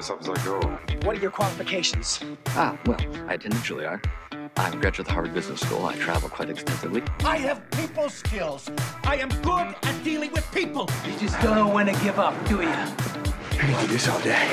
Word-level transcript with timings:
this 0.00 0.08
up 0.08 0.20
as 0.20 0.30
I 0.30 0.44
go. 0.46 0.58
What 1.04 1.18
are 1.18 1.20
your 1.20 1.30
qualifications? 1.30 2.20
Ah, 2.48 2.78
well, 2.86 2.98
I 3.28 3.34
attended 3.34 3.60
Juilliard. 3.60 4.02
I'm 4.56 4.72
a 4.72 4.76
graduate 4.76 5.00
of 5.00 5.06
the 5.06 5.12
Harvard 5.12 5.34
Business 5.34 5.60
School. 5.60 5.84
I 5.84 5.94
travel 5.96 6.30
quite 6.30 6.48
extensively. 6.48 7.02
I 7.22 7.36
have 7.36 7.70
people 7.72 8.08
skills. 8.08 8.70
I 9.04 9.16
am 9.16 9.28
good 9.42 9.74
at 9.82 10.02
dealing 10.02 10.32
with 10.32 10.50
people. 10.52 10.88
You 11.06 11.18
just 11.18 11.38
don't 11.42 11.54
know 11.54 11.68
when 11.68 11.84
to 11.84 11.92
give 12.02 12.18
up, 12.18 12.34
do 12.48 12.62
you? 12.62 12.68
I 12.68 12.94
can 13.58 13.86
do 13.86 13.92
this 13.92 14.08
all 14.08 14.20
day. 14.20 14.48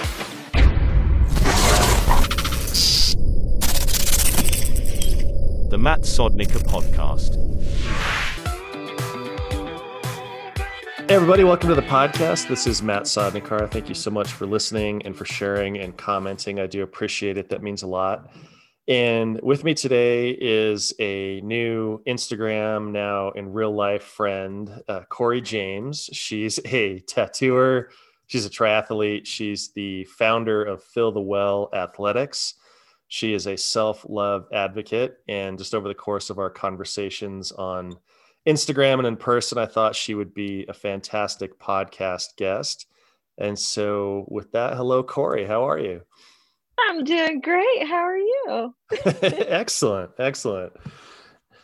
The 5.70 5.77
Matt 5.77 6.02
Sodnicar 6.02 6.61
Podcast. 6.64 7.38
Hey 11.08 11.16
everybody, 11.16 11.46
welcome 11.46 11.70
to 11.70 11.75
the 11.75 11.84
podcast. 11.84 12.50
This 12.50 12.68
is 12.68 12.84
Matt 12.84 13.04
Sodnicar. 13.04 13.71
Thank 13.71 13.88
you 13.88 13.96
so 13.96 14.11
much 14.11 14.34
for 14.34 14.46
listening 14.46 15.02
and 15.06 15.15
for 15.15 15.24
sharing 15.24 15.78
and 15.78 15.96
commenting. 15.96 16.60
I 16.60 16.68
do 16.68 16.84
appreciate 16.84 17.38
it. 17.38 17.48
That 17.48 17.64
means 17.64 17.82
a 17.84 17.88
lot. 17.88 18.29
And 18.89 19.39
with 19.42 19.64
me 19.64 19.74
today 19.74 20.32
is 20.32 20.93
a 21.00 21.39
new 21.46 22.04
Instagram, 22.06 22.92
now 22.92 23.32
in 23.32 23.54
real 23.54 23.74
life 23.74 24.04
friend, 24.04 24.84
uh, 24.89 25.04
Cori 25.07 25.39
James. 25.39 26.10
She's 26.12 26.60
a 26.65 27.00
tattooer, 27.00 27.89
she's 28.26 28.46
a 28.46 28.50
triathlete, 28.50 29.26
she's 29.26 29.70
the 29.70 30.04
founder 30.04 30.62
of 30.62 30.84
Fill 30.84 31.14
the 31.14 31.21
Well 31.21 31.70
Athletics. 31.74 32.56
She 33.08 33.34
is 33.34 33.48
a 33.48 33.56
self 33.56 34.06
love 34.09 34.48
advocate. 34.52 35.20
And 35.30 35.58
just 35.58 35.73
over 35.73 35.88
the 35.88 35.95
course 35.95 36.30
of 36.30 36.38
our 36.38 36.50
conversations 36.50 37.53
on 37.53 37.95
Instagram 38.47 39.00
and 39.00 39.08
in 39.08 39.17
person, 39.17 39.58
I 39.58 39.66
thought 39.66 39.95
she 39.95 40.16
would 40.16 40.33
be 40.33 40.66
a 40.69 40.73
fantastic 40.73 41.59
podcast 41.59 42.38
guest. 42.38 42.86
And 43.38 43.58
so, 43.59 44.26
with 44.30 44.52
that, 44.53 44.76
hello, 44.76 45.03
Cori. 45.03 45.45
How 45.45 45.67
are 45.67 45.78
you? 45.78 46.02
I'm 46.80 47.03
doing 47.03 47.42
great. 47.42 47.88
How 47.88 48.03
are 48.03 48.18
you? 48.18 48.73
excellent. 49.22 50.12
Excellent. 50.18 50.73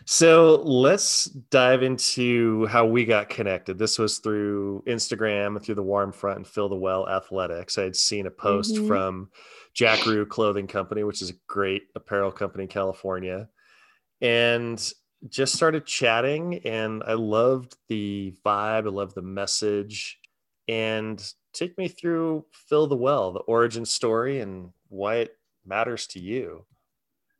So, 0.05 0.61
let's 0.65 1.25
dive 1.25 1.81
into 1.81 2.65
how 2.65 2.85
we 2.85 3.05
got 3.05 3.29
connected. 3.29 3.77
This 3.79 3.97
was 3.97 4.19
through 4.19 4.83
Instagram, 4.85 5.63
through 5.63 5.75
the 5.75 5.83
Warm 5.83 6.11
Front 6.11 6.37
and 6.39 6.47
Fill 6.47 6.67
the 6.69 6.75
Well 6.75 7.07
Athletics. 7.07 7.77
I 7.77 7.83
had 7.83 7.95
seen 7.95 8.27
a 8.27 8.31
post 8.31 8.75
Mhm. 8.75 8.87
from 8.87 9.29
Jakroo 9.73 10.27
Clothing 10.27 10.67
Company, 10.67 11.03
which 11.03 11.21
is 11.21 11.29
a 11.29 11.39
great 11.47 11.83
apparel 11.95 12.31
company 12.31 12.63
in 12.63 12.67
California. 12.67 13.47
And 14.21 14.93
just 15.29 15.55
started 15.55 15.85
chatting 15.85 16.61
and 16.65 17.03
I 17.05 17.13
loved 17.13 17.75
the 17.89 18.33
vibe, 18.45 18.85
I 18.85 18.89
loved 18.89 19.15
the 19.15 19.21
message. 19.21 20.19
And 20.67 21.21
take 21.53 21.77
me 21.77 21.87
through 21.87 22.45
Fill 22.51 22.87
the 22.87 22.95
Well, 22.95 23.33
the 23.33 23.39
origin 23.41 23.85
story 23.85 24.39
and 24.39 24.71
why 24.89 25.15
it 25.15 25.37
matters 25.65 26.07
to 26.07 26.19
you. 26.19 26.65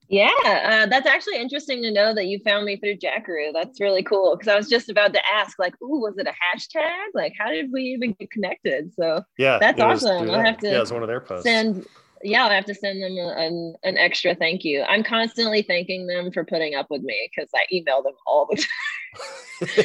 Yeah, 0.09 0.29
uh, 0.43 0.85
that's 0.87 1.07
actually 1.07 1.37
interesting 1.37 1.81
to 1.81 1.91
know 1.91 2.13
that 2.13 2.25
you 2.25 2.39
found 2.39 2.65
me 2.65 2.75
through 2.75 2.97
Jakroo. 2.97 3.51
That's 3.53 3.79
really 3.79 4.03
cool 4.03 4.35
because 4.35 4.49
I 4.51 4.55
was 4.57 4.69
just 4.69 4.89
about 4.89 5.13
to 5.13 5.21
ask, 5.33 5.57
like, 5.57 5.73
"Ooh, 5.81 6.01
was 6.01 6.17
it 6.17 6.27
a 6.27 6.31
hashtag? 6.31 7.07
Like, 7.13 7.33
how 7.39 7.49
did 7.49 7.71
we 7.71 7.83
even 7.83 8.11
get 8.19 8.29
connected?" 8.29 8.93
So 8.93 9.23
Yeah, 9.37 9.59
That's 9.59 9.79
was 9.79 10.03
awesome. 10.03 10.29
I'll 10.29 10.37
that. 10.37 10.45
have 10.45 10.57
to 10.59 10.67
yeah, 10.67 10.77
it 10.77 10.81
was 10.81 10.91
one 10.91 11.03
of 11.03 11.07
their 11.07 11.21
posts. 11.21 11.45
send, 11.45 11.87
yeah, 12.23 12.45
I 12.45 12.55
have 12.55 12.65
to 12.65 12.75
send 12.75 13.03
them 13.03 13.17
an 13.17 13.75
an 13.83 13.97
extra 13.97 14.33
thank 14.33 14.63
you. 14.63 14.83
I'm 14.83 15.03
constantly 15.03 15.61
thanking 15.61 16.07
them 16.07 16.31
for 16.31 16.43
putting 16.45 16.73
up 16.73 16.87
with 16.89 17.01
me 17.01 17.29
because 17.29 17.49
I 17.53 17.65
email 17.71 18.01
them 18.01 18.13
all 18.25 18.47
the 18.49 18.55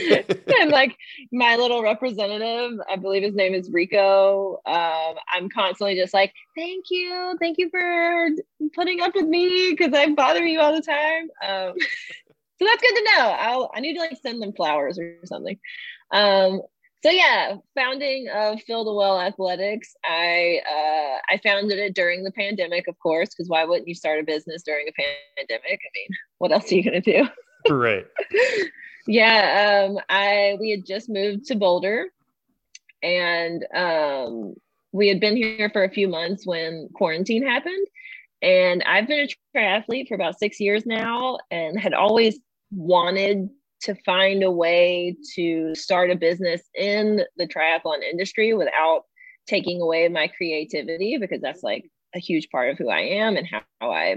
time. 0.00 0.24
and 0.60 0.70
like 0.70 0.96
my 1.32 1.56
little 1.56 1.82
representative, 1.82 2.78
I 2.90 2.96
believe 2.96 3.22
his 3.22 3.34
name 3.34 3.54
is 3.54 3.70
Rico. 3.70 4.60
Um, 4.66 5.16
I'm 5.34 5.48
constantly 5.48 5.96
just 5.96 6.14
like, 6.14 6.32
thank 6.56 6.86
you, 6.90 7.36
thank 7.40 7.58
you 7.58 7.68
for 7.70 8.28
putting 8.74 9.00
up 9.00 9.14
with 9.14 9.26
me 9.26 9.70
because 9.70 9.92
I 9.92 10.12
bother 10.14 10.46
you 10.46 10.60
all 10.60 10.74
the 10.74 10.82
time. 10.82 11.28
Um, 11.46 11.74
so 12.58 12.64
that's 12.64 12.82
good 12.82 12.94
to 12.94 13.08
know. 13.16 13.36
I'll 13.38 13.70
I 13.74 13.80
need 13.80 13.94
to 13.94 14.00
like 14.00 14.16
send 14.22 14.40
them 14.40 14.52
flowers 14.52 14.98
or 14.98 15.16
something. 15.24 15.58
Um, 16.12 16.62
so 17.02 17.10
yeah, 17.10 17.56
founding 17.74 18.28
of 18.28 18.60
Fill 18.62 18.84
the 18.84 18.94
Well 18.94 19.20
Athletics. 19.20 19.94
I 20.04 20.60
uh, 20.68 21.34
I 21.34 21.38
founded 21.42 21.78
it 21.78 21.94
during 21.94 22.24
the 22.24 22.32
pandemic, 22.32 22.88
of 22.88 22.98
course, 22.98 23.28
because 23.30 23.48
why 23.48 23.64
wouldn't 23.64 23.88
you 23.88 23.94
start 23.94 24.20
a 24.20 24.24
business 24.24 24.62
during 24.62 24.86
a 24.88 24.92
pandemic? 24.92 25.64
I 25.64 25.90
mean, 25.94 26.08
what 26.38 26.52
else 26.52 26.70
are 26.70 26.74
you 26.74 26.84
gonna 26.84 27.00
do? 27.00 27.28
right. 27.70 28.06
yeah 29.08 29.86
um 29.86 29.98
i 30.10 30.56
we 30.60 30.70
had 30.70 30.84
just 30.86 31.08
moved 31.08 31.46
to 31.46 31.56
boulder 31.56 32.08
and 33.02 33.66
um 33.74 34.54
we 34.92 35.08
had 35.08 35.18
been 35.18 35.34
here 35.34 35.70
for 35.72 35.82
a 35.82 35.90
few 35.90 36.06
months 36.06 36.46
when 36.46 36.88
quarantine 36.94 37.44
happened 37.44 37.86
and 38.42 38.82
i've 38.84 39.08
been 39.08 39.26
a 39.26 39.58
triathlete 39.58 40.06
for 40.06 40.14
about 40.14 40.38
six 40.38 40.60
years 40.60 40.84
now 40.84 41.38
and 41.50 41.80
had 41.80 41.94
always 41.94 42.38
wanted 42.70 43.48
to 43.82 43.94
find 44.04 44.42
a 44.42 44.50
way 44.50 45.16
to 45.34 45.74
start 45.74 46.10
a 46.10 46.16
business 46.16 46.62
in 46.74 47.20
the 47.36 47.46
triathlon 47.46 48.02
industry 48.02 48.54
without 48.54 49.02
taking 49.46 49.80
away 49.80 50.08
my 50.08 50.28
creativity 50.28 51.16
because 51.18 51.40
that's 51.40 51.62
like 51.62 51.88
a 52.14 52.18
huge 52.18 52.48
part 52.50 52.70
of 52.70 52.78
who 52.78 52.88
i 52.88 53.00
am 53.00 53.36
and 53.36 53.46
how, 53.46 53.62
i 53.90 54.16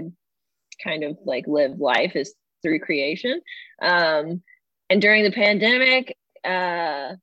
kind 0.82 1.04
of 1.04 1.16
like 1.24 1.44
live 1.46 1.78
life 1.78 2.16
is 2.16 2.34
through 2.62 2.80
creation 2.80 3.40
um, 3.80 4.42
and 4.92 5.00
during 5.00 5.24
the 5.24 5.32
pandemic, 5.32 6.14
uh, 6.44 7.14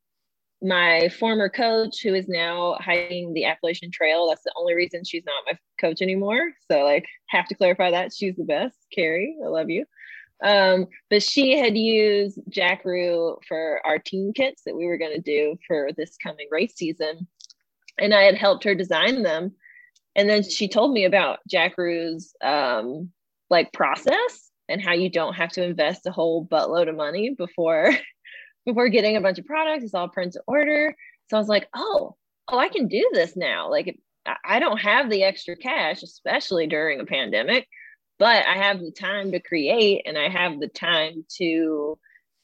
my 0.60 1.08
former 1.20 1.50
coach, 1.50 2.02
who 2.02 2.16
is 2.16 2.28
now 2.28 2.78
hiking 2.80 3.32
the 3.34 3.46
Appalachian 3.46 3.92
Trail, 3.92 4.28
that's 4.28 4.42
the 4.44 4.54
only 4.58 4.74
reason 4.74 5.04
she's 5.04 5.24
not 5.24 5.44
my 5.46 5.56
coach 5.80 6.02
anymore. 6.02 6.52
So, 6.70 6.84
like, 6.84 7.06
have 7.28 7.48
to 7.50 7.54
clarify 7.54 7.92
that 7.92 8.12
she's 8.12 8.36
the 8.36 8.44
best. 8.44 8.76
Carrie, 8.92 9.38
I 9.46 9.50
love 9.50 9.70
you. 9.70 9.86
Um, 10.44 10.88
but 11.10 11.22
she 11.22 11.58
had 11.58 11.78
used 11.78 12.40
Jakroo 12.50 13.38
for 13.48 13.82
our 13.86 14.00
team 14.00 14.32
kits 14.34 14.64
that 14.66 14.76
we 14.76 14.86
were 14.86 14.98
going 14.98 15.14
to 15.14 15.22
do 15.22 15.58
for 15.68 15.90
this 15.98 16.16
coming 16.22 16.48
race 16.50 16.76
season, 16.76 17.28
and 17.98 18.14
I 18.14 18.24
had 18.24 18.36
helped 18.36 18.64
her 18.64 18.76
design 18.76 19.24
them. 19.24 19.54
And 20.16 20.30
then 20.30 20.44
she 20.44 20.68
told 20.68 20.94
me 20.94 21.06
about 21.06 21.40
Jakroo's 21.52 22.34
um, 22.44 23.12
like 23.50 23.74
process 23.74 24.50
and 24.68 24.82
how 24.82 24.94
you 24.94 25.10
don't 25.10 25.34
have 25.34 25.52
to 25.54 25.64
invest 25.64 26.06
a 26.06 26.12
whole 26.12 26.46
buttload 26.46 26.90
of 26.90 26.96
money 26.96 27.36
before 27.38 27.92
before 28.66 28.90
getting 28.90 29.18
a 29.18 29.22
bunch 29.22 29.40
of 29.40 29.46
products. 29.46 29.84
It's 29.84 29.94
all 29.94 30.10
print 30.10 30.34
to 30.34 30.42
order. 30.48 30.96
So 31.30 31.38
I 31.38 31.40
was 31.40 31.50
like, 31.50 31.68
oh, 31.76 32.16
oh, 32.48 32.58
I 32.58 32.70
can 32.70 32.88
do 32.88 33.10
this 33.14 33.36
now. 33.36 33.70
Like 33.70 33.98
I 34.46 34.60
don't 34.60 34.80
have 34.80 35.10
the 35.10 35.24
extra 35.24 35.56
cash, 35.56 36.04
especially 36.04 36.68
during 36.68 37.00
a 37.00 37.06
pandemic, 37.06 37.68
but 38.20 38.46
I 38.46 38.58
have 38.58 38.80
the 38.82 38.92
time 38.92 39.32
to 39.32 39.40
create 39.40 40.04
and 40.06 40.18
I 40.18 40.30
have 40.30 40.60
the 40.60 40.68
time 40.68 41.26
to 41.38 41.98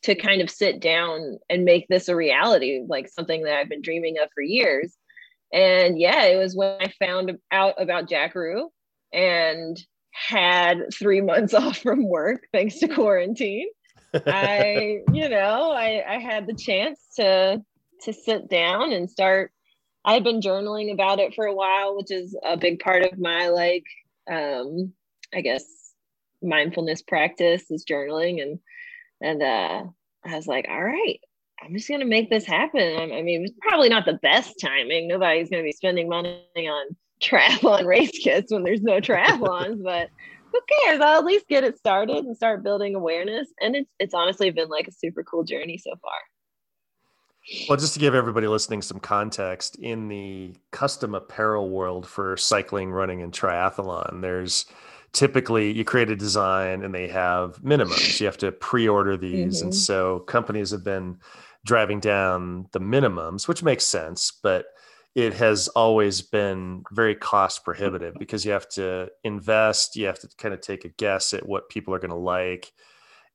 to 0.03 0.16
kind 0.16 0.41
of 0.41 0.52
sit 0.52 0.80
down 0.80 1.40
and 1.50 1.66
make 1.66 1.88
this 1.88 2.08
a 2.08 2.16
reality, 2.16 2.81
like 2.88 3.08
something 3.08 3.44
that 3.44 3.58
I've 3.58 3.69
been 3.69 3.81
dreaming 3.81 4.18
of 4.22 4.30
for 4.34 4.44
years. 4.44 4.96
And 5.52 6.00
yeah, 6.00 6.25
it 6.25 6.38
was 6.38 6.56
when 6.56 6.78
I 6.80 6.94
found 7.00 7.31
out 7.52 7.81
about 7.81 8.08
Jakroo 8.08 8.69
and 9.12 9.78
had 10.12 10.94
three 10.94 11.22
months 11.31 11.53
off 11.53 11.78
from 11.78 12.07
work 12.07 12.47
thanks 12.53 12.80
to 12.80 12.88
quarantine. 12.88 13.68
I, 14.13 15.00
you 15.13 15.28
know, 15.28 15.72
I, 15.72 16.03
I 16.07 16.19
had 16.19 16.47
the 16.47 16.56
chance 16.56 17.00
to 17.18 17.62
to 18.02 18.13
sit 18.13 18.50
down 18.50 18.92
and 18.94 19.09
start. 19.09 19.52
I 20.03 20.13
had 20.13 20.24
been 20.24 20.42
journaling 20.42 20.92
about 20.94 21.19
it 21.19 21.34
for 21.34 21.46
a 21.46 21.56
while, 21.56 21.97
which 21.97 22.12
is 22.12 22.38
a 22.46 22.57
big 22.57 22.80
part 22.80 23.02
of 23.02 23.18
my 23.18 23.47
like, 23.47 23.86
um, 24.30 24.94
I 25.34 25.41
guess, 25.41 25.63
mindfulness 26.41 27.02
practice 27.02 27.69
is 27.72 27.86
journaling, 27.86 28.41
and 28.41 28.59
and 29.22 29.41
uh, 29.41 29.84
I 30.25 30.36
was 30.36 30.47
like, 30.47 30.68
all 30.69 30.84
right, 30.84 31.19
I'm 31.63 31.74
just 31.74 31.90
gonna 31.90 32.06
make 32.06 32.30
this 32.30 32.46
happen. 32.46 32.98
I, 32.98 33.22
mean, 33.22 33.45
it's 33.45 33.57
probably 33.62 33.89
not 33.89 34.06
the 34.06 34.19
best 34.22 34.60
timing. 34.60 35.07
Nobody's 35.07 35.50
gonna 35.50 35.63
be 35.63 35.72
spending 35.72 36.10
money 36.10 36.45
on 36.57 36.95
triathlon 37.22 37.86
race 37.86 38.12
kits 38.12 38.51
when 38.51 38.63
there's 38.63 38.81
no 38.81 39.00
triathlons, 39.00 39.83
but 39.83 40.10
who 40.51 40.60
cares? 40.83 41.01
I'll 41.01 41.19
at 41.19 41.25
least 41.25 41.48
get 41.48 41.63
it 41.63 41.77
started 41.77 42.25
and 42.25 42.36
start 42.36 42.63
building 42.63 42.95
awareness. 42.95 43.48
And 43.62 43.75
it's 43.75 43.92
it's 44.00 44.13
honestly 44.13 44.51
been 44.51 44.69
like 44.69 44.88
a 44.88 44.92
super 44.92 45.24
cool 45.24 45.44
journey 45.44 45.77
so 45.77 45.92
far. 46.01 46.13
Well, 47.69 47.77
just 47.77 47.94
to 47.94 48.00
give 48.00 48.16
everybody 48.16 48.48
listening 48.48 48.81
some 48.81 49.00
context, 49.00 49.75
in 49.75 50.07
the 50.07 50.56
custom 50.72 51.13
apparel 51.13 51.69
world 51.69 52.07
for 52.07 52.36
cycling, 52.38 52.92
running, 52.92 53.22
and 53.22 53.31
triathlon, 53.31 54.22
there's 54.22 54.66
typically 55.15 55.71
you 55.71 55.83
create 55.83 56.09
a 56.12 56.15
design 56.15 56.83
and 56.83 56.94
they 56.94 57.07
have 57.07 57.56
minimums. 57.63 58.19
You 58.19 58.27
have 58.27 58.38
to 58.39 58.51
pre-order 58.51 59.17
these, 59.17 59.62
and 59.62 59.71
Mhm. 59.71 59.75
so 59.75 60.19
companies 60.19 60.71
have 60.71 60.83
been 60.83 61.17
driving 61.65 62.00
down 62.00 62.67
the 62.73 62.79
minimums, 62.79 63.47
which 63.47 63.63
makes 63.63 63.85
sense, 63.85 64.31
but 64.44 64.67
it 65.15 65.33
has 65.33 65.69
always 65.69 66.21
been 66.21 66.83
very 66.91 67.15
cost 67.15 67.63
prohibitive 67.63 68.13
because 68.19 68.45
you 68.45 68.51
have 68.51 68.67
to 68.69 69.09
invest, 69.23 69.95
you 69.95 70.06
have 70.06 70.19
to 70.19 70.27
kind 70.38 70.53
of 70.53 70.59
take 70.62 70.83
a 70.85 70.89
guess 70.89 71.33
at 71.33 71.47
what 71.47 71.69
people 71.69 71.94
are 71.94 72.00
going 72.00 72.09
to 72.12 72.15
like. 72.17 72.73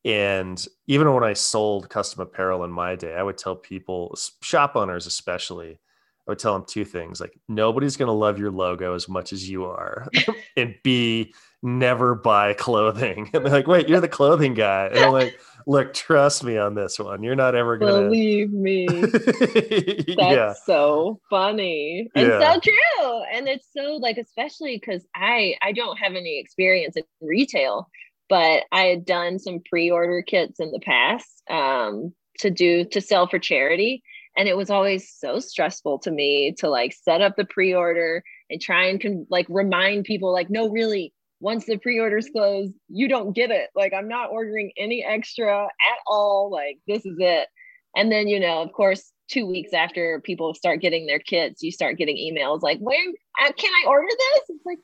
And 0.05 0.65
even 0.87 1.13
when 1.13 1.25
I 1.25 1.33
sold 1.33 1.89
custom 1.89 2.21
apparel 2.23 2.65
in 2.65 2.71
my 2.71 2.97
day, 2.97 3.15
I 3.15 3.23
would 3.23 3.39
tell 3.39 3.57
people, 3.57 4.15
shop 4.43 4.77
owners 4.77 5.07
especially, 5.07 5.79
I 6.27 6.31
would 6.31 6.39
tell 6.39 6.53
them 6.53 6.65
two 6.67 6.85
things 6.85 7.21
like 7.21 7.33
nobody's 7.49 7.97
going 7.97 8.09
to 8.09 8.13
love 8.13 8.39
your 8.39 8.51
logo 8.51 8.95
as 8.95 9.09
much 9.09 9.33
as 9.33 9.49
you 9.49 9.65
are, 9.65 10.07
and 10.57 10.75
B, 10.85 11.33
never 11.63 12.15
buy 12.15 12.55
clothing. 12.55 13.31
And 13.35 13.45
they're 13.45 13.53
like, 13.53 13.67
wait, 13.67 13.89
you're 13.89 14.01
the 14.01 14.09
clothing 14.09 14.55
guy. 14.55 14.87
And 14.87 14.99
I'm 14.99 15.13
like, 15.13 15.41
look, 15.67 15.93
trust 15.95 16.43
me 16.45 16.57
on 16.57 16.75
this 16.75 16.99
one. 16.99 17.23
You're 17.23 17.37
not 17.37 17.55
ever 17.55 17.77
going 17.77 18.05
to. 18.05 18.09
Believe 18.09 18.51
me. 18.53 18.87
That's 18.91 20.17
yeah. 20.19 20.55
so 20.65 21.21
funny 21.31 22.09
and 22.15 22.29
Yeah. 22.29 22.55
so 22.55 22.61
true. 22.61 23.23
And 23.33 23.49
it's 23.49 23.69
so 23.77 23.97
like, 23.97 24.19
especially 24.19 24.77
because 24.79 25.07
I 25.15 25.55
I 25.63 25.73
don't 25.73 25.97
have 25.99 26.15
any 26.15 26.39
experience 26.39 26.97
in 26.97 27.05
retail, 27.21 27.89
but 28.29 28.65
I 28.73 28.83
had 28.85 29.05
done 29.05 29.39
some 29.39 29.61
pre-order 29.69 30.23
kits 30.23 30.61
in 30.61 30.71
the 30.73 30.81
past 30.81 31.43
um, 31.51 32.13
to 32.39 32.51
do 32.51 32.85
to 32.87 33.01
sell 33.01 33.27
for 33.27 33.39
charity, 33.39 34.03
and 34.37 34.49
it 34.49 34.57
was 34.57 34.71
always 34.71 35.13
so 35.13 35.39
stressful 35.41 35.99
to 36.01 36.11
me 36.11 36.53
to 36.59 36.69
like 36.71 36.93
set 36.95 37.21
up 37.21 37.37
the 37.37 37.45
pre-order 37.45 38.23
and 38.49 38.61
try 38.61 38.87
and 38.87 39.01
con- 39.01 39.27
like 39.31 39.47
remind 39.49 40.05
people 40.05 40.33
like, 40.33 40.49
no, 40.51 40.69
really. 40.69 41.13
Once 41.41 41.65
the 41.65 41.79
pre-orders 41.79 42.29
close, 42.31 42.69
you 42.89 43.09
don't 43.09 43.35
get 43.35 43.51
it. 43.51 43.71
Like 43.75 43.93
I'm 43.95 44.09
not 44.09 44.31
ordering 44.31 44.73
any 44.77 45.05
extra 45.05 45.65
at 45.65 45.99
all. 46.07 46.51
Like 46.51 46.79
this 46.87 47.05
is 47.07 47.17
it. 47.19 47.49
And 47.97 48.13
then, 48.13 48.29
you 48.29 48.39
know, 48.39 48.63
of 48.63 48.73
course, 48.73 49.13
two 49.29 49.47
weeks 49.47 49.73
after 49.73 50.21
people 50.21 50.55
start 50.55 50.81
getting 50.81 51.07
their 51.07 51.19
kits, 51.19 51.63
you 51.63 51.73
start 51.73 51.97
getting 51.97 52.17
emails 52.17 52.63
like, 52.63 52.79
"Where 52.79 53.01
uh, 53.43 53.53
can 53.53 53.71
I 53.85 53.89
order 53.89 54.07
this?" 54.09 54.43
It's 54.51 54.67
like, 54.67 54.79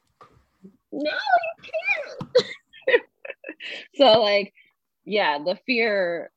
no, 0.93 1.11
you 1.11 1.71
can't. 2.89 3.03
so, 3.95 4.21
like, 4.21 4.53
yeah, 5.05 5.39
the 5.39 5.59
fear. 5.67 6.31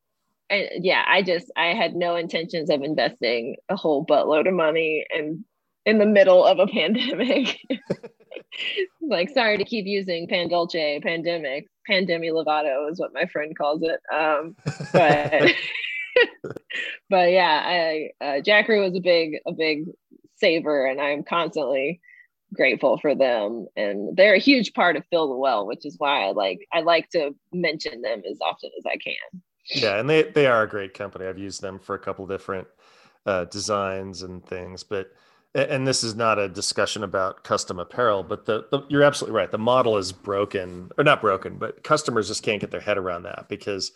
And 0.49 0.83
yeah, 0.83 1.03
I 1.07 1.21
just 1.21 1.51
I 1.55 1.67
had 1.67 1.95
no 1.95 2.15
intentions 2.15 2.69
of 2.69 2.81
investing 2.81 3.57
a 3.69 3.75
whole 3.75 4.05
buttload 4.05 4.47
of 4.47 4.53
money 4.53 5.05
and 5.15 5.43
in 5.85 5.99
the 5.99 6.05
middle 6.05 6.45
of 6.45 6.59
a 6.59 6.67
pandemic. 6.71 7.59
like, 9.01 9.29
sorry 9.29 9.57
to 9.57 9.65
keep 9.65 9.85
using 9.85 10.27
Pandolce, 10.27 11.01
pandemic, 11.01 11.67
pandemi 11.89 12.31
Lovato 12.31 12.89
is 12.91 12.99
what 12.99 13.13
my 13.13 13.25
friend 13.25 13.57
calls 13.57 13.81
it. 13.83 13.99
Um, 14.13 14.55
but 14.93 15.51
but 17.09 17.31
yeah, 17.31 17.61
I 17.65 18.09
uh, 18.21 18.41
Jakroo 18.41 18.83
was 18.83 18.95
a 18.95 19.01
big 19.01 19.35
a 19.47 19.51
big 19.51 19.85
saver, 20.35 20.85
and 20.85 21.01
I'm 21.01 21.23
constantly 21.23 21.99
grateful 22.53 22.97
for 22.97 23.15
them. 23.15 23.67
And 23.75 24.15
they're 24.17 24.33
a 24.35 24.39
huge 24.39 24.73
part 24.73 24.95
of 24.95 25.03
Fill 25.09 25.29
the 25.29 25.35
Well, 25.35 25.67
which 25.67 25.85
is 25.85 25.95
why 25.97 26.27
I 26.27 26.31
like 26.31 26.59
I 26.73 26.81
like 26.81 27.09
to 27.11 27.35
mention 27.53 28.01
them 28.01 28.21
as 28.29 28.39
often 28.41 28.71
as 28.77 28.85
I 28.85 28.97
can. 28.97 29.41
yeah 29.75 29.99
and 29.99 30.09
they 30.09 30.23
they 30.23 30.47
are 30.47 30.63
a 30.63 30.69
great 30.69 30.93
company 30.95 31.25
i've 31.25 31.37
used 31.37 31.61
them 31.61 31.77
for 31.77 31.93
a 31.93 31.99
couple 31.99 32.25
different 32.25 32.67
uh, 33.25 33.45
designs 33.45 34.23
and 34.23 34.43
things 34.43 34.83
but 34.83 35.11
and 35.55 35.87
this 35.87 36.03
is 36.03 36.15
not 36.15 36.37
a 36.37 36.47
discussion 36.47 37.03
about 37.03 37.43
custom 37.43 37.79
apparel 37.79 38.23
but 38.23 38.45
the, 38.45 38.65
the 38.71 38.81
you're 38.89 39.03
absolutely 39.03 39.35
right 39.35 39.51
the 39.51 39.57
model 39.57 39.97
is 39.97 40.11
broken 40.11 40.89
or 40.97 41.03
not 41.03 41.21
broken 41.21 41.57
but 41.57 41.83
customers 41.83 42.27
just 42.27 42.43
can't 42.43 42.61
get 42.61 42.71
their 42.71 42.79
head 42.79 42.97
around 42.97 43.23
that 43.23 43.47
because 43.49 43.91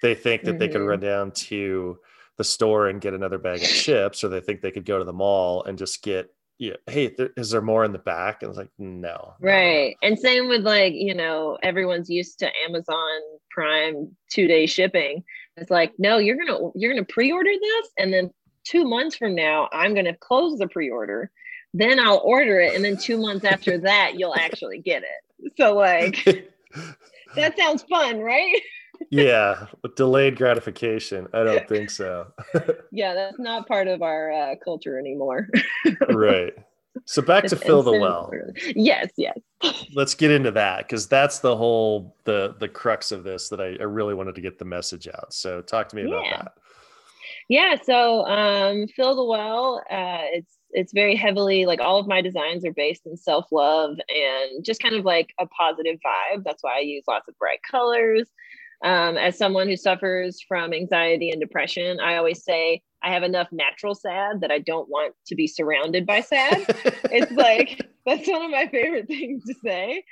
they 0.00 0.14
think 0.14 0.42
that 0.42 0.58
they 0.58 0.68
could 0.68 0.80
mm-hmm. 0.80 0.88
run 0.88 1.00
down 1.00 1.30
to 1.32 1.98
the 2.38 2.44
store 2.44 2.88
and 2.88 3.00
get 3.00 3.14
another 3.14 3.38
bag 3.38 3.62
of 3.62 3.68
chips 3.68 4.22
or 4.22 4.28
they 4.28 4.40
think 4.40 4.60
they 4.60 4.70
could 4.70 4.84
go 4.84 4.98
to 4.98 5.04
the 5.04 5.12
mall 5.12 5.64
and 5.64 5.78
just 5.78 6.02
get 6.02 6.32
yeah 6.58 6.74
hey 6.86 7.08
there, 7.08 7.30
is 7.36 7.50
there 7.50 7.60
more 7.60 7.84
in 7.84 7.92
the 7.92 7.98
back 7.98 8.42
and 8.42 8.50
it's 8.50 8.58
like 8.58 8.70
no 8.78 8.92
no, 9.02 9.08
no. 9.08 9.34
Right. 9.40 9.96
And 10.02 10.18
same 10.18 10.48
with 10.48 10.62
like, 10.62 10.94
you 10.94 11.14
know, 11.14 11.58
everyone's 11.62 12.08
used 12.08 12.38
to 12.38 12.50
Amazon 12.66 13.20
Prime 13.50 14.16
two 14.30 14.46
day 14.46 14.66
shipping. 14.66 15.24
It's 15.56 15.70
like, 15.70 15.92
no, 15.98 16.18
you're 16.18 16.36
gonna 16.36 16.70
you're 16.74 16.92
gonna 16.92 17.04
pre-order 17.04 17.50
this 17.60 17.88
and 17.98 18.12
then 18.12 18.30
two 18.64 18.84
months 18.84 19.16
from 19.16 19.34
now, 19.34 19.68
I'm 19.72 19.94
gonna 19.94 20.16
close 20.16 20.58
the 20.58 20.68
pre-order. 20.68 21.30
Then 21.74 21.98
I'll 21.98 22.20
order 22.24 22.60
it, 22.60 22.74
and 22.74 22.84
then 22.84 22.96
two 22.96 23.16
months 23.18 23.44
after 23.44 23.78
that, 23.78 24.12
you'll 24.18 24.34
actually 24.36 24.78
get 24.78 25.02
it. 25.02 25.52
So 25.56 25.74
like 25.74 26.24
that 27.36 27.56
sounds 27.58 27.82
fun, 27.84 28.18
right? 28.20 28.60
yeah 29.10 29.66
with 29.82 29.96
delayed 29.96 30.36
gratification 30.36 31.26
i 31.34 31.42
don't 31.42 31.66
think 31.68 31.90
so 31.90 32.26
Yeah, 32.92 33.14
that's 33.14 33.38
not 33.38 33.66
part 33.66 33.88
of 33.88 34.00
our 34.00 34.30
uh, 34.30 34.54
culture 34.64 34.96
anymore. 34.96 35.48
right 36.10 36.54
so 37.06 37.20
back 37.20 37.44
to 37.46 37.56
It's 37.56 37.64
fill 37.64 37.82
the 37.82 37.90
well 37.98 38.26
order. 38.30 38.54
Yes, 38.76 39.10
yes. 39.16 39.36
let's 39.96 40.14
get 40.14 40.30
into 40.30 40.52
that 40.52 40.86
because 40.86 41.08
that's 41.08 41.40
the 41.40 41.56
whole 41.56 42.14
the 42.24 42.54
the 42.60 42.68
crux 42.68 43.10
of 43.10 43.24
this 43.24 43.48
that 43.48 43.60
I, 43.60 43.76
I 43.80 43.84
really 43.84 44.14
wanted 44.14 44.36
to 44.36 44.40
get 44.40 44.58
the 44.60 44.64
message 44.66 45.08
out 45.08 45.32
so 45.32 45.62
talk 45.62 45.88
to 45.88 45.96
me 45.96 46.02
about 46.02 46.24
Yeah. 46.24 46.36
that 46.42 46.52
Yeah, 47.52 47.74
so 47.82 48.24
um 48.24 48.86
Fill 48.96 49.14
the 49.14 49.24
Well, 49.24 49.84
uh 49.90 50.24
it's 50.32 50.56
it's 50.70 50.94
very 50.94 51.14
heavily 51.14 51.66
like 51.66 51.82
all 51.82 51.98
of 51.98 52.06
my 52.06 52.22
designs 52.22 52.64
are 52.64 52.72
based 52.72 53.04
in 53.04 53.14
self-love 53.14 53.98
and 54.08 54.64
just 54.64 54.80
kind 54.80 54.94
of 54.94 55.04
like 55.04 55.34
a 55.38 55.44
positive 55.48 55.96
vibe. 55.96 56.44
That's 56.44 56.62
why 56.62 56.78
I 56.78 56.80
use 56.80 57.04
lots 57.06 57.28
of 57.28 57.36
bright 57.36 57.58
colors. 57.70 58.30
Um, 58.82 59.18
as 59.18 59.36
someone 59.36 59.68
who 59.68 59.76
suffers 59.76 60.40
from 60.48 60.72
anxiety 60.72 61.28
and 61.28 61.42
depression, 61.42 62.00
I 62.00 62.16
always 62.16 62.42
say 62.42 62.80
I 63.02 63.12
have 63.12 63.22
enough 63.22 63.48
natural 63.52 63.94
sad 63.94 64.40
that 64.40 64.50
I 64.50 64.58
don't 64.58 64.88
want 64.88 65.14
to 65.26 65.34
be 65.34 65.46
surrounded 65.46 66.06
by 66.06 66.22
sad. 66.22 66.64
it's 67.10 67.32
like 67.32 67.86
that's 68.06 68.26
one 68.28 68.46
of 68.46 68.50
my 68.50 68.66
favorite 68.68 69.08
things 69.08 69.44
to 69.44 69.54
say. 69.62 70.04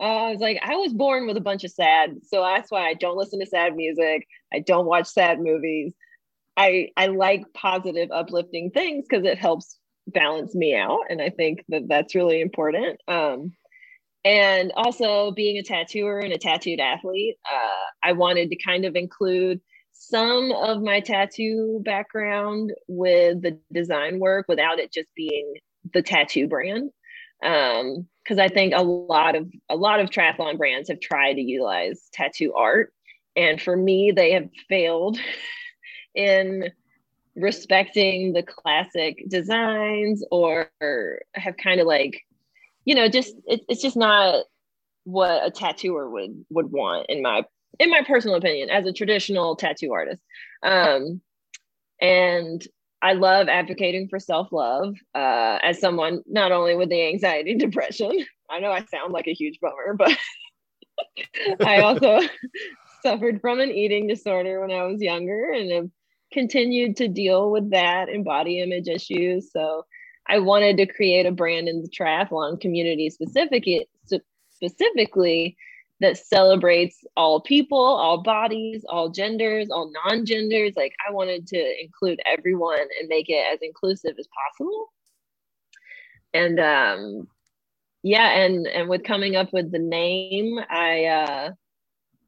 Uh, 0.00 0.32
was 0.32 0.40
like 0.40 0.60
I 0.62 0.76
was 0.76 0.94
born 0.94 1.26
with 1.26 1.36
a 1.36 1.42
bunch 1.42 1.62
of 1.62 1.72
sad, 1.72 2.16
so 2.22 2.40
that's 2.40 2.70
why 2.70 2.88
I 2.88 2.94
don't 2.94 3.18
listen 3.18 3.38
to 3.40 3.46
sad 3.46 3.76
music. 3.76 4.26
I 4.50 4.60
don't 4.60 4.86
watch 4.86 5.08
sad 5.08 5.40
movies. 5.40 5.92
I 6.56 6.88
I 6.96 7.06
like 7.06 7.44
positive, 7.54 8.10
uplifting 8.10 8.70
things 8.70 9.06
because 9.08 9.24
it 9.24 9.38
helps 9.38 9.78
balance 10.06 10.54
me 10.54 10.76
out, 10.76 11.00
and 11.08 11.20
I 11.20 11.30
think 11.30 11.64
that 11.68 11.88
that's 11.88 12.14
really 12.14 12.40
important. 12.40 13.00
Um, 13.08 13.52
and 14.24 14.72
also 14.76 15.30
being 15.30 15.58
a 15.58 15.62
tattooer 15.62 16.18
and 16.18 16.32
a 16.32 16.38
tattooed 16.38 16.80
athlete, 16.80 17.36
uh, 17.50 18.08
I 18.08 18.12
wanted 18.12 18.50
to 18.50 18.56
kind 18.56 18.84
of 18.84 18.96
include 18.96 19.60
some 19.92 20.52
of 20.52 20.82
my 20.82 21.00
tattoo 21.00 21.80
background 21.84 22.72
with 22.88 23.42
the 23.42 23.58
design 23.72 24.18
work 24.18 24.46
without 24.48 24.78
it 24.78 24.92
just 24.92 25.08
being 25.16 25.54
the 25.94 26.02
tattoo 26.02 26.48
brand 26.48 26.90
um 27.44 28.06
because 28.22 28.38
i 28.38 28.48
think 28.48 28.72
a 28.74 28.82
lot 28.82 29.34
of 29.34 29.50
a 29.68 29.76
lot 29.76 30.00
of 30.00 30.10
triathlon 30.10 30.56
brands 30.56 30.88
have 30.88 31.00
tried 31.00 31.34
to 31.34 31.40
utilize 31.40 32.08
tattoo 32.12 32.52
art 32.54 32.92
and 33.36 33.60
for 33.60 33.76
me 33.76 34.12
they 34.14 34.32
have 34.32 34.48
failed 34.68 35.18
in 36.16 36.70
respecting 37.36 38.32
the 38.32 38.42
classic 38.42 39.22
designs 39.28 40.24
or 40.30 40.70
have 41.34 41.56
kind 41.58 41.80
of 41.80 41.86
like 41.86 42.22
you 42.84 42.94
know 42.94 43.08
just 43.08 43.34
it, 43.46 43.60
it's 43.68 43.82
just 43.82 43.96
not 43.96 44.44
what 45.04 45.46
a 45.46 45.50
tattooer 45.50 46.08
would 46.08 46.44
would 46.50 46.72
want 46.72 47.06
in 47.08 47.22
my 47.22 47.44
in 47.78 47.90
my 47.90 48.02
personal 48.06 48.36
opinion 48.36 48.70
as 48.70 48.86
a 48.86 48.92
traditional 48.92 49.54
tattoo 49.54 49.92
artist 49.92 50.22
um 50.62 51.20
and 52.00 52.66
I 53.02 53.12
love 53.12 53.48
advocating 53.48 54.08
for 54.08 54.18
self 54.18 54.50
love 54.52 54.96
uh, 55.14 55.58
as 55.62 55.80
someone 55.80 56.22
not 56.26 56.52
only 56.52 56.74
with 56.74 56.88
the 56.88 57.06
anxiety 57.06 57.52
and 57.52 57.60
depression. 57.60 58.24
I 58.50 58.60
know 58.60 58.70
I 58.70 58.84
sound 58.86 59.12
like 59.12 59.26
a 59.26 59.34
huge 59.34 59.58
bummer, 59.60 59.94
but 59.96 60.16
I 61.66 61.80
also 61.80 62.20
suffered 63.02 63.40
from 63.40 63.60
an 63.60 63.70
eating 63.70 64.06
disorder 64.06 64.60
when 64.60 64.70
I 64.70 64.84
was 64.84 65.02
younger 65.02 65.52
and 65.52 65.70
have 65.72 65.90
continued 66.32 66.96
to 66.96 67.08
deal 67.08 67.50
with 67.50 67.70
that 67.70 68.08
and 68.08 68.24
body 68.24 68.60
image 68.60 68.88
issues. 68.88 69.50
So 69.52 69.84
I 70.28 70.38
wanted 70.38 70.76
to 70.78 70.86
create 70.86 71.26
a 71.26 71.32
brand 71.32 71.68
in 71.68 71.82
the 71.82 71.88
triathlon 71.88 72.60
community 72.60 73.10
specific, 73.10 73.64
specifically 74.50 75.56
that 76.00 76.18
celebrates 76.18 76.98
all 77.16 77.40
people, 77.40 77.78
all 77.78 78.22
bodies, 78.22 78.84
all 78.88 79.08
genders, 79.08 79.70
all 79.70 79.90
non-genders. 80.04 80.74
Like 80.76 80.92
I 81.08 81.12
wanted 81.12 81.46
to 81.48 81.82
include 81.82 82.20
everyone 82.26 82.86
and 83.00 83.08
make 83.08 83.28
it 83.28 83.44
as 83.52 83.60
inclusive 83.62 84.14
as 84.18 84.28
possible. 84.28 84.92
And 86.34 86.60
um 86.60 87.28
yeah, 88.02 88.28
and 88.40 88.66
and 88.66 88.88
with 88.88 89.04
coming 89.04 89.36
up 89.36 89.52
with 89.52 89.72
the 89.72 89.78
name, 89.78 90.58
I 90.68 91.04
uh 91.06 91.50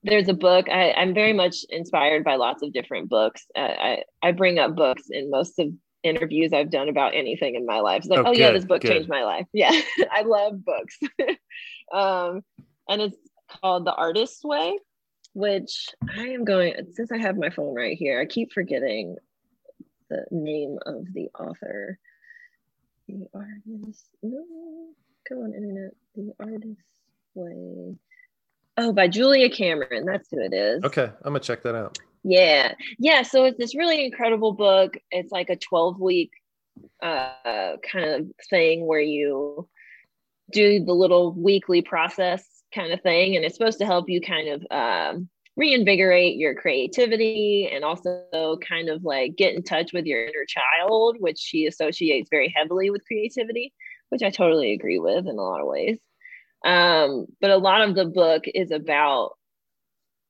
there's 0.09 0.29
a 0.29 0.35
book. 0.35 0.69
I, 0.69 0.93
I'm 0.93 1.15
very 1.15 1.33
much 1.33 1.65
inspired 1.71 2.25
by 2.25 2.37
lots 2.37 2.63
of 2.63 2.73
different 2.73 3.09
books. 3.09 3.47
Uh, 3.57 3.61
I 3.61 4.03
I 4.23 4.33
bring 4.33 4.59
up 4.59 4.75
books 4.75 5.05
in 5.11 5.31
most 5.31 5.59
of 5.59 5.69
interviews 6.03 6.53
I've 6.53 6.71
done 6.71 6.89
about 6.89 7.15
anything 7.15 7.55
in 7.55 7.67
my 7.67 7.81
life. 7.81 7.99
It's 7.99 8.09
like, 8.09 8.21
Oh, 8.21 8.29
oh, 8.29 8.33
yeah, 8.33 8.53
this 8.53 8.65
book 8.65 8.83
good. 8.83 8.93
changed 8.93 9.09
my 9.09 9.25
life. 9.25 9.47
Yeah, 9.53 9.73
I 10.11 10.23
love 10.23 10.65
books. 10.65 10.99
um, 11.93 12.43
and 12.89 13.03
it's 13.03 13.17
called 13.61 13.85
The 13.85 13.95
Artist's 13.95 14.45
Way, 14.45 14.79
which 15.35 15.89
I 16.17 16.29
am 16.29 16.45
going, 16.45 16.75
since 16.93 17.11
I 17.13 17.19
have 17.19 17.37
my 17.37 17.51
phone 17.51 17.75
right 17.75 17.97
here, 17.97 18.21
I 18.21 18.27
keep 18.27 18.53
forgetting 18.53 19.17
the 20.09 20.25
name 20.31 20.79
of 20.87 21.13
the 21.13 21.29
author. 21.39 21.99
The 23.09 23.27
artist, 23.35 24.07
no, 24.23 24.45
come 25.29 25.39
on, 25.39 25.55
internet. 25.55 25.93
The 26.15 26.33
Artist's 26.39 26.83
Way. 27.35 27.97
Oh, 28.81 28.93
by 28.93 29.09
Julia 29.09 29.51
Cameron. 29.51 30.07
That's 30.07 30.29
who 30.31 30.39
it 30.41 30.55
is. 30.55 30.83
okay 30.85 31.11
i'm 31.25 31.33
gonna 31.33 31.41
check 31.41 31.63
that 31.65 31.75
out 31.75 31.99
Yeah. 32.25 32.75
Yeah. 32.99 33.23
So 33.23 33.45
it's 33.45 33.59
this 33.59 33.75
really 33.75 34.05
incredible 34.05 34.53
book. 34.53 34.97
It's 35.11 35.33
like 35.33 35.51
a 35.51 35.57
12 35.57 36.01
week 36.01 36.31
uh, 37.03 37.77
kind 37.91 38.09
of 38.11 38.27
thing 38.51 38.87
where 38.87 39.01
you 39.01 39.69
do 40.53 40.85
the 40.85 40.93
little 40.93 41.33
weekly 41.33 41.83
process 41.83 42.45
kind 42.75 42.93
of 42.93 43.01
thing, 43.03 43.37
and 43.37 43.45
it's 43.45 43.57
supposed 43.57 43.79
to 43.79 43.87
help 43.87 44.09
you 44.09 44.21
kind 44.21 44.49
of 44.49 44.67
um, 44.71 45.29
reinvigorate 45.57 46.37
your 46.37 46.55
creativity 46.55 47.69
and 47.73 47.85
also 47.85 48.59
kind 48.67 48.89
of 48.89 49.05
like 49.05 49.37
get 49.37 49.55
in 49.55 49.63
touch 49.63 49.93
with 49.93 50.05
your 50.05 50.23
inner 50.23 50.47
child, 50.47 51.17
which 51.19 51.39
she 51.39 51.67
associates 51.67 52.29
very 52.31 52.53
heavily 52.55 52.91
with 52.91 53.07
creativity, 53.07 53.73
which 54.11 54.23
I 54.23 54.31
totally 54.31 54.73
agree 54.73 54.99
with 54.99 55.27
in 55.27 55.39
a 55.39 55.43
lot 55.43 55.61
of 55.61 55.67
ways. 55.67 55.99
Um, 56.65 57.27
but 57.41 57.51
a 57.51 57.57
lot 57.57 57.83
of 57.83 57.95
the 57.95 58.05
book 58.05 58.45
is 58.47 58.71
about 58.71 59.33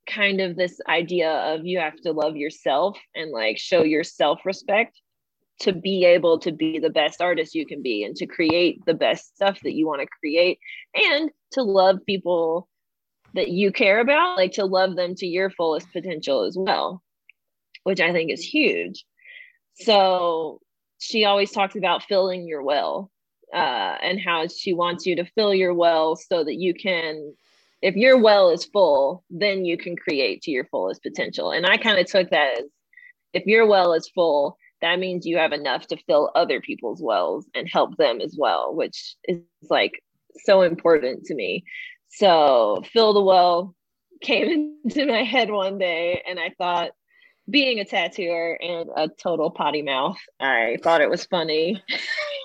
kind 0.06 0.40
of 0.40 0.56
this 0.56 0.80
idea 0.88 1.30
of 1.30 1.66
you 1.66 1.78
have 1.78 1.96
to 2.00 2.12
love 2.12 2.36
yourself 2.36 2.98
and 3.14 3.30
like 3.30 3.58
show 3.58 3.82
your 3.82 4.04
self 4.04 4.40
respect 4.44 4.98
to 5.60 5.72
be 5.72 6.04
able 6.04 6.38
to 6.38 6.52
be 6.52 6.78
the 6.78 6.90
best 6.90 7.20
artist 7.20 7.54
you 7.54 7.66
can 7.66 7.82
be 7.82 8.04
and 8.04 8.14
to 8.16 8.26
create 8.26 8.84
the 8.86 8.94
best 8.94 9.34
stuff 9.34 9.58
that 9.62 9.74
you 9.74 9.86
want 9.86 10.00
to 10.00 10.06
create 10.20 10.58
and 10.94 11.30
to 11.52 11.62
love 11.62 11.98
people 12.06 12.68
that 13.34 13.48
you 13.50 13.72
care 13.72 14.00
about, 14.00 14.36
like 14.36 14.52
to 14.52 14.64
love 14.64 14.96
them 14.96 15.14
to 15.16 15.26
your 15.26 15.50
fullest 15.50 15.92
potential 15.92 16.44
as 16.44 16.56
well, 16.58 17.02
which 17.82 18.00
I 18.00 18.12
think 18.12 18.30
is 18.30 18.42
huge. 18.42 19.04
So 19.74 20.60
she 20.98 21.24
always 21.24 21.50
talks 21.50 21.76
about 21.76 22.04
filling 22.04 22.46
your 22.46 22.62
well 22.62 23.10
uh, 23.54 23.96
and 24.02 24.20
how 24.20 24.46
she 24.46 24.72
wants 24.72 25.06
you 25.06 25.16
to 25.16 25.24
fill 25.24 25.54
your 25.54 25.74
well 25.74 26.16
so 26.16 26.44
that 26.44 26.56
you 26.56 26.74
can, 26.74 27.34
if 27.82 27.96
your 27.96 28.18
well 28.18 28.50
is 28.50 28.64
full, 28.64 29.24
then 29.30 29.64
you 29.64 29.78
can 29.78 29.96
create 29.96 30.42
to 30.42 30.50
your 30.50 30.64
fullest 30.64 31.02
potential. 31.02 31.50
And 31.50 31.66
I 31.66 31.76
kind 31.76 31.98
of 31.98 32.06
took 32.06 32.30
that 32.30 32.58
as 32.58 32.64
if 33.32 33.46
your 33.46 33.66
well 33.66 33.92
is 33.92 34.08
full, 34.08 34.56
that 34.80 34.98
means 34.98 35.26
you 35.26 35.38
have 35.38 35.52
enough 35.52 35.86
to 35.88 35.96
fill 36.06 36.30
other 36.34 36.60
people's 36.60 37.02
wells 37.02 37.46
and 37.54 37.68
help 37.68 37.96
them 37.96 38.20
as 38.20 38.36
well, 38.38 38.74
which 38.74 39.16
is 39.24 39.40
like 39.68 40.02
so 40.44 40.62
important 40.62 41.24
to 41.24 41.34
me. 41.34 41.64
So, 42.10 42.82
fill 42.92 43.12
the 43.12 43.22
well 43.22 43.74
came 44.20 44.76
into 44.84 45.06
my 45.06 45.22
head 45.22 45.50
one 45.50 45.78
day, 45.78 46.22
and 46.26 46.38
I 46.38 46.50
thought, 46.56 46.90
being 47.50 47.80
a 47.80 47.84
tattooer 47.84 48.58
and 48.60 48.90
a 48.94 49.08
total 49.08 49.50
potty 49.50 49.80
mouth, 49.80 50.18
I 50.38 50.76
thought 50.82 51.00
it 51.00 51.08
was 51.08 51.24
funny 51.24 51.82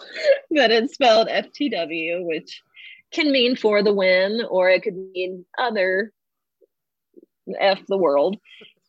that 0.50 0.70
it's 0.70 0.94
spelled 0.94 1.28
FTW, 1.28 2.24
which 2.24 2.62
can 3.12 3.32
mean 3.32 3.56
for 3.56 3.82
the 3.82 3.92
win, 3.92 4.42
or 4.48 4.70
it 4.70 4.82
could 4.82 4.96
mean 4.96 5.44
other 5.58 6.12
F 7.58 7.80
the 7.88 7.96
world. 7.98 8.36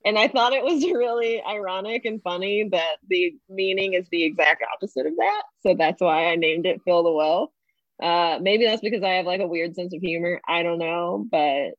And 0.06 0.18
I 0.18 0.28
thought 0.28 0.54
it 0.54 0.64
was 0.64 0.84
really 0.92 1.42
ironic 1.42 2.06
and 2.06 2.22
funny 2.22 2.70
that 2.72 2.98
the 3.08 3.36
meaning 3.50 3.94
is 3.94 4.08
the 4.12 4.24
exact 4.24 4.64
opposite 4.74 5.06
of 5.06 5.16
that. 5.18 5.44
So 5.62 5.76
that's 5.76 6.02
why 6.02 6.28
I 6.28 6.36
named 6.36 6.66
it 6.66 6.82
Fill 6.86 7.04
the 7.04 7.12
Well. 7.12 7.52
Uh, 8.02 8.40
maybe 8.42 8.66
that's 8.66 8.82
because 8.82 9.04
I 9.04 9.16
have 9.16 9.26
like 9.26 9.42
a 9.42 9.48
weird 9.48 9.76
sense 9.76 9.94
of 9.94 10.02
humor. 10.02 10.40
I 10.48 10.64
don't 10.64 10.80
know, 10.80 11.26
but 11.30 11.72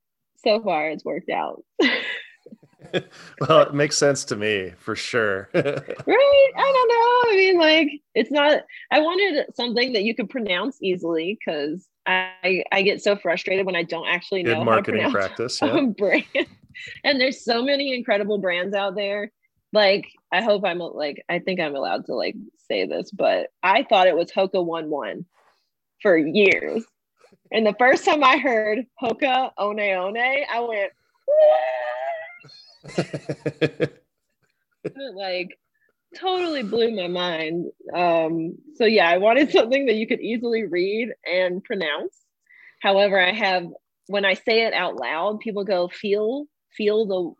so 0.45 0.63
far 0.63 0.91
it's 0.91 1.05
worked 1.05 1.31
out. 1.31 1.65
well, 3.41 3.61
it 3.63 3.75
makes 3.75 3.97
sense 3.97 4.25
to 4.27 4.37
me 4.37 4.73
for 4.79 4.97
sure. 4.97 5.49
right? 5.55 5.65
I 5.67 6.73
don't 6.73 6.89
know. 6.89 7.33
I 7.33 7.35
mean, 7.37 7.59
like, 7.59 7.89
it's 8.15 8.31
not, 8.31 8.63
I 8.91 9.01
wanted 9.01 9.47
something 9.55 9.93
that 9.93 10.03
you 10.03 10.15
could 10.15 10.31
pronounce 10.31 10.79
easily 10.83 11.39
because 11.39 11.87
I, 12.07 12.65
I 12.73 12.83
get 12.83 13.03
so 13.03 13.17
frustrated 13.17 13.67
when 13.67 13.77
I 13.77 13.83
don't 13.83 14.09
actually 14.09 14.43
know 14.43 14.57
Good 14.57 14.65
marketing 14.65 15.11
practice. 15.11 15.61
Yeah. 15.63 15.79
A 15.79 15.87
brand. 15.87 16.25
and 17.05 17.21
there's 17.21 17.45
so 17.45 17.63
many 17.63 17.95
incredible 17.95 18.39
brands 18.39 18.75
out 18.75 18.95
there. 18.95 19.31
Like, 19.73 20.07
I 20.33 20.43
hope 20.43 20.65
I'm 20.65 20.79
like, 20.79 21.25
I 21.29 21.39
think 21.39 21.61
I'm 21.61 21.77
allowed 21.77 22.07
to 22.07 22.15
like 22.15 22.35
say 22.69 22.87
this, 22.87 23.11
but 23.11 23.49
I 23.63 23.85
thought 23.85 24.09
it 24.09 24.17
was 24.17 24.33
Hoka 24.33 24.65
One 24.65 24.91
One 24.91 25.27
for 26.03 26.17
years. 26.17 26.85
And 27.53 27.67
the 27.67 27.75
first 27.79 28.05
time 28.05 28.25
I 28.25 28.39
heard 28.39 28.87
Hoka 29.01 29.51
One 29.57 29.77
One, 29.77 30.17
I 30.17 30.67
went, 30.67 30.93
like 35.15 35.59
totally 36.17 36.63
blew 36.63 36.95
my 36.95 37.09
mind. 37.09 37.67
Um, 37.95 38.57
so 38.77 38.85
yeah, 38.85 39.09
I 39.09 39.19
wanted 39.19 39.51
something 39.51 39.87
that 39.87 39.95
you 39.95 40.07
could 40.07 40.21
easily 40.21 40.65
read 40.65 41.11
and 41.27 41.63
pronounce. 41.63 42.17
However, 42.81 43.21
I 43.21 43.33
have 43.33 43.67
when 44.07 44.25
I 44.25 44.35
say 44.35 44.67
it 44.67 44.73
out 44.73 44.97
loud, 44.97 45.41
people 45.41 45.65
go 45.65 45.89
feel 45.89 46.47
feel 46.77 47.07
the 47.07 47.33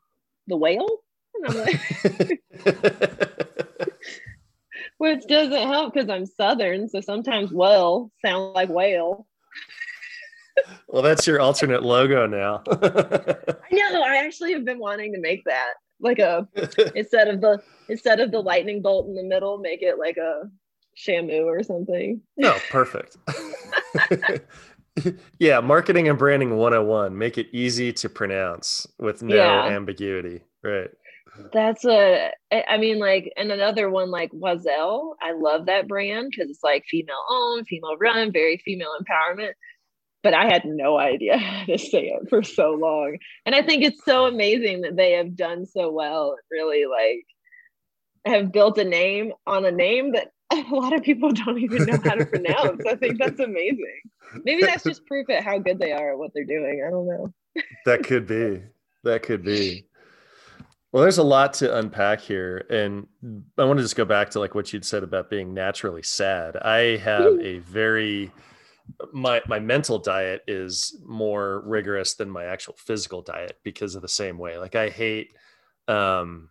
the 0.47 0.57
whale, 0.57 0.89
and 1.35 1.47
I'm 1.49 1.57
like, 1.59 1.81
which 4.99 5.27
doesn't 5.27 5.69
help 5.69 5.95
because 5.95 6.09
I'm 6.09 6.27
Southern, 6.27 6.89
so 6.89 7.01
sometimes 7.01 7.53
"well" 7.53 8.11
sound 8.25 8.55
like 8.55 8.69
whale. 8.69 9.27
Well, 10.89 11.03
that's 11.03 11.27
your 11.27 11.41
alternate 11.41 11.83
logo 11.83 12.27
now. 12.27 12.63
I 12.71 13.91
know. 13.93 14.03
I 14.03 14.23
actually 14.25 14.53
have 14.53 14.65
been 14.65 14.79
wanting 14.79 15.13
to 15.13 15.21
make 15.21 15.45
that 15.45 15.75
like 16.01 16.19
a 16.19 16.49
instead 16.95 17.29
of 17.29 17.41
the 17.41 17.63
instead 17.89 18.21
of 18.21 18.31
the 18.31 18.41
lightning 18.41 18.83
bolt 18.83 19.07
in 19.09 19.15
the 19.15 19.23
middle, 19.23 19.59
make 19.59 19.83
it 19.83 19.99
like 19.99 20.17
a 20.17 20.43
shamu 20.97 21.45
or 21.45 21.63
something. 21.63 22.21
No, 22.37 22.57
perfect. 22.71 23.17
yeah, 25.39 25.61
marketing 25.61 26.09
and 26.09 26.19
branding 26.19 26.57
101. 26.57 27.17
Make 27.17 27.39
it 27.39 27.47
easy 27.53 27.93
to 27.95 28.09
pronounce 28.09 28.87
with 28.99 29.23
no 29.23 29.35
Yeah. 29.37 29.65
ambiguity. 29.65 30.43
Right. 30.63 30.91
That's 31.53 31.85
a, 31.85 32.33
I 32.53 32.77
mean, 32.77 32.99
like, 32.99 33.33
and 33.37 33.53
another 33.53 33.89
one 33.89 34.11
like 34.11 34.31
Oiselle. 34.33 35.15
I 35.23 35.33
love 35.33 35.67
that 35.67 35.87
brand 35.89 36.33
because 36.33 36.51
it's 36.51 36.65
like 36.65 36.85
female 36.91 37.23
owned, 37.31 37.67
female 37.69 37.97
run, 37.99 38.33
very 38.33 38.59
female 38.65 38.91
empowerment. 39.01 39.53
But 40.23 40.35
I 40.35 40.47
had 40.47 40.65
no 40.65 40.99
idea 40.99 41.39
how 41.39 41.65
to 41.67 41.79
say 41.79 42.09
it 42.09 42.29
for 42.29 42.43
so 42.43 42.73
long. 42.73 43.17
And 43.47 43.55
I 43.55 43.63
think 43.63 43.85
it's 43.85 44.05
so 44.05 44.27
amazing 44.27 44.83
that 44.83 44.97
they 44.97 45.13
have 45.13 45.37
done 45.37 45.67
so 45.67 45.91
well 45.91 46.31
and 46.31 46.41
really 46.51 46.85
like 46.87 47.25
have 48.27 48.53
built 48.53 48.79
a 48.79 48.85
name 48.85 49.33
on 49.47 49.65
a 49.65 49.73
name 49.73 50.13
that 50.13 50.33
a 50.53 50.75
lot 50.75 50.93
of 50.93 51.03
people 51.03 51.33
don't 51.33 51.59
even 51.59 51.85
know 51.85 51.99
how 52.05 52.15
to 52.15 52.27
pronounce. 52.27 52.85
I 52.87 52.97
think 52.97 53.19
that's 53.19 53.41
amazing. 53.41 54.01
Maybe 54.45 54.63
that's 54.63 54.85
just 54.85 55.07
proof 55.07 55.31
at 55.31 55.45
how 55.45 55.59
good 55.59 55.79
they 55.79 55.93
are 55.93 56.13
at 56.13 56.19
what 56.19 56.33
they're 56.35 56.45
doing. 56.45 56.85
I 56.87 56.91
don't 56.91 57.07
know. 57.07 57.33
That 57.85 58.05
could 58.05 58.29
be. 58.29 58.63
That 59.03 59.25
could 59.25 59.45
be. 59.45 59.87
Well, 60.93 61.03
there's 61.03 61.19
a 61.19 61.25
lot 61.25 61.55
to 61.55 61.77
unpack 61.77 62.21
here. 62.21 62.65
And 62.71 63.07
I 63.59 63.65
want 63.65 63.79
to 63.79 63.83
just 63.83 63.97
go 63.97 64.05
back 64.05 64.31
to 64.31 64.41
like 64.41 64.55
what 64.55 64.73
you'd 64.73 64.85
said 64.85 65.03
about 65.03 65.31
being 65.31 65.53
naturally 65.53 66.03
sad. 66.03 66.57
I 66.57 66.97
have 66.99 67.41
a 67.41 67.59
very 67.59 68.31
my 69.13 69.43
my 69.47 69.59
mental 69.59 69.99
diet 69.99 70.43
is 70.47 71.01
more 71.05 71.63
rigorous 71.67 72.15
than 72.15 72.31
my 72.31 72.45
actual 72.45 72.75
physical 72.77 73.23
diet 73.23 73.59
because 73.63 73.95
of 73.95 74.03
the 74.03 74.09
same 74.09 74.39
way. 74.39 74.59
Like 74.59 74.75
I 74.75 74.89
hate 74.89 75.33
um 75.89 76.51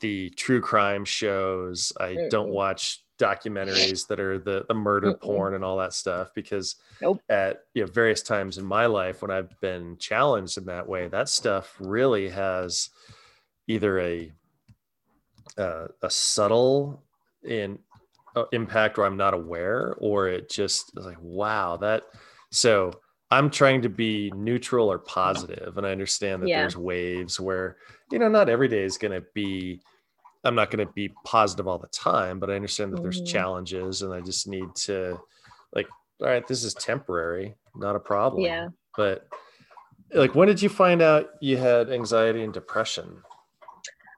the 0.00 0.30
true 0.30 0.60
crime 0.60 1.04
shows. 1.04 1.92
I 2.00 2.28
don't 2.30 2.50
watch 2.50 3.04
documentaries 3.18 4.06
that 4.08 4.18
are 4.18 4.38
the 4.38 4.64
the 4.68 4.74
murder 4.74 5.14
porn 5.14 5.54
and 5.54 5.64
all 5.64 5.76
that 5.78 5.92
stuff 5.92 6.30
because 6.34 6.76
Nope. 7.00 7.20
at 7.28 7.64
you 7.74 7.84
know 7.84 7.90
various 7.90 8.22
times 8.22 8.58
in 8.58 8.64
my 8.64 8.86
life 8.86 9.22
when 9.22 9.30
I've 9.30 9.58
been 9.60 9.96
challenged 9.98 10.58
in 10.58 10.66
that 10.66 10.88
way, 10.88 11.08
that 11.08 11.28
stuff 11.28 11.76
really 11.78 12.28
has 12.28 12.90
either 13.68 13.98
a 14.00 14.32
uh, 15.58 15.88
a 16.02 16.10
subtle 16.10 17.02
in 17.44 17.78
uh, 17.91 17.91
impact 18.52 18.96
where 18.98 19.06
I'm 19.06 19.16
not 19.16 19.34
aware, 19.34 19.94
or 19.98 20.28
it 20.28 20.50
just 20.50 20.92
is 20.96 21.04
like 21.06 21.18
wow 21.20 21.76
that. 21.78 22.04
So 22.50 22.92
I'm 23.30 23.50
trying 23.50 23.82
to 23.82 23.88
be 23.88 24.30
neutral 24.34 24.90
or 24.90 24.98
positive, 24.98 25.78
and 25.78 25.86
I 25.86 25.90
understand 25.92 26.42
that 26.42 26.48
Yeah. 26.48 26.60
there's 26.60 26.76
waves 26.76 27.40
where 27.40 27.76
you 28.10 28.18
know 28.18 28.28
not 28.28 28.48
every 28.48 28.68
day 28.68 28.82
is 28.82 28.98
going 28.98 29.12
to 29.12 29.24
be. 29.34 29.80
I'm 30.44 30.56
not 30.56 30.70
going 30.72 30.84
to 30.84 30.92
be 30.92 31.08
positive 31.24 31.68
all 31.68 31.78
the 31.78 31.86
time, 31.88 32.40
but 32.40 32.50
I 32.50 32.54
understand 32.56 32.92
that 32.92 33.00
there's 33.02 33.22
Mhm. 33.22 33.26
challenges, 33.28 34.02
and 34.02 34.12
I 34.12 34.20
just 34.20 34.48
need 34.48 34.74
to 34.86 35.18
like 35.74 35.86
all 36.20 36.28
right, 36.28 36.46
this 36.46 36.62
is 36.62 36.74
temporary, 36.74 37.54
not 37.74 37.96
a 37.96 38.00
problem. 38.00 38.44
Yeah. 38.44 38.68
But 38.96 39.26
like, 40.14 40.34
when 40.34 40.46
did 40.46 40.60
you 40.62 40.68
find 40.68 41.00
out 41.02 41.30
you 41.40 41.56
had 41.56 41.90
anxiety 41.90 42.44
and 42.44 42.52
depression? 42.52 43.22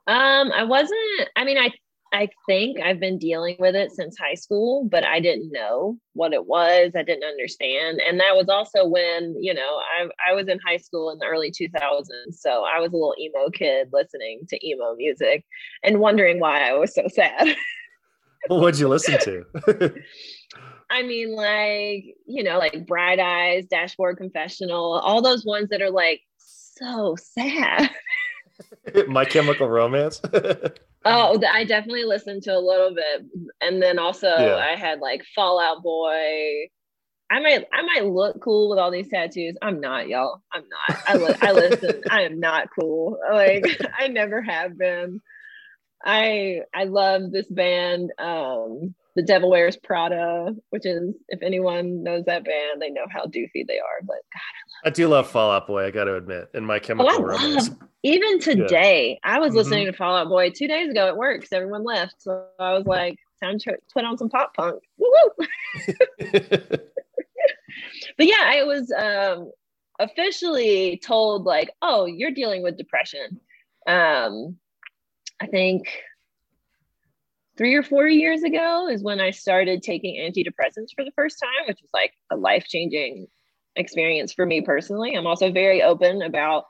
Um, 0.07 0.53
I 0.53 0.65
wasn't, 0.65 1.29
I 1.37 1.45
mean, 1.45 1.57
I 1.57 1.71
I 2.15 2.29
think 2.47 2.81
I've 2.81 3.01
been 3.01 3.19
dealing 3.19 3.57
with 3.59 3.75
it 3.75 3.91
since 3.91 4.17
high 4.17 4.35
school, 4.35 4.89
but 4.89 5.05
I 5.05 5.19
didn't 5.19 5.51
know 5.51 5.99
what 6.13 6.33
it 6.33 6.47
was. 6.47 6.93
I 6.95 7.03
didn't 7.03 7.25
understand. 7.25 8.01
And 8.07 8.21
that 8.21 8.37
was 8.37 8.49
also 8.49 8.87
when, 8.87 9.35
you 9.41 9.53
know, 9.53 9.81
I 9.99 10.07
I 10.31 10.33
was 10.33 10.47
in 10.47 10.61
high 10.65 10.77
school 10.77 11.11
in 11.11 11.19
the 11.19 11.27
early 11.27 11.51
2000s. 11.51 12.35
So 12.35 12.65
I 12.65 12.79
was 12.79 12.93
a 12.93 12.97
little 12.97 13.17
emo 13.19 13.51
kid 13.51 13.89
listening 13.93 14.43
to 14.49 14.65
emo 14.65 14.95
music 14.95 15.45
and 15.83 15.99
wondering 15.99 16.39
why 16.39 16.69
I 16.69 16.75
was 16.75 16.95
so 16.95 17.07
sad. 17.13 17.57
Well, 18.51 18.61
what'd 18.61 18.79
you 18.79 18.89
listen 18.89 19.19
to? 19.21 19.47
I 20.91 21.03
mean, 21.03 21.35
like, 21.35 22.05
you 22.27 22.43
know, 22.43 22.59
like 22.59 22.87
Bright 22.87 23.19
Eyes, 23.19 23.65
Dashboard 23.71 24.19
Confessional, 24.19 25.01
all 25.03 25.23
those 25.23 25.47
ones 25.47 25.71
that 25.71 25.81
are 25.81 25.91
like 25.91 26.21
so 26.37 27.17
sad. 27.19 27.89
My 29.09 29.25
Chemical 29.25 29.67
Romance. 29.67 30.21
Oh, 31.05 31.41
I 31.53 31.65
definitely 31.65 32.05
listened 32.05 32.45
to 32.45 32.57
a 32.57 32.61
little 32.61 32.95
bit, 32.95 33.23
and 33.61 33.83
then 33.83 33.99
also 33.99 34.29
Yeah. 34.37 34.57
I 34.57 34.77
had 34.77 35.01
like 35.01 35.25
Fall 35.35 35.61
Out 35.61 35.83
Boy. 35.83 36.69
I 37.31 37.41
might 37.41 37.67
I 37.73 37.83
might 37.83 38.07
look 38.07 38.43
cool 38.43 38.71
with 38.71 38.79
all 38.79 38.91
these 38.93 39.09
tattoos. 39.09 39.57
I'm 39.63 39.81
not, 39.81 40.09
y'all. 40.09 40.43
I'm 40.53 40.65
not. 40.69 41.33
I 41.43 41.49
I 41.49 41.53
listen. 41.53 42.03
I 42.11 42.23
am 42.23 42.41
not 42.41 42.69
cool. 42.79 43.19
Like 43.33 43.67
I 43.99 44.09
never 44.09 44.43
have 44.43 44.79
been. 44.79 45.21
I 46.05 46.61
I 46.75 46.85
love 46.85 47.33
this 47.33 47.49
band, 47.49 48.13
um, 48.19 48.95
The 49.17 49.23
Devil 49.25 49.51
Wears 49.51 49.77
Prada, 49.77 50.55
which 50.71 50.87
is 50.87 51.15
if 51.29 51.43
anyone 51.43 52.03
knows 52.05 52.25
that 52.27 52.45
band, 52.45 52.81
they 52.83 52.91
know 52.91 53.07
how 53.11 53.27
doofy 53.27 53.67
they 53.69 53.79
are. 53.81 54.01
But 54.03 54.17
God, 54.33 54.43
I 54.85 54.91
do 54.91 55.09
love 55.09 55.29
Fall 55.31 55.51
Out 55.53 55.67
Boy. 55.67 55.87
I 55.87 55.91
got 55.91 56.05
to 56.05 56.17
admit, 56.17 56.51
in 56.55 56.65
my 56.65 56.79
Oh, 56.99 57.09
Chemical 57.09 57.09
I 57.09 57.23
Romance. 57.25 57.71
love 57.71 57.77
even 58.05 58.39
today. 58.39 59.19
I 59.25 59.41
was 59.41 59.53
Mhm. 59.53 59.57
listening 59.57 59.87
to 59.87 59.93
Fall 59.93 60.15
Out 60.15 60.29
Boy 60.29 60.51
two 60.51 60.69
days 60.69 60.91
ago 60.91 61.09
at 61.09 61.17
work 61.17 61.39
because 61.41 61.53
everyone 61.53 61.83
left. 61.83 62.23
So 62.23 62.47
I 62.61 62.75
was 62.75 62.87
like, 62.87 63.19
time 63.43 63.59
to 63.61 63.77
put 63.93 64.05
on 64.05 64.17
some 64.19 64.29
pop 64.29 64.55
punk. 64.55 64.83
Woo. 64.97 65.11
But 68.17 68.27
yeah, 68.27 68.41
I 68.41 68.63
was 68.63 68.93
um, 68.93 69.51
officially 69.99 71.01
told 71.05 71.45
like, 71.45 71.71
oh, 71.83 72.07
you're 72.07 72.31
dealing 72.31 72.63
with 72.63 72.79
depression. 72.79 73.41
Um, 73.87 74.59
I 75.41 75.47
think 75.47 75.89
three 77.57 77.75
or 77.75 77.83
four 77.83 78.07
years 78.07 78.43
ago 78.43 78.89
is 78.89 79.03
when 79.03 79.21
I 79.21 79.31
started 79.31 79.83
taking 79.83 80.17
antidepressants 80.17 80.95
for 80.95 81.05
the 81.05 81.13
first 81.17 81.41
time, 81.43 81.67
which 81.67 81.81
was 81.83 81.91
like 81.93 82.13
a 82.31 82.37
life 82.37 82.67
changing 82.69 83.27
experience 83.77 84.33
for 84.33 84.47
me 84.47 84.61
personally. 84.61 85.15
I'm 85.15 85.27
also 85.27 85.51
very 85.51 85.83
open 85.83 86.23
about 86.23 86.65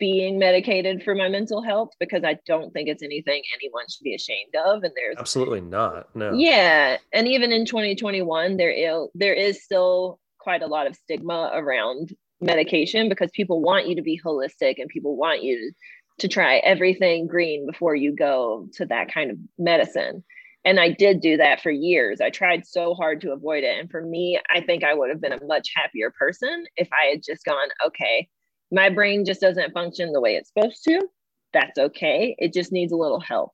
being 0.00 0.38
medicated 0.38 1.02
for 1.04 1.14
my 1.14 1.28
mental 1.28 1.62
health 1.62 1.90
because 2.00 2.24
I 2.24 2.38
don't 2.46 2.72
think 2.72 2.88
it's 2.88 3.02
anything 3.02 3.42
anyone 3.54 3.84
should 3.88 4.02
be 4.02 4.14
ashamed 4.14 4.56
of. 4.66 4.82
And 4.82 4.92
there's 4.96 5.18
Absolutely 5.18 5.60
not. 5.60 6.08
No. 6.16 6.32
yeah, 6.32 6.96
and 7.12 7.28
even 7.28 7.52
in 7.52 7.66
2021, 7.66 8.56
there 8.56 8.70
is 8.70 9.08
there 9.14 9.34
is 9.34 9.62
still 9.62 10.18
quite 10.40 10.62
a 10.62 10.66
lot 10.66 10.86
of 10.86 10.96
stigma 10.96 11.50
around 11.52 12.12
medication 12.40 13.08
because 13.08 13.30
people 13.32 13.60
want 13.60 13.86
you 13.86 13.94
to 13.94 14.02
be 14.02 14.20
holistic 14.24 14.76
and 14.78 14.88
people 14.88 15.14
want 15.16 15.42
you 15.42 15.58
to, 15.58 15.72
to 16.20 16.28
try 16.28 16.56
everything 16.58 17.26
green 17.26 17.66
before 17.66 17.94
you 17.94 18.16
go 18.16 18.66
to 18.72 18.86
that 18.86 19.12
kind 19.12 19.30
of 19.30 19.36
medicine. 19.58 20.24
And 20.64 20.78
I 20.78 20.90
did 20.90 21.20
do 21.20 21.36
that 21.38 21.62
for 21.62 21.70
years. 21.70 22.20
I 22.20 22.30
tried 22.30 22.66
so 22.66 22.94
hard 22.94 23.20
to 23.22 23.32
avoid 23.32 23.64
it. 23.64 23.78
And 23.78 23.90
for 23.90 24.02
me, 24.02 24.38
I 24.54 24.60
think 24.60 24.84
I 24.84 24.92
would 24.92 25.08
have 25.08 25.20
been 25.20 25.32
a 25.32 25.44
much 25.44 25.70
happier 25.74 26.10
person 26.10 26.64
if 26.76 26.88
I 26.92 27.06
had 27.10 27.22
just 27.22 27.44
gone, 27.44 27.68
okay, 27.86 28.28
my 28.70 28.88
brain 28.90 29.24
just 29.24 29.40
doesn't 29.40 29.72
function 29.72 30.12
the 30.12 30.20
way 30.20 30.36
it's 30.36 30.48
supposed 30.48 30.84
to. 30.84 31.08
That's 31.52 31.78
okay. 31.78 32.36
It 32.38 32.52
just 32.52 32.72
needs 32.72 32.92
a 32.92 32.96
little 32.96 33.20
help. 33.20 33.52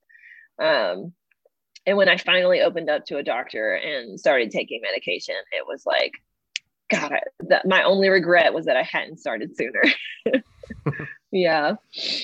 Um, 0.59 1.13
and 1.85 1.97
when 1.97 2.09
I 2.09 2.17
finally 2.17 2.61
opened 2.61 2.89
up 2.89 3.05
to 3.05 3.17
a 3.17 3.23
doctor 3.23 3.75
and 3.75 4.19
started 4.19 4.51
taking 4.51 4.81
medication, 4.81 5.35
it 5.51 5.65
was 5.65 5.85
like, 5.85 6.11
God, 6.91 7.13
I, 7.13 7.21
that 7.49 7.67
my 7.67 7.83
only 7.83 8.09
regret 8.09 8.53
was 8.53 8.65
that 8.65 8.77
I 8.77 8.83
hadn't 8.83 9.19
started 9.19 9.55
sooner. 9.55 9.83
yeah. 11.31 11.75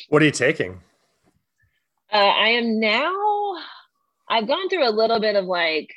What 0.09 0.21
are 0.21 0.25
you 0.25 0.31
taking? 0.31 0.81
Uh, 2.11 2.17
I 2.17 2.49
am 2.49 2.79
now, 2.79 3.55
I've 4.29 4.47
gone 4.47 4.69
through 4.69 4.87
a 4.87 4.91
little 4.91 5.19
bit 5.19 5.35
of 5.35 5.45
like 5.45 5.89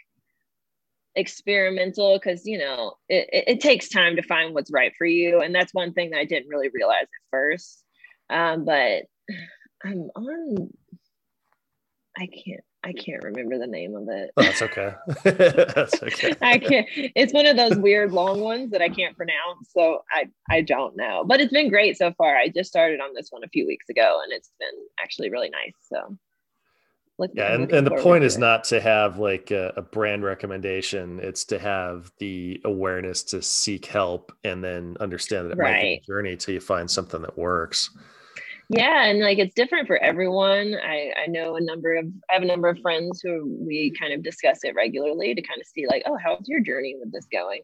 experimental 1.16 2.18
because, 2.18 2.46
you 2.46 2.58
know, 2.58 2.94
it, 3.08 3.28
it, 3.32 3.44
it 3.46 3.60
takes 3.60 3.88
time 3.88 4.16
to 4.16 4.22
find 4.22 4.54
what's 4.54 4.70
right 4.70 4.92
for 4.96 5.06
you. 5.06 5.40
And 5.40 5.54
that's 5.54 5.74
one 5.74 5.92
thing 5.92 6.10
that 6.10 6.20
I 6.20 6.24
didn't 6.24 6.48
really 6.48 6.68
realize 6.72 7.02
at 7.02 7.30
first. 7.30 7.82
Um, 8.30 8.64
but 8.64 9.04
I'm 9.82 10.10
on, 10.14 10.70
I 12.16 12.26
can't, 12.26 12.62
I 12.86 12.92
can't 12.92 13.24
remember 13.24 13.58
the 13.58 13.66
name 13.66 13.96
of 13.96 14.08
it. 14.08 14.30
Oh, 14.36 14.42
that's 14.42 14.62
okay. 14.62 14.94
that's 15.24 16.00
okay. 16.02 16.34
I 16.40 16.58
can't. 16.58 16.86
It's 16.94 17.32
one 17.32 17.46
of 17.46 17.56
those 17.56 17.76
weird 17.76 18.12
long 18.12 18.40
ones 18.40 18.70
that 18.70 18.80
I 18.80 18.88
can't 18.88 19.16
pronounce, 19.16 19.72
so 19.76 20.04
I 20.12 20.26
I 20.48 20.60
don't 20.60 20.96
know. 20.96 21.24
But 21.26 21.40
it's 21.40 21.52
been 21.52 21.68
great 21.68 21.98
so 21.98 22.12
far. 22.12 22.36
I 22.36 22.48
just 22.48 22.70
started 22.70 23.00
on 23.00 23.12
this 23.12 23.30
one 23.30 23.42
a 23.42 23.48
few 23.48 23.66
weeks 23.66 23.88
ago, 23.88 24.20
and 24.22 24.32
it's 24.32 24.52
been 24.60 24.68
actually 25.02 25.30
really 25.30 25.50
nice. 25.50 25.74
So, 25.88 26.16
look, 27.18 27.30
Yeah, 27.34 27.54
and, 27.54 27.70
and 27.72 27.86
the 27.86 27.96
point 27.96 28.24
is 28.24 28.38
not 28.38 28.64
to 28.64 28.80
have 28.80 29.18
like 29.18 29.50
a, 29.50 29.72
a 29.76 29.82
brand 29.82 30.24
recommendation. 30.24 31.20
It's 31.22 31.44
to 31.46 31.58
have 31.58 32.10
the 32.18 32.60
awareness 32.64 33.22
to 33.24 33.42
seek 33.42 33.86
help 33.86 34.32
and 34.44 34.62
then 34.62 34.96
understand 35.00 35.46
that 35.46 35.52
it 35.52 35.58
might 35.58 35.80
be 35.80 36.02
a 36.02 36.06
journey 36.06 36.36
till 36.36 36.54
you 36.54 36.60
find 36.60 36.90
something 36.90 37.22
that 37.22 37.36
works. 37.36 37.90
Yeah, 38.68 39.04
and 39.04 39.20
like 39.20 39.38
it's 39.38 39.54
different 39.54 39.86
for 39.86 39.96
everyone. 39.98 40.74
I 40.74 41.12
I 41.22 41.26
know 41.28 41.56
a 41.56 41.60
number 41.60 41.94
of 41.94 42.06
I 42.28 42.34
have 42.34 42.42
a 42.42 42.46
number 42.46 42.68
of 42.68 42.80
friends 42.80 43.20
who 43.22 43.56
we 43.60 43.94
kind 43.98 44.12
of 44.12 44.24
discuss 44.24 44.64
it 44.64 44.74
regularly 44.74 45.34
to 45.34 45.42
kind 45.42 45.60
of 45.60 45.66
see 45.66 45.86
like, 45.86 46.02
oh, 46.06 46.18
how's 46.22 46.48
your 46.48 46.60
journey 46.60 46.96
with 46.98 47.12
this 47.12 47.26
going? 47.26 47.60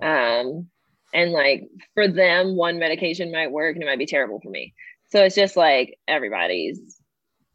Um, 0.00 0.68
and 1.12 1.32
like 1.32 1.68
for 1.94 2.08
them, 2.08 2.56
one 2.56 2.78
medication 2.78 3.30
might 3.32 3.52
work 3.52 3.74
and 3.74 3.82
it 3.82 3.86
might 3.86 3.98
be 3.98 4.06
terrible 4.06 4.40
for 4.40 4.50
me. 4.50 4.74
So 5.10 5.24
it's 5.24 5.34
just 5.34 5.56
like 5.56 5.98
everybody's 6.08 7.00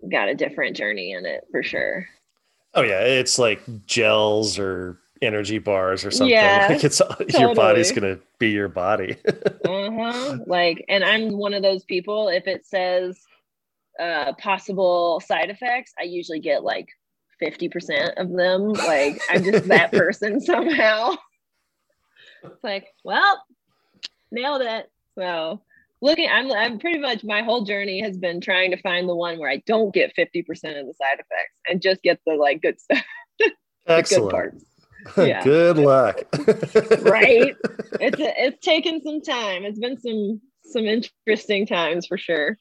got 0.10 0.30
a 0.30 0.36
different 0.36 0.76
journey 0.76 1.12
in 1.12 1.26
it 1.26 1.46
for 1.52 1.64
sure. 1.64 2.08
Oh 2.74 2.82
yeah, 2.82 3.02
it's 3.02 3.38
like 3.38 3.62
gels 3.86 4.58
or 4.58 5.00
energy 5.22 5.60
bars 5.60 6.06
or 6.06 6.12
something. 6.12 6.30
Yeah, 6.30 6.68
like 6.70 6.84
it's 6.84 7.02
your 7.38 7.54
body's 7.54 7.92
gonna 7.92 8.20
be 8.40 8.50
your 8.50 8.70
body. 8.70 9.18
uh-huh. 9.66 10.38
Like, 10.48 10.86
and 10.90 11.04
I'm 11.04 11.38
one 11.38 11.54
of 11.54 11.64
those 11.64 11.84
people, 11.84 12.30
if 12.30 12.48
it 12.48 12.66
says 12.66 13.20
uh 14.00 14.34
possible 14.34 15.22
side 15.26 15.50
effects, 15.50 15.94
I 16.00 16.04
usually 16.04 16.40
get 16.40 16.64
like 16.64 16.88
50% 17.42 18.14
of 18.18 18.32
them. 18.32 18.70
Like 18.70 19.22
I'm 19.30 19.44
just 19.44 19.68
that 19.68 19.92
person 19.92 20.40
somehow. 20.40 21.16
It's 22.44 22.64
like, 22.64 22.88
well, 23.04 23.44
nailed 24.32 24.62
it. 24.62 24.90
So 25.18 25.62
looking, 26.02 26.30
I'm 26.30 26.52
I'm 26.52 26.80
pretty 26.80 27.00
much 27.00 27.24
my 27.24 27.42
whole 27.42 27.64
journey 27.64 28.02
has 28.02 28.18
been 28.18 28.42
trying 28.42 28.72
to 28.72 28.78
find 28.78 29.08
the 29.08 29.16
one 29.16 29.40
where 29.40 29.50
I 29.50 29.62
don't 29.66 29.94
get 29.94 30.16
50% 30.18 30.40
of 30.50 30.88
the 30.88 30.94
side 30.94 31.14
effects 31.14 31.56
and 31.70 31.82
just 31.82 32.02
get 32.02 32.20
the 32.26 32.34
like 32.34 32.62
good 32.62 32.80
stuff, 32.80 33.04
good 33.40 33.52
Excellent. 33.88 34.32
parts. 34.32 34.66
Yeah. 35.18 35.44
Good 35.44 35.78
luck. 35.78 36.22
Right? 37.02 37.56
It's 38.00 38.18
it's 38.20 38.64
taken 38.64 39.02
some 39.02 39.20
time. 39.22 39.64
It's 39.64 39.80
been 39.80 40.00
some 40.00 40.40
some 40.64 40.86
interesting 40.86 41.66
times 41.66 42.06
for 42.06 42.20
sure. 42.20 42.60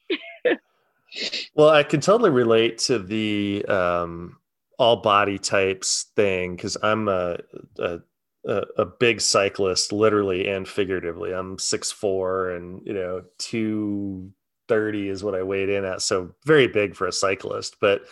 Well, 1.55 1.69
I 1.69 1.83
can 1.83 2.01
totally 2.01 2.31
relate 2.31 2.79
to 2.79 2.97
the 2.97 3.63
um, 3.65 4.37
all 4.79 4.97
body 4.97 5.37
types 5.37 6.07
thing 6.15 6.55
because 6.55 6.77
I'm 6.81 7.07
a, 7.07 7.37
a 7.77 7.99
a 8.45 8.63
a 8.77 8.85
big 8.85 9.21
cyclist, 9.21 9.91
literally 9.91 10.47
and 10.47 10.67
figuratively. 10.67 11.31
I'm 11.31 11.57
six 11.59 11.91
four, 11.91 12.51
and 12.51 12.81
you 12.85 12.93
know 12.93 13.23
two 13.37 14.31
thirty 14.67 15.09
is 15.09 15.23
what 15.23 15.35
I 15.35 15.43
weighed 15.43 15.69
in 15.69 15.85
at, 15.85 16.01
so 16.01 16.33
very 16.45 16.67
big 16.67 16.95
for 16.95 17.07
a 17.07 17.11
cyclist. 17.11 17.77
But 17.79 18.03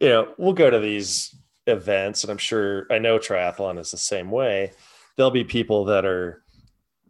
you 0.00 0.08
know, 0.08 0.34
we'll 0.38 0.52
go 0.52 0.70
to 0.70 0.78
these 0.78 1.34
events, 1.66 2.24
and 2.24 2.30
I'm 2.30 2.38
sure 2.38 2.86
I 2.90 2.98
know 2.98 3.18
triathlon 3.18 3.78
is 3.78 3.90
the 3.90 3.96
same 3.96 4.30
way. 4.30 4.72
There'll 5.16 5.30
be 5.30 5.44
people 5.44 5.84
that 5.86 6.04
are 6.04 6.42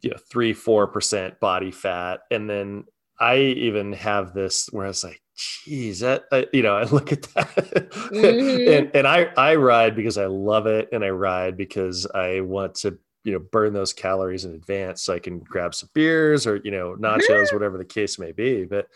you 0.03 0.11
know 0.11 0.17
three 0.31 0.53
four 0.53 0.87
percent 0.87 1.41
body 1.41 1.71
fat, 1.71 2.21
and 2.31 2.49
then 2.49 2.85
I 3.19 3.39
even 3.39 3.93
have 3.95 4.35
this 4.35 4.69
where 4.71 4.85
I 4.85 4.89
was 4.89 5.05
like, 5.05 5.21
geez, 5.37 6.01
that 6.01 6.25
I, 6.33 6.47
you 6.53 6.63
know, 6.63 6.77
I 6.77 6.85
look 6.85 7.13
at 7.13 7.23
that, 7.35 7.91
Mhm. 8.11 8.69
and 8.69 8.91
and 8.95 9.07
I 9.07 9.25
I 9.37 9.55
ride 9.57 9.97
because 9.97 10.19
I 10.19 10.27
love 10.27 10.67
it, 10.67 10.89
and 10.93 11.05
I 11.05 11.11
ride 11.11 11.57
because 11.57 12.07
I 12.15 12.41
want 12.41 12.75
to 12.77 12.99
you 13.25 13.33
know 13.33 13.39
burn 13.39 13.73
those 13.73 13.93
calories 13.93 14.45
in 14.45 14.55
advance 14.55 15.03
so 15.03 15.15
I 15.15 15.19
can 15.19 15.39
grab 15.41 15.75
some 15.75 15.89
beers 15.95 16.47
or 16.47 16.57
you 16.65 16.71
know 16.71 16.97
nachos, 16.99 17.53
whatever 17.53 17.79
the 17.79 17.85
case 17.85 18.19
may 18.19 18.33
be. 18.33 18.65
But 18.65 18.89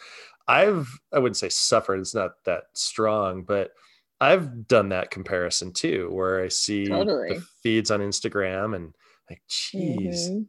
I've 0.48 0.88
I 1.12 1.18
wouldn't 1.18 1.36
say 1.38 1.48
suffered; 1.48 2.00
it's 2.00 2.14
not 2.14 2.44
that 2.44 2.64
strong, 2.74 3.42
but 3.44 3.72
I've 4.20 4.66
done 4.66 4.88
that 4.90 5.10
comparison 5.10 5.72
too, 5.72 6.10
where 6.10 6.42
I 6.42 6.48
see 6.48 6.86
Totally. 6.86 7.34
the 7.34 7.40
feeds 7.62 7.90
on 7.90 8.00
Instagram 8.00 8.74
and 8.76 8.94
like, 9.30 9.42
geez, 9.48 10.28
Mhm. 10.30 10.46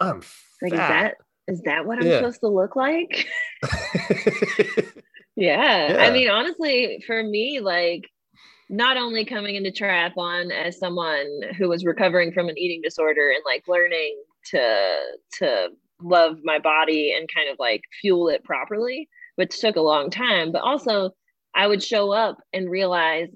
I'm 0.00 0.22
Like, 0.62 0.72
is 0.72 0.78
that 0.78 1.14
is 1.48 1.60
that 1.62 1.86
what 1.86 1.98
I'm 1.98 2.06
Yeah. 2.06 2.18
supposed 2.18 2.40
to 2.40 2.48
look 2.48 2.74
like? 2.76 3.26
Yeah. 5.36 5.92
Yeah. 5.92 5.96
I 5.98 6.10
mean, 6.10 6.28
honestly, 6.28 7.02
for 7.06 7.22
me, 7.22 7.60
like 7.60 8.08
not 8.68 8.96
only 8.96 9.24
coming 9.24 9.54
into 9.56 9.70
triathlon 9.70 10.50
as 10.52 10.78
someone 10.78 11.26
who 11.56 11.68
was 11.68 11.84
recovering 11.84 12.32
from 12.32 12.48
an 12.48 12.58
eating 12.58 12.80
disorder 12.82 13.30
and 13.30 13.42
like 13.44 13.64
learning 13.68 14.20
to 14.50 14.98
to 15.38 15.68
love 16.02 16.38
my 16.44 16.58
body 16.58 17.14
and 17.16 17.28
kind 17.32 17.48
of 17.48 17.56
like 17.58 17.82
fuel 18.00 18.28
it 18.28 18.44
properly, 18.44 19.08
which 19.36 19.60
took 19.60 19.76
a 19.76 19.80
long 19.80 20.10
time, 20.10 20.52
but 20.52 20.62
also 20.62 21.10
I 21.54 21.66
would 21.66 21.82
show 21.82 22.12
up 22.12 22.38
and 22.52 22.70
realize 22.70 23.28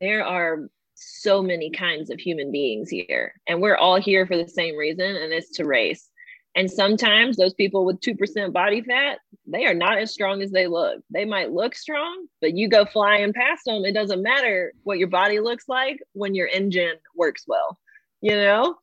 there 0.00 0.24
are 0.24 0.68
so 0.94 1.42
many 1.42 1.70
kinds 1.70 2.10
of 2.10 2.18
human 2.18 2.50
beings 2.50 2.88
here 2.90 3.34
and 3.46 3.60
we're 3.60 3.76
all 3.76 4.00
here 4.00 4.26
for 4.26 4.36
the 4.36 4.48
same 4.48 4.76
reason 4.76 5.14
and 5.16 5.32
it's 5.32 5.50
to 5.52 5.64
race 5.66 6.08
And 6.56 6.70
sometimes 6.70 7.36
those 7.36 7.52
people 7.52 7.84
with 7.84 8.00
2% 8.00 8.52
body 8.52 8.80
fat, 8.80 9.18
they 9.46 9.66
are 9.66 9.74
not 9.74 9.98
as 9.98 10.10
strong 10.10 10.40
as 10.40 10.50
they 10.50 10.66
look. 10.66 11.02
They 11.10 11.26
might 11.26 11.52
look 11.52 11.74
strong, 11.74 12.26
but 12.40 12.56
you 12.56 12.66
go 12.68 12.86
flying 12.86 13.34
past 13.34 13.66
them. 13.66 13.84
It 13.84 13.92
doesn't 13.92 14.22
matter 14.22 14.72
what 14.82 14.98
your 14.98 15.08
body 15.08 15.38
looks 15.38 15.68
like 15.68 15.98
when 16.14 16.34
your 16.34 16.48
engine 16.48 16.94
works 17.14 17.44
well, 17.46 17.78
you 18.22 18.32
know? 18.32 18.76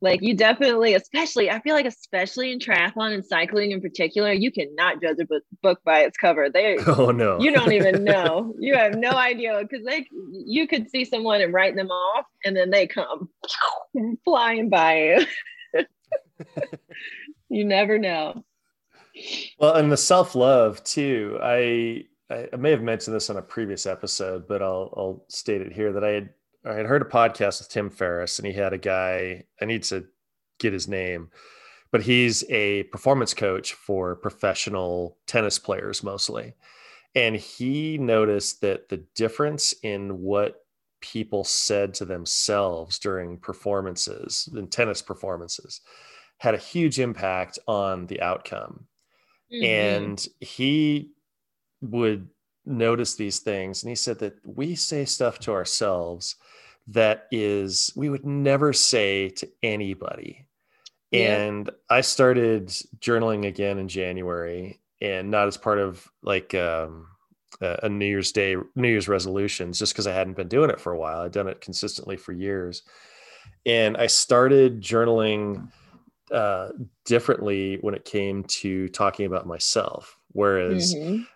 Like 0.00 0.20
you 0.22 0.34
definitely, 0.34 0.94
especially, 0.94 1.48
I 1.50 1.60
feel 1.60 1.74
like 1.76 1.86
especially 1.86 2.50
in 2.50 2.58
triathlon 2.58 3.14
and 3.14 3.24
cycling 3.24 3.70
in 3.70 3.80
particular, 3.80 4.32
you 4.32 4.50
cannot 4.50 5.00
judge 5.00 5.18
a 5.20 5.26
book, 5.62 5.78
by 5.84 6.00
its 6.00 6.16
cover. 6.16 6.48
They, 6.50 6.76
Oh 6.86 7.10
no. 7.12 7.38
you 7.38 7.52
don't 7.52 7.72
even 7.72 8.02
know. 8.12 8.54
You 8.58 8.74
have 8.74 8.94
no 8.94 9.10
idea 9.10 9.60
because 9.62 9.84
they, 9.84 10.08
you 10.32 10.66
could 10.66 10.90
see 10.90 11.04
someone 11.04 11.40
and 11.42 11.52
write 11.52 11.76
them 11.76 11.90
off, 11.90 12.24
and 12.44 12.56
then 12.56 12.70
they 12.70 12.86
come 12.88 13.28
flying 14.24 14.70
by 14.70 14.98
you. 14.98 15.26
You 17.52 17.64
never 17.64 17.98
know. 17.98 18.44
Well, 19.58 19.74
and 19.74 19.92
the 19.92 19.96
self 19.96 20.34
love 20.34 20.82
too. 20.84 21.38
I 21.42 22.04
I 22.30 22.56
may 22.56 22.70
have 22.70 22.82
mentioned 22.82 23.14
this 23.14 23.28
on 23.28 23.36
a 23.36 23.42
previous 23.42 23.84
episode, 23.86 24.48
but 24.48 24.62
I'll 24.62 24.92
I'll 24.96 25.24
state 25.28 25.60
it 25.60 25.72
here 25.72 25.92
that 25.92 26.04
I 26.04 26.10
had 26.10 26.30
I 26.64 26.74
had 26.74 26.86
heard 26.86 27.02
a 27.02 27.06
podcast 27.06 27.60
with 27.60 27.68
Tim 27.68 27.90
Ferriss, 27.90 28.38
and 28.38 28.46
he 28.46 28.54
had 28.54 28.72
a 28.72 28.78
guy. 28.78 29.44
I 29.60 29.64
need 29.66 29.82
to 29.84 30.06
get 30.58 30.72
his 30.72 30.88
name, 30.88 31.30
but 31.90 32.02
he's 32.02 32.44
a 32.48 32.84
performance 32.84 33.34
coach 33.34 33.74
for 33.74 34.16
professional 34.16 35.18
tennis 35.26 35.58
players 35.58 36.02
mostly, 36.02 36.54
and 37.14 37.36
he 37.36 37.98
noticed 37.98 38.62
that 38.62 38.88
the 38.88 39.04
difference 39.14 39.74
in 39.82 40.22
what 40.22 40.64
people 41.02 41.44
said 41.44 41.92
to 41.92 42.04
themselves 42.04 42.98
during 42.98 43.36
performances 43.36 44.48
in 44.56 44.68
tennis 44.68 45.02
performances 45.02 45.80
had 46.42 46.54
a 46.54 46.58
huge 46.72 46.98
impact 46.98 47.56
on 47.68 48.06
the 48.08 48.20
outcome 48.20 48.86
Mhm. 49.52 49.64
and 49.64 50.28
he 50.40 51.10
would 51.80 52.28
notice 52.66 53.14
these 53.14 53.38
things 53.38 53.82
and 53.82 53.90
he 53.90 53.94
said 53.96 54.18
that 54.18 54.34
we 54.44 54.74
say 54.74 55.04
stuff 55.04 55.38
to 55.38 55.52
ourselves 55.52 56.36
that 56.88 57.26
is 57.30 57.92
we 57.94 58.08
would 58.08 58.24
never 58.26 58.72
say 58.72 59.28
to 59.28 59.48
anybody 59.62 60.46
Yeah. 61.12 61.36
and 61.42 61.70
i 61.90 62.00
started 62.00 62.68
journaling 62.98 63.46
again 63.46 63.78
in 63.78 63.86
january 63.88 64.80
and 65.00 65.30
not 65.30 65.46
as 65.48 65.56
part 65.56 65.78
of 65.78 66.08
like 66.22 66.54
um, 66.54 67.06
a 67.60 67.80
a 67.84 67.88
new 67.88 68.06
year's 68.06 68.32
day 68.32 68.56
new 68.74 68.88
year's 68.88 69.08
resolutions 69.08 69.78
just 69.78 69.92
because 69.92 70.06
i 70.08 70.12
hadn't 70.12 70.34
been 70.40 70.48
doing 70.48 70.70
it 70.70 70.80
for 70.80 70.92
a 70.92 70.98
while 70.98 71.20
i'd 71.22 71.32
done 71.32 71.48
it 71.48 71.60
consistently 71.60 72.16
for 72.16 72.32
years 72.32 72.82
and 73.66 73.96
i 73.96 74.06
started 74.08 74.80
journaling 74.80 75.68
uh, 76.32 76.70
differently 77.04 77.78
when 77.82 77.94
it 77.94 78.04
came 78.04 78.44
to 78.44 78.88
talking 78.88 79.26
about 79.26 79.46
myself. 79.46 80.18
Whereas, 80.32 80.94
Mhm. 80.94 81.26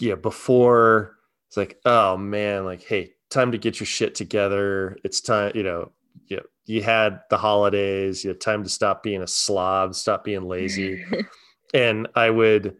yeah, 0.00 0.14
before 0.16 1.16
it's 1.48 1.56
like, 1.56 1.78
oh 1.84 2.16
man, 2.16 2.64
like, 2.64 2.82
hey, 2.82 3.12
time 3.30 3.52
to 3.52 3.58
get 3.58 3.78
your 3.80 3.86
shit 3.86 4.14
together. 4.14 4.96
It's 5.04 5.20
time, 5.20 5.52
you 5.54 5.62
know, 5.62 5.92
you, 6.26 6.40
you 6.66 6.82
had 6.82 7.20
the 7.30 7.38
holidays, 7.38 8.24
you 8.24 8.28
had 8.28 8.40
time 8.40 8.62
to 8.64 8.68
stop 8.68 9.02
being 9.02 9.22
a 9.22 9.26
slob, 9.26 9.94
stop 9.94 10.24
being 10.24 10.48
lazy. 10.48 11.04
and 11.74 12.08
I 12.14 12.30
would, 12.30 12.76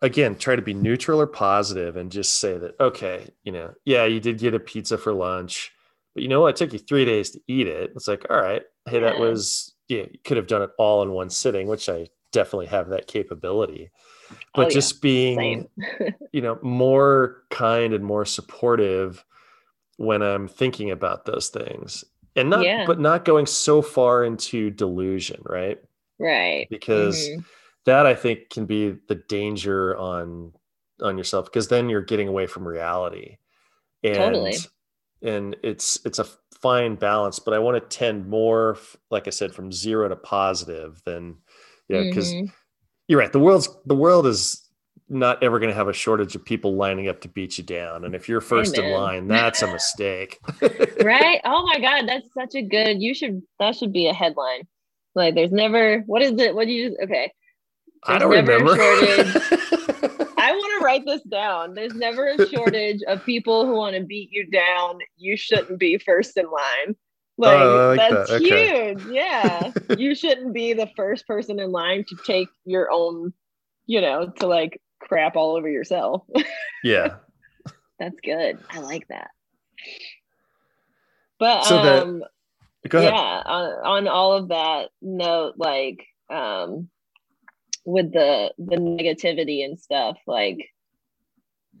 again, 0.00 0.36
try 0.36 0.54
to 0.56 0.62
be 0.62 0.74
neutral 0.74 1.20
or 1.20 1.26
positive 1.26 1.96
and 1.96 2.10
just 2.12 2.34
say 2.38 2.56
that, 2.58 2.78
okay, 2.80 3.28
you 3.42 3.50
know, 3.52 3.74
yeah, 3.84 4.04
you 4.04 4.20
did 4.20 4.38
get 4.38 4.54
a 4.54 4.60
pizza 4.60 4.96
for 4.96 5.12
lunch, 5.12 5.72
but 6.14 6.22
you 6.22 6.28
know 6.28 6.40
what? 6.40 6.50
It 6.50 6.56
took 6.56 6.72
you 6.72 6.78
three 6.78 7.04
days 7.04 7.30
to 7.30 7.40
eat 7.48 7.66
it. 7.66 7.92
It's 7.96 8.06
like, 8.08 8.24
all 8.30 8.40
right, 8.40 8.62
hey, 8.86 9.00
that 9.00 9.18
was, 9.18 9.74
yeah, 9.88 10.02
you 10.10 10.18
could 10.24 10.36
have 10.36 10.46
done 10.46 10.62
it 10.62 10.70
all 10.78 11.02
in 11.02 11.12
one 11.12 11.30
sitting, 11.30 11.66
which 11.66 11.88
I 11.88 12.08
definitely 12.32 12.66
have 12.66 12.90
that 12.90 13.06
capability. 13.06 13.90
But 14.54 14.62
Oh, 14.62 14.68
yeah. 14.68 14.68
just 14.68 15.00
being, 15.02 15.68
you 16.32 16.40
know, 16.42 16.58
more 16.62 17.44
kind 17.50 17.94
and 17.94 18.04
more 18.04 18.24
supportive 18.24 19.24
when 19.96 20.22
I'm 20.22 20.48
thinking 20.48 20.90
about 20.90 21.24
those 21.24 21.48
things. 21.48 22.04
And 22.36 22.50
not, 22.50 22.64
Yeah. 22.64 22.86
but 22.86 23.00
not 23.00 23.24
going 23.24 23.46
so 23.46 23.82
far 23.82 24.24
into 24.24 24.70
delusion, 24.70 25.42
right? 25.44 25.78
right. 26.18 26.68
Because 26.70 27.28
Mhm. 27.28 27.44
that 27.86 28.06
I 28.06 28.14
think 28.14 28.50
can 28.50 28.66
be 28.66 28.96
the 29.08 29.14
danger 29.28 29.96
on 29.96 30.52
on 31.00 31.16
yourself 31.16 31.46
because 31.46 31.68
then 31.68 31.88
you're 31.88 32.02
getting 32.02 32.26
away 32.26 32.46
from 32.48 32.66
reality. 32.66 33.38
And 34.02 34.16
Totally. 34.16 34.56
And 35.22 35.56
it's 35.62 35.98
it's 36.04 36.18
a 36.18 36.26
fine 36.60 36.96
balance, 36.96 37.38
but 37.38 37.54
I 37.54 37.58
want 37.58 37.76
to 37.76 37.98
tend 37.98 38.28
more 38.28 38.78
like 39.10 39.26
I 39.26 39.30
said 39.30 39.54
from 39.54 39.70
zero 39.72 40.08
to 40.08 40.16
positive 40.16 41.00
than 41.04 41.36
yeah 41.88 42.02
because 42.02 42.34
Mhm. 42.34 42.52
you're 43.06 43.18
right 43.20 43.32
the 43.32 43.38
world's 43.40 43.68
the 43.86 43.94
world 43.94 44.26
is 44.26 44.64
not 45.08 45.42
ever 45.42 45.58
going 45.58 45.70
to 45.70 45.74
have 45.74 45.88
a 45.88 45.92
shortage 45.92 46.34
of 46.34 46.44
people 46.44 46.74
lining 46.74 47.08
up 47.08 47.20
to 47.22 47.28
beat 47.28 47.56
you 47.56 47.64
down 47.64 48.04
and 48.04 48.14
if 48.14 48.28
you're 48.28 48.42
first 48.42 48.76
in 48.76 48.90
line 48.90 49.26
that's 49.26 49.62
a 49.62 49.72
mistake 49.72 50.38
right? 51.02 51.40
Oh 51.44 51.64
my 51.66 51.78
God, 51.80 52.06
that's 52.08 52.32
such 52.34 52.54
a 52.54 52.62
good. 52.62 53.00
You 53.00 53.14
should. 53.14 53.42
That 53.60 53.76
should 53.76 53.92
be 53.92 54.08
a 54.08 54.12
headline. 54.12 54.66
Like, 55.14 55.34
there's 55.34 55.52
never. 55.52 56.00
What 56.00 56.22
is 56.22 56.32
it? 56.38 56.54
What 56.54 56.66
do 56.66 56.72
you? 56.72 56.96
Okay, 57.04 57.32
i 58.04 58.18
don't 58.18 58.30
remember 58.30 58.72
I 58.72 58.76
want 58.76 59.06
to 59.06 59.77
write 60.88 61.04
this 61.06 61.22
down. 61.22 61.74
There's 61.74 61.94
never 61.94 62.26
a 62.26 62.38
shortage 62.38 63.02
of 63.06 63.24
people 63.24 63.66
who 63.66 63.74
want 63.74 63.94
to 63.96 64.02
beat 64.02 64.30
you 64.32 64.46
down. 64.50 64.98
You 65.16 65.36
shouldn't 65.36 65.78
be 65.78 65.98
first 65.98 66.36
in 66.36 66.46
line. 66.46 66.96
Like, 67.36 67.60
Oh, 67.60 67.94
like 67.96 67.98
that's 68.10 68.30
that. 68.30 68.42
Okay. 68.42 68.94
huge. 68.94 69.04
Yeah. 69.06 69.72
you 69.88 70.14
shouldn't 70.14 70.54
be 70.54 70.72
the 70.72 70.90
first 70.96 71.26
person 71.26 71.60
in 71.60 71.70
line 71.70 72.04
to 72.08 72.16
take 72.24 72.48
your 72.64 72.90
own, 72.90 73.32
you 73.86 74.00
know, 74.00 74.32
to 74.38 74.46
like 74.46 74.80
crap 75.00 75.36
all 75.36 75.56
over 75.56 75.68
yourself. 75.68 76.24
yeah 76.82 77.16
that's 77.98 78.20
good. 78.22 78.58
I 78.70 78.80
like 78.80 79.06
that. 79.08 79.30
But 81.38 81.64
So 81.64 81.76
um 81.78 82.24
go 82.88 82.98
ahead 82.98 83.12
yeah 83.12 83.42
on, 83.44 83.72
on 83.84 84.08
all 84.08 84.32
of 84.32 84.48
that 84.48 84.90
note 85.02 85.54
like 85.56 86.06
um 86.30 86.88
with 87.84 88.12
the 88.12 88.52
the 88.58 88.76
negativity 88.76 89.64
and 89.64 89.78
stuff 89.78 90.18
like 90.26 90.58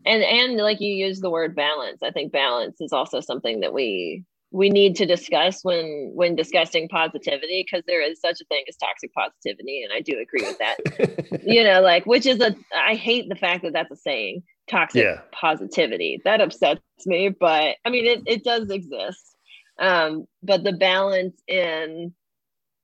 and 0.06 0.22
and 0.22 0.56
like 0.58 0.80
you 0.80 0.92
use 0.94 1.20
the 1.20 1.30
word 1.30 1.54
balance 1.54 2.02
i 2.02 2.10
think 2.10 2.32
balance 2.32 2.80
is 2.80 2.92
also 2.92 3.20
something 3.20 3.60
that 3.60 3.72
we 3.72 4.24
we 4.50 4.70
need 4.70 4.96
to 4.96 5.04
discuss 5.06 5.62
when 5.62 6.10
when 6.14 6.34
discussing 6.34 6.88
positivity 6.88 7.64
because 7.64 7.84
there 7.86 8.00
is 8.02 8.20
such 8.20 8.40
a 8.40 8.44
thing 8.46 8.64
as 8.68 8.76
toxic 8.76 9.12
positivity 9.12 9.82
and 9.82 9.92
i 9.92 10.00
do 10.00 10.18
agree 10.20 10.42
with 10.46 10.58
that. 10.58 10.76
You 11.44 11.62
know 11.64 11.80
like 11.82 12.06
which 12.06 12.26
is 12.26 12.40
a 12.40 12.54
i 12.74 12.94
hate 12.94 13.28
the 13.28 13.36
fact 13.36 13.62
that 13.62 13.72
that's 13.74 13.90
a 13.90 13.96
saying 13.96 14.42
toxic 14.70 15.04
Yeah. 15.04 15.20
positivity. 15.32 16.20
That 16.24 16.40
upsets 16.40 16.80
me 17.06 17.28
but 17.28 17.76
i 17.84 17.90
mean 17.90 18.06
it, 18.06 18.22
it 18.26 18.44
does 18.44 18.70
exist. 18.70 19.36
Um 19.78 20.26
but 20.42 20.64
the 20.64 20.72
balance 20.72 21.40
in 21.46 22.14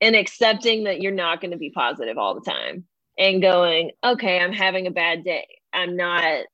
in 0.01 0.15
accepting 0.15 0.85
that 0.85 1.01
you're 1.01 1.13
not 1.13 1.41
going 1.41 1.53
to 1.53 1.57
be 1.57 1.71
positive 1.71 2.19
all 2.19 2.35
the 2.35 2.51
time 2.51 2.85
and 3.19 3.41
going 3.41 3.93
okay 4.05 4.41
i'm 4.41 4.53
having 4.53 4.87
a 4.87 4.91
bad 4.91 5.25
day. 5.25 5.47
I'm 5.73 5.97
not 5.97 6.45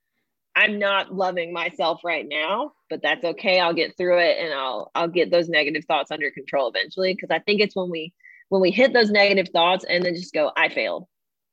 i'm 0.56 0.78
not 0.78 1.14
loving 1.14 1.52
myself 1.52 2.00
right 2.04 2.26
now 2.28 2.72
but 2.88 3.02
that's 3.02 3.24
okay. 3.24 3.60
I'll 3.60 3.72
get 3.72 3.96
through 3.96 4.18
it 4.18 4.36
and 4.38 4.52
i'll 4.52 4.90
i'll 4.94 5.08
get 5.08 5.30
those 5.30 5.48
negative 5.48 5.84
thoughts 5.84 6.10
under 6.10 6.30
control 6.30 6.68
eventually 6.68 7.14
because 7.14 7.30
i 7.30 7.38
think 7.38 7.60
it's 7.60 7.76
when 7.76 7.90
we 7.90 8.12
when 8.48 8.60
we 8.60 8.70
hit 8.70 8.92
those 8.92 9.10
negative 9.10 9.48
thoughts 9.52 9.84
and 9.88 10.04
then 10.04 10.14
just 10.14 10.34
go 10.34 10.50
i 10.56 10.68
failed 10.68 11.06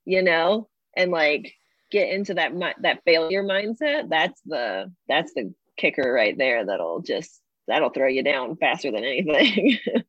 you 0.07 0.23
know? 0.23 0.67
And 0.95 1.11
like 1.11 1.53
get 1.91 2.09
into 2.09 2.33
that 2.33 2.51
that 2.81 3.03
failure 3.05 3.43
mindset 3.43 4.09
that's 4.09 4.41
the 4.45 4.91
that's 5.07 5.33
the 5.35 5.53
kicker 5.77 6.11
right 6.11 6.37
there 6.37 6.65
that'll 6.65 7.01
just 7.01 7.39
that'll 7.67 7.91
throw 7.91 8.07
you 8.07 8.23
down 8.23 8.55
faster 8.55 8.89
than 8.91 9.03
anything. 9.03 9.77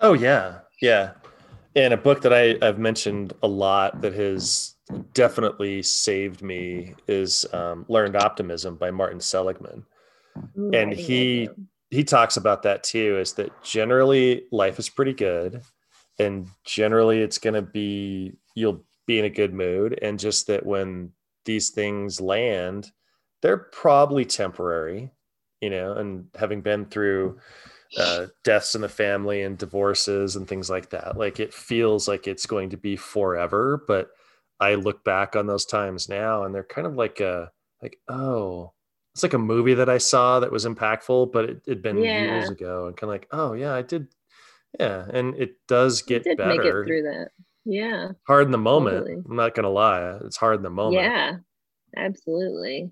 Oh 0.00 0.12
yeah, 0.12 0.58
yeah. 0.82 1.12
And 1.76 1.94
a 1.94 1.96
book 1.96 2.20
that 2.22 2.32
I, 2.32 2.58
I've 2.60 2.78
mentioned 2.78 3.32
a 3.42 3.48
lot 3.48 4.02
that 4.02 4.12
has 4.12 4.73
definitely 5.12 5.82
saved 5.82 6.42
me 6.42 6.94
is 7.08 7.46
um, 7.52 7.84
"Learned 7.88 8.16
Optimism" 8.16 8.76
by 8.76 8.90
Martin 8.90 9.20
Seligman. 9.20 9.84
Ooh, 10.58 10.70
And 10.72 10.92
I 10.92 10.94
think 10.94 10.98
I 10.98 11.12
he- 11.12 11.48
He 11.90 12.02
talks 12.04 12.36
about 12.36 12.62
that 12.64 12.82
too. 12.82 13.18
Is 13.18 13.34
that 13.34 13.62
generally 13.62 14.46
life 14.50 14.78
is 14.78 14.88
pretty 14.88 15.12
good, 15.12 15.62
and 16.18 16.48
generally 16.64 17.20
it's 17.20 17.38
going 17.38 17.54
to 17.54 17.62
be 17.62 18.32
you'll 18.54 18.84
be 19.06 19.18
in 19.18 19.24
a 19.26 19.30
good 19.30 19.54
mood, 19.54 19.98
and 20.02 20.18
just 20.18 20.46
that 20.48 20.66
when 20.66 21.12
these 21.44 21.70
things 21.70 22.20
land, 22.20 22.90
they're 23.42 23.58
probably 23.58 24.24
temporary, 24.24 25.10
you 25.60 25.70
know. 25.70 25.92
And 25.92 26.26
having 26.34 26.62
been 26.62 26.86
through 26.86 27.38
uh, 27.96 28.26
deaths 28.42 28.74
in 28.74 28.80
the 28.80 28.88
family 28.88 29.42
and 29.42 29.56
divorces 29.56 30.34
and 30.34 30.48
things 30.48 30.68
like 30.68 30.90
that. 30.90 31.16
Like 31.16 31.38
it 31.38 31.54
feels 31.54 32.08
like 32.08 32.26
it's 32.26 32.46
going 32.46 32.70
to 32.70 32.76
be 32.76 32.96
forever, 32.96 33.84
but 33.86 34.10
I 34.64 34.74
look 34.76 35.04
back 35.04 35.36
on 35.36 35.46
those 35.46 35.66
times 35.66 36.08
now 36.08 36.44
and 36.44 36.54
they're 36.54 36.64
kind 36.64 36.86
of 36.86 36.94
like 36.96 37.20
a 37.20 37.50
like 37.82 37.98
oh, 38.08 38.72
it's 39.14 39.22
like 39.22 39.34
a 39.34 39.38
movie 39.38 39.74
that 39.74 39.88
I 39.88 39.98
saw 39.98 40.40
that 40.40 40.50
was 40.52 40.66
impactful, 40.66 41.32
but 41.32 41.44
it 41.50 41.62
had 41.68 41.82
been 41.82 41.98
Yeah. 41.98 42.34
years 42.34 42.50
ago 42.50 42.86
and 42.86 42.96
kind 42.96 43.08
of 43.10 43.14
like 43.14 43.28
oh 43.32 43.52
yeah, 43.54 43.74
I 43.74 43.82
did 43.82 44.08
yeah, 44.80 45.06
and 45.12 45.34
it 45.36 45.56
does 45.68 46.02
get 46.02 46.24
did 46.24 46.38
make 46.38 46.56
it 46.58 46.62
better. 46.62 46.84
through 46.86 47.02
that 47.02 47.28
Yeah. 47.64 48.12
hard 48.26 48.46
in 48.46 48.52
the 48.52 48.58
moment. 48.58 48.98
Totally. 49.06 49.22
I'm 49.28 49.36
not 49.36 49.54
gonna 49.54 49.70
lie, 49.70 50.18
it's 50.24 50.36
hard 50.36 50.56
in 50.56 50.62
the 50.62 50.70
moment. 50.70 51.04
Yeah, 51.04 51.36
absolutely. 51.96 52.90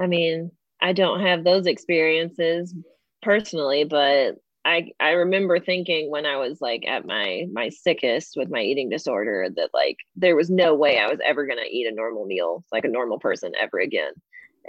I 0.00 0.06
mean, 0.06 0.52
I 0.80 0.92
don't 0.92 1.20
have 1.20 1.44
those 1.44 1.66
experiences 1.66 2.74
personally, 3.22 3.84
but 3.84 4.36
I 4.66 4.90
I 5.00 5.10
remember 5.12 5.60
thinking 5.60 6.10
when 6.10 6.26
I 6.26 6.36
was 6.36 6.60
like 6.60 6.84
at 6.88 7.06
my 7.06 7.46
my 7.52 7.68
sickest 7.68 8.34
with 8.36 8.50
my 8.50 8.60
eating 8.60 8.88
disorder 8.90 9.48
that 9.56 9.70
like 9.72 9.98
there 10.16 10.34
was 10.34 10.50
no 10.50 10.74
way 10.74 10.98
I 10.98 11.06
was 11.06 11.20
ever 11.24 11.46
going 11.46 11.58
to 11.58 11.70
eat 11.76 11.86
a 11.86 11.94
normal 11.94 12.26
meal 12.26 12.64
like 12.72 12.84
a 12.84 12.88
normal 12.88 13.18
person 13.18 13.52
ever 13.58 13.78
again. 13.78 14.12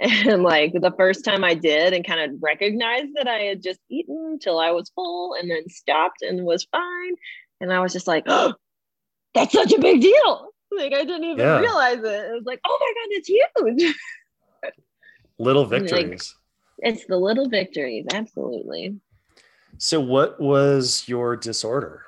And 0.00 0.44
like 0.44 0.72
the 0.72 0.94
first 0.96 1.24
time 1.24 1.42
I 1.42 1.54
did 1.54 1.92
and 1.92 2.06
kind 2.06 2.20
of 2.20 2.40
recognized 2.40 3.14
that 3.16 3.26
I 3.26 3.40
had 3.40 3.60
just 3.64 3.80
eaten 3.90 4.38
till 4.40 4.60
I 4.60 4.70
was 4.70 4.90
full 4.94 5.34
and 5.34 5.50
then 5.50 5.68
stopped 5.68 6.22
and 6.22 6.44
was 6.44 6.64
fine 6.70 7.14
and 7.60 7.72
I 7.72 7.80
was 7.80 7.92
just 7.92 8.06
like, 8.06 8.22
"Oh, 8.28 8.54
that's 9.34 9.52
such 9.52 9.72
a 9.72 9.80
big 9.80 10.00
deal." 10.00 10.50
Like 10.70 10.92
I 10.94 11.02
didn't 11.04 11.24
even 11.24 11.38
Yeah. 11.44 11.58
realize 11.58 11.98
it. 11.98 12.04
It 12.30 12.32
was 12.32 12.44
like, 12.46 12.60
"Oh 12.64 12.78
my 12.80 12.92
god, 12.94 13.08
it's 13.16 13.28
huge." 13.28 13.94
Little 15.38 15.66
Like- 15.66 15.80
victories. 15.82 16.34
It's 16.80 17.04
the 17.06 17.16
little 17.16 17.48
victories, 17.48 18.06
absolutely. 18.12 19.00
So, 19.78 20.00
what 20.00 20.40
was 20.40 21.04
your 21.06 21.36
disorder, 21.36 22.02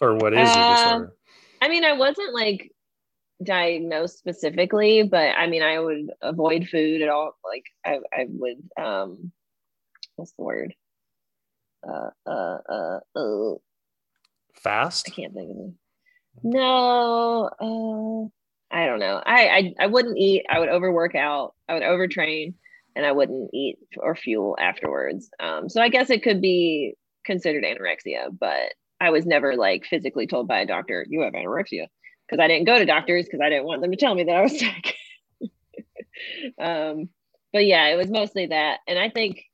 or 0.00 0.16
what 0.16 0.34
is 0.34 0.54
your 0.54 0.64
Um, 0.64 0.70
disorder? 0.70 1.12
I 1.62 1.68
mean, 1.68 1.84
I 1.84 1.92
wasn't 1.94 2.34
like 2.34 2.70
diagnosed 3.42 4.18
specifically, 4.18 5.02
but 5.02 5.34
I 5.36 5.46
mean, 5.46 5.62
I 5.62 5.78
would 5.78 6.10
avoid 6.22 6.68
food 6.68 7.02
at 7.02 7.08
all. 7.08 7.36
Like, 7.44 7.64
I, 7.84 7.98
I 8.12 8.26
would, 8.28 8.68
um, 8.80 9.32
what's 10.16 10.32
the 10.32 10.44
word? 10.44 10.74
Uh, 11.86 12.10
uh, 12.26 12.58
uh, 12.68 13.00
uh, 13.16 13.54
Fast. 14.54 15.08
I 15.10 15.14
can't 15.14 15.34
think 15.34 15.50
of 15.50 15.56
it. 15.56 15.74
No, 16.42 17.50
uh, 17.60 18.74
I 18.74 18.86
don't 18.86 18.98
know. 18.98 19.22
I, 19.24 19.48
I, 19.48 19.74
I 19.80 19.86
wouldn't 19.86 20.16
eat. 20.18 20.46
I 20.48 20.58
would 20.58 20.68
overwork 20.68 21.14
out. 21.14 21.54
I 21.68 21.74
would 21.74 21.82
overtrain, 21.82 22.54
and 22.96 23.04
I 23.04 23.12
wouldn't 23.12 23.50
eat 23.52 23.78
or 23.98 24.14
fuel 24.14 24.56
afterwards. 24.60 25.30
Um, 25.40 25.68
so 25.68 25.80
I 25.80 25.88
guess 25.88 26.10
it 26.10 26.22
could 26.22 26.40
be 26.40 26.94
considered 27.24 27.64
anorexia, 27.64 28.28
but 28.38 28.74
I 29.00 29.10
was 29.10 29.26
never 29.26 29.56
like 29.56 29.84
physically 29.84 30.26
told 30.26 30.48
by 30.48 30.60
a 30.60 30.66
doctor, 30.66 31.06
"You 31.08 31.22
have 31.22 31.32
anorexia," 31.32 31.86
because 32.26 32.42
I 32.42 32.48
didn't 32.48 32.66
go 32.66 32.78
to 32.78 32.84
doctors 32.84 33.26
because 33.26 33.40
I 33.40 33.48
didn't 33.48 33.66
want 33.66 33.82
them 33.82 33.90
to 33.90 33.96
tell 33.96 34.14
me 34.14 34.24
that 34.24 34.36
I 34.36 34.42
was 34.42 34.58
sick. 34.58 34.96
um, 36.58 37.08
but 37.52 37.66
yeah, 37.66 37.88
it 37.88 37.96
was 37.96 38.10
mostly 38.10 38.46
that, 38.46 38.80
and 38.86 38.98
I 38.98 39.10
think 39.10 39.44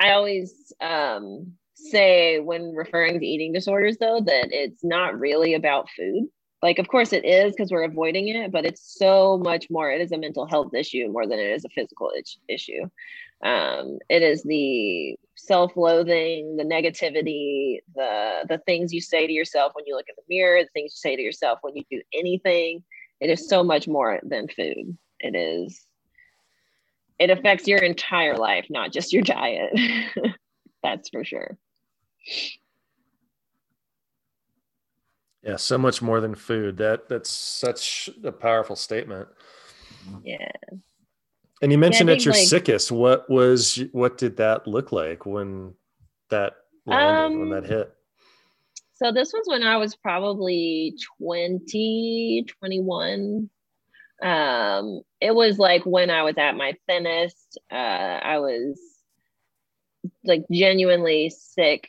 I 0.00 0.12
always 0.12 0.72
um, 0.80 1.52
say 1.74 2.40
when 2.40 2.74
referring 2.74 3.20
to 3.20 3.26
eating 3.26 3.52
disorders, 3.52 3.98
though, 3.98 4.20
that 4.20 4.48
it's 4.50 4.82
not 4.82 5.18
really 5.18 5.54
about 5.54 5.88
food. 5.90 6.28
Like, 6.62 6.78
of 6.78 6.86
course, 6.86 7.12
it 7.12 7.24
is 7.24 7.52
because 7.52 7.72
we're 7.72 7.82
avoiding 7.82 8.28
it, 8.28 8.52
but 8.52 8.64
it's 8.64 8.96
so 8.96 9.36
much 9.38 9.68
more. 9.68 9.90
It 9.90 10.00
is 10.00 10.12
a 10.12 10.18
mental 10.18 10.46
health 10.46 10.72
issue 10.74 11.08
more 11.08 11.26
than 11.26 11.40
it 11.40 11.50
is 11.50 11.64
a 11.64 11.68
physical 11.68 12.12
issue. 12.48 12.88
Um, 13.44 13.98
it 14.08 14.22
is 14.22 14.44
the 14.44 15.16
self-loathing, 15.34 16.56
the 16.56 16.64
negativity, 16.64 17.80
the 17.96 18.44
the 18.48 18.58
things 18.58 18.92
you 18.92 19.00
say 19.00 19.26
to 19.26 19.32
yourself 19.32 19.72
when 19.74 19.84
you 19.86 19.96
look 19.96 20.06
in 20.08 20.14
the 20.16 20.34
mirror, 20.34 20.62
the 20.62 20.68
things 20.72 20.92
you 20.94 21.10
say 21.10 21.16
to 21.16 21.22
yourself 21.22 21.58
when 21.62 21.74
you 21.76 21.82
do 21.90 22.00
anything. 22.14 22.84
It 23.20 23.30
is 23.30 23.48
so 23.48 23.64
much 23.64 23.88
more 23.88 24.20
than 24.22 24.46
food. 24.46 24.96
It 25.18 25.34
is. 25.34 25.84
It 27.18 27.30
affects 27.30 27.66
your 27.66 27.78
entire 27.78 28.36
life, 28.36 28.66
not 28.70 28.92
just 28.92 29.12
your 29.12 29.22
diet. 29.22 29.72
That's 30.82 31.08
for 31.08 31.24
sure. 31.24 31.56
Yeah, 35.42 35.56
so 35.56 35.76
much 35.76 36.00
more 36.02 36.20
than 36.20 36.34
food. 36.34 36.76
That 36.76 37.08
that's 37.08 37.30
such 37.30 38.08
a 38.22 38.30
powerful 38.32 38.76
statement. 38.76 39.28
Yeah. 40.24 40.50
And 41.60 41.70
you 41.70 41.78
mentioned 41.78 42.10
at 42.10 42.24
your 42.24 42.34
like- 42.34 42.46
sickest. 42.46 42.92
What 42.92 43.28
was 43.28 43.80
what 43.92 44.18
did 44.18 44.36
that 44.36 44.66
look 44.66 44.92
like 44.92 45.26
when 45.26 45.74
that 46.30 46.54
landed, 46.86 47.38
when 47.38 47.42
Um, 47.42 47.50
that 47.50 47.66
hit? 47.68 47.92
So 48.94 49.10
this 49.10 49.32
was 49.32 49.44
when 49.46 49.64
I 49.64 49.76
was 49.78 49.96
probably 49.96 50.96
20, 51.18 52.44
21. 52.60 53.50
Um, 54.22 55.02
it 55.20 55.34
was 55.34 55.58
like 55.58 55.84
when 55.84 56.08
I 56.08 56.22
was 56.22 56.38
at 56.38 56.54
my 56.56 56.74
thinnest. 56.88 57.58
Uh, 57.70 57.74
I 57.74 58.38
was 58.38 58.80
like 60.24 60.44
genuinely 60.50 61.30
sick, 61.30 61.88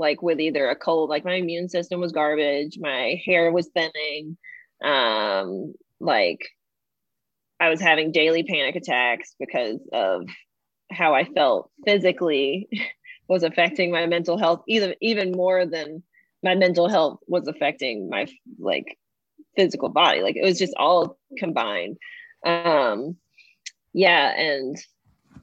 like 0.00 0.22
with 0.22 0.40
either 0.40 0.68
a 0.68 0.76
cold, 0.76 1.10
like 1.10 1.24
my 1.24 1.34
immune 1.34 1.68
system 1.68 2.00
was 2.00 2.12
garbage, 2.12 2.78
my 2.80 3.20
hair 3.24 3.52
was 3.52 3.68
thinning, 3.68 4.36
um, 4.82 5.74
like 6.00 6.40
I 7.60 7.68
was 7.68 7.80
having 7.80 8.10
daily 8.10 8.42
panic 8.42 8.74
attacks 8.74 9.34
because 9.38 9.78
of 9.92 10.26
how 10.90 11.14
I 11.14 11.24
felt 11.24 11.70
physically 11.84 12.68
was 13.28 13.44
affecting 13.44 13.92
my 13.92 14.06
mental 14.06 14.36
health 14.36 14.62
even 14.66 14.94
even 15.00 15.30
more 15.30 15.64
than 15.66 16.02
my 16.42 16.56
mental 16.56 16.88
health 16.88 17.20
was 17.28 17.46
affecting 17.46 18.08
my 18.08 18.26
like 18.58 18.98
physical 19.54 19.90
body. 19.90 20.22
Like 20.22 20.36
it 20.36 20.44
was 20.44 20.58
just 20.58 20.74
all 20.76 21.18
combined. 21.38 21.96
Um 22.44 23.16
yeah 23.92 24.32
and 24.36 24.76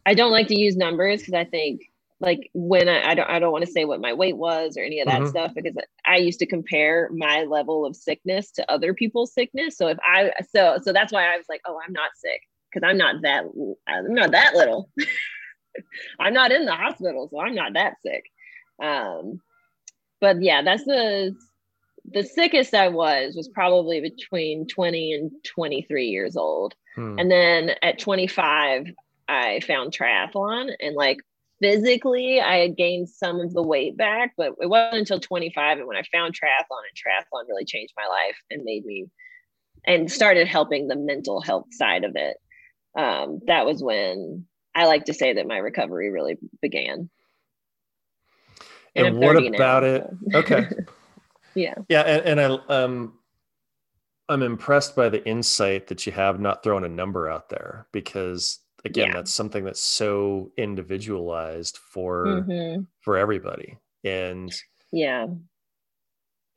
i 0.06 0.14
don't 0.14 0.32
like 0.32 0.48
to 0.48 0.60
use 0.60 0.76
numbers 0.76 1.20
because 1.20 1.34
i 1.34 1.44
think 1.44 1.82
like 2.20 2.50
when 2.54 2.90
I, 2.90 3.12
I 3.12 3.16
don't 3.16 3.30
i 3.30 3.40
don't 3.40 3.52
want 3.52 3.66
to 3.66 3.72
say 3.72 3.86
what 3.86 4.02
my 4.02 4.14
weight 4.14 4.38
was 4.38 4.76
or 4.78 4.82
any 4.82 5.00
of 5.00 5.08
that 5.08 5.22
Mhm. 5.22 5.30
stuff 5.30 5.52
because 5.56 5.76
i 6.06 6.18
used 6.18 6.40
to 6.40 6.46
compare 6.46 7.10
my 7.14 7.44
level 7.44 7.86
of 7.86 7.96
sickness 7.96 8.52
to 8.52 8.72
other 8.72 8.94
people's 8.94 9.34
sickness 9.34 9.78
so 9.78 9.88
if 9.88 9.98
i 10.04 10.32
so 10.50 10.78
so 10.82 10.92
that's 10.94 11.14
why 11.14 11.32
i 11.32 11.38
was 11.38 11.46
like 11.50 11.62
oh 11.68 11.80
i'm 11.86 11.94
not 11.94 12.10
sick 12.16 12.42
because 12.72 12.88
i'm 12.88 12.98
not 12.98 13.22
that 13.24 13.44
i'm 13.88 14.14
not 14.14 14.32
that 14.32 14.56
little 14.56 14.90
i'm 16.20 16.34
not 16.34 16.52
in 16.52 16.66
the 16.66 16.76
hospital 16.76 17.28
so 17.30 17.40
i'm 17.40 17.56
not 17.56 17.74
that 17.74 17.94
sick 18.02 18.24
um 18.82 19.40
but 20.20 20.42
yeah 20.42 20.62
that's 20.62 20.86
the 20.86 21.36
the 22.14 22.24
sickest 22.24 22.74
i 22.74 22.88
was 22.88 23.36
was 23.36 23.50
probably 23.50 24.00
between 24.02 24.66
20 24.68 25.14
and 25.14 25.32
23 25.46 26.08
years 26.08 26.36
old 26.36 26.74
Hmm. 26.96 27.20
and 27.20 27.30
then 27.30 27.72
at 27.84 28.00
25 28.00 28.88
i 29.28 29.60
found 29.60 29.94
triathlon 29.94 30.72
and 30.80 30.96
like 30.96 31.20
physically 31.62 32.40
i 32.42 32.58
had 32.58 32.76
gained 32.78 33.10
some 33.10 33.40
of 33.40 33.54
the 33.54 33.62
weight 33.64 33.98
back 33.98 34.34
but 34.38 34.54
it 34.62 34.68
wasn't 34.70 34.96
until 35.00 35.20
25 35.20 35.80
and 35.80 35.88
when 35.88 35.98
i 35.98 36.04
found 36.12 36.34
triathlon 36.34 36.84
and 36.88 36.96
triathlon 36.96 37.48
really 37.48 37.66
changed 37.66 37.94
my 37.98 38.06
life 38.08 38.38
and 38.52 38.64
made 38.64 38.86
me 38.86 39.08
and 39.86 40.12
started 40.12 40.48
helping 40.48 40.88
the 40.88 40.96
mental 40.96 41.42
health 41.42 41.66
side 41.72 42.04
of 42.04 42.16
it 42.16 42.38
um, 42.98 43.40
that 43.48 43.66
was 43.66 43.82
when 43.82 44.46
i 44.76 44.86
like 44.86 45.06
to 45.06 45.14
say 45.14 45.34
that 45.34 45.48
my 45.48 45.58
recovery 45.58 46.10
really 46.12 46.38
began 46.62 47.10
And 48.96 49.08
I'm 49.08 49.18
what 49.18 49.36
30 49.36 49.50
now, 49.50 49.58
about 49.58 49.84
it? 49.84 50.04
so- 50.32 50.40
Okay. 50.40 50.68
yeah 51.56 51.76
Yeah, 51.90 52.02
and, 52.02 52.40
and 52.40 52.42
I 52.42 52.46
um 52.84 53.14
I'm 54.30 54.44
impressed 54.44 54.96
by 54.96 55.08
the 55.10 55.26
insight 55.26 55.88
that 55.88 56.06
you 56.06 56.12
have 56.12 56.40
not 56.40 56.62
throwing 56.62 56.84
a 56.84 56.90
number 56.90 57.30
out 57.30 57.50
there 57.50 57.88
because 57.94 58.60
again 58.88 59.08
Yeah. 59.10 59.14
that's 59.14 59.34
something 59.34 59.64
that's 59.64 59.82
so 59.82 60.52
individualized 60.58 61.78
for 61.78 62.26
Mhm. 62.48 62.88
for 63.02 63.18
everybody. 63.18 63.78
And 64.04 64.52
yeah 64.92 65.28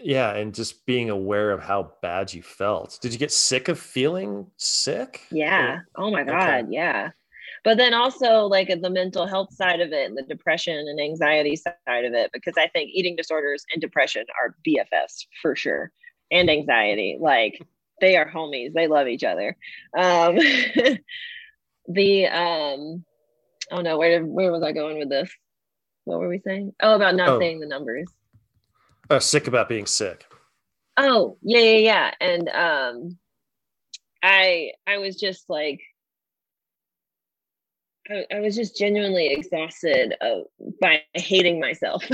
yeah, 0.03 0.33
and 0.35 0.55
just 0.55 0.87
being 0.87 1.11
aware 1.11 1.51
of 1.51 1.63
how 1.63 1.93
bad 2.01 2.33
you 2.33 2.43
felt. 2.43 2.99
Did 3.03 3.13
you 3.13 3.19
get 3.19 3.31
sick 3.31 3.69
of 3.69 3.79
feeling 3.79 4.51
sick? 4.57 5.21
Yeah. 5.31 5.81
Oh 5.95 6.11
my 6.11 6.23
Okay. 6.23 6.31
God. 6.31 6.73
Yeah. 6.73 7.11
But 7.65 7.77
then 7.77 7.93
also 7.93 8.47
like 8.47 8.69
the 8.69 8.89
mental 8.89 9.27
health 9.27 9.53
side 9.53 9.83
of 9.83 9.93
it 9.93 10.09
and 10.09 10.17
the 10.17 10.23
depression 10.23 10.75
and 10.89 10.99
anxiety 10.99 11.55
side 11.55 12.07
of 12.07 12.15
it, 12.15 12.31
because 12.33 12.55
I 12.57 12.69
think 12.69 12.89
eating 12.95 13.15
disorders 13.15 13.63
and 13.75 13.81
depression 13.83 14.25
are 14.43 14.57
BFFs 14.67 15.27
for 15.43 15.55
sure. 15.55 15.93
And 16.31 16.49
anxiety. 16.49 17.19
Like 17.21 17.61
they 18.01 18.17
are 18.17 18.27
homies. 18.31 18.73
They 18.73 18.87
love 18.87 19.07
each 19.07 19.25
other. 19.25 19.55
Um 19.95 20.39
the 21.93 22.27
um 22.27 23.05
oh 23.71 23.81
no, 23.81 23.99
where 23.99 24.25
where 24.25 24.53
was 24.53 24.63
I 24.63 24.73
going 24.73 24.99
with 24.99 25.09
this? 25.09 25.31
What 26.05 26.21
were 26.21 26.29
we 26.29 26.41
saying? 26.41 26.75
Oh, 26.81 26.95
about 26.95 27.15
not 27.15 27.29
Oh. 27.31 27.39
saying 27.41 27.61
the 27.61 27.67
numbers. 27.67 28.09
Uh, 29.09 29.19
sick 29.19 29.47
about 29.49 29.69
being 29.69 29.87
sick. 29.87 30.25
Oh, 30.97 31.37
yeah, 31.43 31.61
yeah, 31.61 31.79
yeah. 31.79 32.15
And 32.21 32.49
um 32.49 33.19
I 34.23 34.73
I 34.87 34.99
was 34.99 35.17
just 35.17 35.49
like 35.49 35.81
I, 38.09 38.27
I 38.33 38.41
was 38.41 38.57
just 38.57 38.77
genuinely 38.77 39.29
exhausted 39.29 40.15
of, 40.21 40.45
by 40.81 41.03
hating 41.15 41.61
myself. 41.61 42.05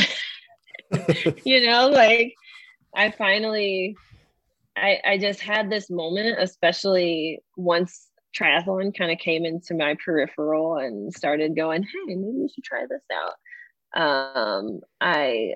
you 1.44 1.66
know, 1.66 1.88
like 1.88 2.34
I 2.94 3.10
finally 3.10 3.96
I 4.76 5.00
I 5.04 5.18
just 5.18 5.40
had 5.40 5.70
this 5.70 5.88
moment, 5.90 6.38
especially 6.40 7.40
once 7.56 8.05
triathlon 8.38 8.96
kind 8.96 9.10
of 9.10 9.18
came 9.18 9.44
into 9.44 9.74
my 9.74 9.96
peripheral 10.04 10.76
and 10.76 11.12
started 11.14 11.56
going, 11.56 11.82
hey, 11.82 12.14
maybe 12.14 12.38
you 12.38 12.48
should 12.54 12.64
try 12.64 12.84
this 12.88 13.02
out. 13.12 13.34
Um, 14.00 14.80
I 15.00 15.54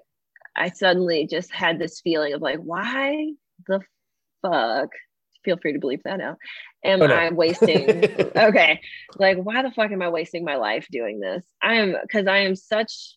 I 0.57 0.71
suddenly 0.71 1.27
just 1.27 1.53
had 1.53 1.79
this 1.79 2.01
feeling 2.01 2.33
of 2.33 2.43
like, 2.43 2.59
why 2.59 3.33
the 3.67 3.81
fuck? 4.43 4.91
Feel 5.45 5.57
free 5.57 5.73
to 5.73 5.79
believe 5.79 6.03
that 6.05 6.21
out. 6.21 6.37
Am 6.85 7.01
Oh, 7.01 7.07
no. 7.07 7.15
I 7.15 7.31
wasting? 7.31 7.89
okay, 8.37 8.81
like 9.17 9.39
why 9.39 9.63
the 9.63 9.71
fuck 9.71 9.91
am 9.91 10.03
I 10.03 10.09
wasting 10.09 10.45
my 10.45 10.57
life 10.57 10.87
doing 10.91 11.21
this? 11.21 11.45
I 11.63 11.75
am 11.75 11.97
because 12.03 12.27
I 12.27 12.39
am 12.39 12.57
such 12.57 13.17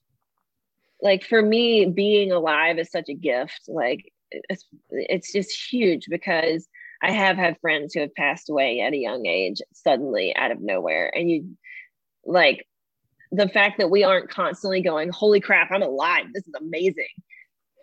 like 1.01 1.25
for 1.25 1.41
me 1.41 1.85
being 1.85 2.31
alive 2.31 2.79
is 2.79 2.91
such 2.91 3.09
a 3.09 3.13
gift. 3.13 3.61
Like 3.67 4.11
it's 4.31 4.65
it's 4.89 5.31
just 5.31 5.51
huge 5.71 6.05
because 6.09 6.67
I 7.03 7.11
have 7.11 7.35
had 7.35 7.59
friends 7.59 7.93
who 7.93 7.99
have 7.99 8.15
passed 8.15 8.49
away 8.49 8.79
at 8.79 8.93
a 8.93 8.97
young 8.97 9.25
age 9.25 9.61
suddenly 9.73 10.33
out 10.35 10.51
of 10.51 10.61
nowhere, 10.61 11.11
and 11.13 11.29
you 11.29 11.57
like 12.25 12.65
the 13.31 13.49
fact 13.49 13.77
that 13.79 13.91
we 13.91 14.03
aren't 14.03 14.29
constantly 14.29 14.81
going, 14.81 15.09
"Holy 15.09 15.41
crap, 15.41 15.69
I'm 15.71 15.81
alive! 15.81 16.27
This 16.33 16.47
is 16.47 16.53
amazing!" 16.57 17.05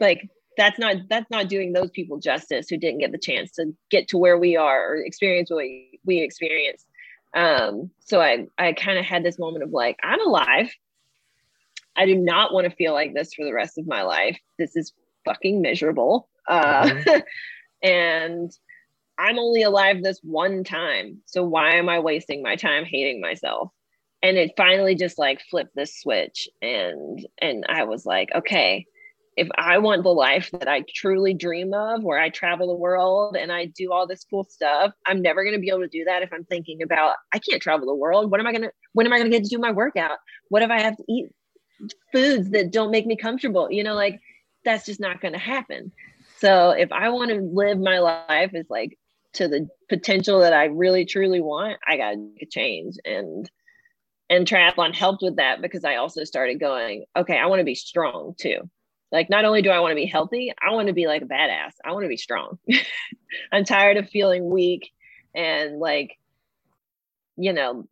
Like 0.01 0.29
that's 0.57 0.79
not 0.79 0.97
that's 1.09 1.31
not 1.31 1.49
doing 1.49 1.73
those 1.73 1.91
people 1.91 2.19
justice 2.19 2.69
who 2.69 2.79
didn't 2.79 3.01
get 3.01 3.13
the 3.13 3.19
chance 3.19 3.53
to 3.53 3.75
get 3.91 4.09
to 4.09 4.19
where 4.19 4.39
we 4.39 4.57
are 4.57 4.93
or 4.93 4.97
experience 4.97 5.51
what 5.51 5.59
we, 5.59 6.01
we 6.05 6.21
experienced. 6.21 6.87
Um, 7.35 7.91
so 8.01 8.21
I 8.23 8.47
I 8.59 8.73
kind 8.73 8.99
of 8.99 9.05
had 9.05 9.23
this 9.23 9.39
moment 9.39 9.65
of 9.65 9.71
like, 9.71 9.99
I'm 10.03 10.27
alive. 10.27 10.71
I 11.95 12.07
do 12.07 12.17
not 12.17 12.55
want 12.55 12.69
to 12.69 12.75
feel 12.75 12.95
like 12.95 13.13
this 13.13 13.35
for 13.35 13.45
the 13.45 13.53
rest 13.53 13.77
of 13.77 13.87
my 13.87 14.03
life. 14.03 14.39
This 14.59 14.77
is 14.77 14.95
fucking 15.27 15.61
miserable. 15.61 16.29
Uh, 16.49 16.91
and 17.83 18.51
I'm 19.21 19.39
only 19.39 19.63
alive 19.63 20.03
this 20.03 20.19
one 20.23 20.65
time. 20.65 21.19
So 21.27 21.45
why 21.45 21.75
am 21.75 21.91
I 21.91 21.99
wasting 21.99 22.43
my 22.43 22.57
time 22.57 22.87
hating 22.87 23.21
myself? 23.21 23.71
And 24.23 24.39
it 24.39 24.53
finally 24.57 24.95
just 24.95 25.19
like 25.19 25.43
flipped 25.51 25.77
this 25.77 26.01
switch 26.01 26.49
and 26.63 27.27
and 27.41 27.67
I 27.69 27.85
was 27.85 28.07
like, 28.07 28.31
okay, 28.35 28.87
if 29.37 29.49
I 29.57 29.79
want 29.79 30.05
the 30.05 30.11
life 30.11 30.51
that 30.53 30.69
I 30.69 30.85
truly 30.95 31.35
dream 31.35 31.73
of, 31.75 32.03
where 32.03 32.19
I 32.19 32.31
travel 32.31 32.67
the 32.67 32.75
world 32.75 33.37
and 33.37 33.53
I 33.53 33.67
do 33.67 33.93
all 33.93 34.07
this 34.07 34.25
cool 34.29 34.45
stuff, 34.45 34.93
I'm 35.07 35.23
never 35.23 35.45
going 35.45 35.55
to 35.55 35.61
be 35.61 35.69
able 35.69 35.81
to 35.81 35.89
do 35.89 36.05
that 36.05 36.23
if 36.23 36.33
I'm 36.33 36.45
thinking 36.45 36.83
about 36.83 37.17
I 37.33 37.39
can't 37.39 37.63
travel 37.63 37.87
the 37.87 37.95
world. 37.95 38.31
What 38.31 38.41
am 38.41 38.47
I 38.47 38.53
going 38.53 38.63
to 38.63 38.73
when 38.95 39.07
am 39.07 39.13
I 39.13 39.19
going 39.19 39.31
to 39.31 39.37
get 39.37 39.45
to 39.45 39.55
do 39.55 39.61
my 39.61 39.73
workout? 39.73 40.19
What 40.49 40.63
if 40.63 40.71
I 40.71 40.81
have 40.81 40.97
to 40.97 41.05
eat 41.09 41.27
foods 42.11 42.51
that 42.51 42.73
don't 42.73 42.91
make 42.91 43.07
me 43.07 43.17
comfortable? 43.17 43.71
You 43.71 43.85
know, 43.85 43.95
like 43.95 44.19
that's 44.65 44.87
just 44.87 45.01
not 45.01 45.21
going 45.21 45.35
to 45.35 45.39
happen. 45.39 45.93
So 46.39 46.71
if 46.71 46.91
I 46.91 47.11
want 47.11 47.31
to 47.31 47.41
live 47.41 47.79
my 47.79 47.99
life 47.99 48.53
as 48.55 48.65
like 48.71 48.99
to 49.35 49.49
the 49.49 49.69
potential 49.89 50.41
that 50.41 50.53
I 50.53 50.67
really 50.67 51.05
truly 51.05 51.41
want, 51.41 51.79
I 51.87 51.97
got 51.97 52.15
to 52.39 52.47
change 52.47 52.97
and 53.05 53.51
and 54.29 54.47
triathlon 54.47 54.95
helped 54.95 55.23
with 55.23 55.37
that 55.37 55.61
because 55.61 55.85
I 55.85 55.97
also 55.97 56.23
started 56.23 56.61
going, 56.61 57.05
okay, 57.17 57.37
I 57.37 57.47
want 57.47 57.59
to 57.59 57.65
be 57.65 57.75
strong 57.75 58.35
too. 58.39 58.71
Like 59.11 59.29
not 59.29 59.45
only 59.45 59.61
do 59.61 59.71
I 59.71 59.81
want 59.81 59.91
to 59.91 59.97
be 59.97 60.07
healthy, 60.07 60.53
I 60.63 60.73
want 60.73 60.87
to 60.87 60.95
be 60.95 61.09
like 61.09 61.23
a 61.23 61.27
badass. 61.27 61.73
I 61.85 61.93
want 61.93 62.05
to 62.05 62.09
be 62.09 62.17
strong. 62.17 62.59
I'm 63.53 63.65
tired 63.65 63.97
of 63.97 64.09
feeling 64.09 64.49
weak 64.49 64.93
and 65.35 65.79
like 65.79 66.17
you 67.37 67.53
know 67.53 67.87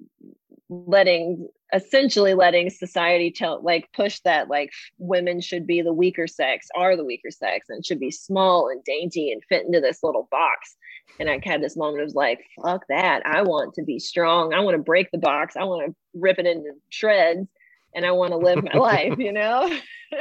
letting 0.69 1.49
essentially 1.73 2.35
letting 2.35 2.71
society 2.71 3.31
tell 3.31 3.63
like 3.63 3.93
push 3.93 4.21
that 4.21 4.49
like 4.49 4.71
women 4.99 5.41
should 5.41 5.67
be 5.67 5.83
the 5.83 5.93
weaker 5.93 6.27
sex 6.27 6.69
are 6.75 6.97
the 6.97 7.05
weaker 7.05 7.31
sex 7.31 7.67
and 7.69 7.85
should 7.85 8.01
be 8.01 8.11
small 8.11 8.69
and 8.69 8.83
dainty 8.85 9.31
and 9.31 9.43
fit 9.49 9.67
into 9.67 9.81
this 9.81 10.03
little 10.03 10.29
box 10.31 10.77
and 11.21 11.29
i 11.29 11.41
had 11.43 11.63
this 11.63 11.77
moment 11.77 12.03
of 12.03 12.15
like 12.15 12.41
fuck 12.63 12.85
that. 12.89 13.25
I 13.27 13.43
want 13.43 13.75
to 13.75 13.83
be 13.83 13.99
strong. 13.99 14.55
I 14.55 14.61
want 14.61 14.77
to 14.77 14.83
break 14.83 15.11
the 15.11 15.19
box. 15.19 15.57
I 15.57 15.65
want 15.65 15.87
to 15.87 15.97
rip 16.15 16.39
it 16.39 16.47
into 16.47 16.73
shreds 16.91 17.49
and 17.95 18.07
i 18.07 18.11
want 18.13 18.33
to 18.33 18.39
live 18.39 18.63
my 18.63 18.79
life 18.79 19.19
you 19.19 19.33
know? 19.33 19.71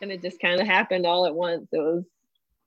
And 0.00 0.12
it 0.12 0.22
just 0.22 0.40
kind 0.40 0.60
of 0.60 0.66
happened 0.66 1.06
all 1.06 1.26
at 1.26 1.34
once. 1.34 1.68
It 1.72 1.78
was 1.78 2.04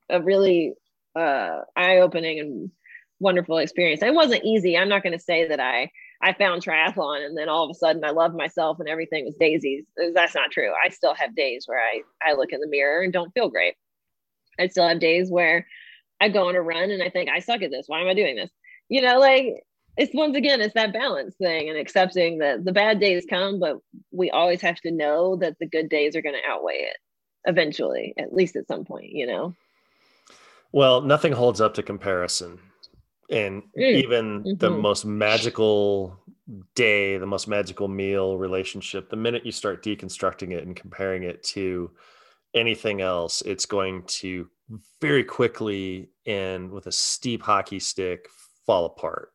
a 0.09 0.21
really 0.21 0.73
uh 1.15 1.59
eye-opening 1.75 2.39
and 2.39 2.71
wonderful 3.19 3.57
experience. 3.57 4.01
It 4.01 4.13
wasn't 4.13 4.43
easy. 4.43 4.77
I'm 4.77 4.89
not 4.89 5.03
going 5.03 5.17
to 5.17 5.23
say 5.23 5.47
that 5.47 5.59
i 5.59 5.89
I 6.23 6.33
found 6.33 6.63
triathlon 6.63 7.25
and 7.25 7.35
then 7.35 7.49
all 7.49 7.63
of 7.63 7.71
a 7.71 7.73
sudden 7.73 8.03
I 8.03 8.11
love 8.11 8.35
myself 8.35 8.79
and 8.79 8.87
everything 8.87 9.25
was 9.25 9.35
daisies. 9.35 9.85
That's 10.13 10.35
not 10.35 10.51
true. 10.51 10.71
I 10.85 10.89
still 10.89 11.15
have 11.15 11.35
days 11.35 11.63
where 11.65 11.79
I, 11.79 12.01
I 12.21 12.33
look 12.33 12.51
in 12.51 12.59
the 12.59 12.67
mirror 12.67 13.01
and 13.01 13.11
don't 13.11 13.33
feel 13.33 13.49
great. 13.49 13.73
I 14.59 14.67
still 14.67 14.87
have 14.87 14.99
days 14.99 15.31
where 15.31 15.65
I 16.21 16.29
go 16.29 16.47
on 16.47 16.55
a 16.55 16.61
run 16.61 16.91
and 16.91 17.01
I 17.01 17.09
think 17.09 17.29
I 17.29 17.39
suck 17.39 17.63
at 17.63 17.71
this. 17.71 17.85
Why 17.87 17.99
am 17.99 18.07
I 18.07 18.13
doing 18.13 18.35
this? 18.35 18.51
You 18.89 19.01
know, 19.01 19.19
like 19.19 19.63
it's 19.97 20.13
once 20.13 20.37
again, 20.37 20.61
it's 20.61 20.75
that 20.75 20.93
balance 20.93 21.35
thing 21.35 21.67
and 21.67 21.77
accepting 21.77 22.37
that 22.37 22.63
the 22.63 22.71
bad 22.71 22.99
days 22.99 23.25
come, 23.27 23.59
but 23.59 23.77
we 24.11 24.29
always 24.29 24.61
have 24.61 24.79
to 24.81 24.91
know 24.91 25.35
that 25.37 25.57
the 25.59 25.67
good 25.67 25.89
days 25.89 26.15
are 26.15 26.21
going 26.21 26.35
to 26.35 26.49
outweigh 26.49 26.87
it 26.91 26.97
eventually, 27.45 28.13
at 28.17 28.33
least 28.33 28.55
at 28.55 28.67
some 28.67 28.85
point, 28.85 29.09
you 29.09 29.25
know? 29.25 29.55
Well, 30.71 31.01
nothing 31.01 31.33
holds 31.33 31.59
up 31.59 31.73
to 31.73 31.83
comparison. 31.83 32.59
And 33.29 33.63
Mm. 33.77 33.95
even 33.95 34.43
the 34.57 34.69
Mhm. 34.69 34.81
most 34.81 35.05
magical 35.05 36.19
day, 36.75 37.17
the 37.17 37.25
most 37.25 37.47
magical 37.47 37.87
meal 37.87 38.37
relationship, 38.37 39.09
the 39.09 39.15
minute 39.15 39.45
you 39.45 39.51
start 39.51 39.83
deconstructing 39.83 40.51
it 40.51 40.65
and 40.65 40.75
comparing 40.75 41.23
it 41.23 41.41
to 41.43 41.91
anything 42.53 43.01
else, 43.01 43.41
it's 43.41 43.65
going 43.65 44.03
to 44.03 44.49
very 45.01 45.23
quickly 45.23 46.09
and 46.25 46.71
with 46.71 46.87
a 46.87 46.91
steep 46.91 47.41
hockey 47.41 47.79
stick 47.79 48.27
fall 48.65 48.85
apart. 48.85 49.31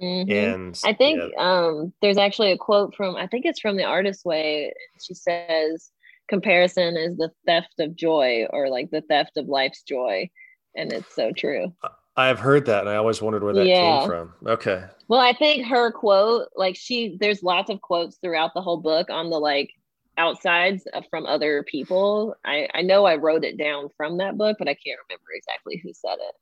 Mhm. 0.00 0.30
And 0.30 0.80
I 0.84 0.94
think 0.94 1.20
yeah, 1.36 1.66
um, 1.66 1.92
there's 2.00 2.16
actually 2.16 2.52
a 2.52 2.56
quote 2.56 2.94
from 2.94 3.16
I 3.16 3.26
think 3.26 3.44
it's 3.44 3.60
from 3.60 3.76
the 3.76 3.84
Artist 3.84 4.24
Way. 4.24 4.72
She 5.00 5.14
says, 5.14 5.90
"Comparison 6.28 6.96
is 6.96 7.16
the 7.16 7.30
theft 7.46 7.74
of 7.80 7.94
joy, 7.96 8.46
or 8.50 8.70
like 8.70 8.90
the 8.90 9.02
theft 9.02 9.36
of 9.36 9.48
life's 9.48 9.82
joy," 9.82 10.30
and 10.74 10.92
it's 10.92 11.14
so 11.14 11.32
true. 11.32 11.74
I've 12.16 12.40
heard 12.40 12.66
that 12.66 12.80
and 12.80 12.88
I 12.88 12.96
always 12.96 13.22
wondered 13.22 13.42
where 13.42 13.54
that 13.54 13.66
Yeah. 13.66 14.00
came 14.00 14.08
from. 14.08 14.34
Okay. 14.46 14.84
Well, 15.08 15.20
I 15.20 15.32
think 15.32 15.66
her 15.66 15.90
quote, 15.90 16.48
like 16.54 16.76
she, 16.76 17.16
there's 17.20 17.42
lots 17.42 17.70
of 17.70 17.80
quotes 17.80 18.16
throughout 18.18 18.52
the 18.54 18.62
whole 18.62 18.76
book 18.78 19.10
on 19.10 19.30
the 19.30 19.38
like 19.38 19.72
outsides 20.16 20.86
from 21.10 21.26
other 21.26 21.62
people. 21.64 22.34
I 22.44 22.68
I 22.74 22.82
know 22.82 23.04
I 23.04 23.16
wrote 23.16 23.44
it 23.44 23.56
down 23.56 23.88
from 23.96 24.18
that 24.18 24.36
book, 24.36 24.56
but 24.58 24.68
I 24.68 24.74
can't 24.74 24.98
remember 25.08 25.26
exactly 25.34 25.80
who 25.82 25.92
said 25.92 26.16
it. 26.18 26.34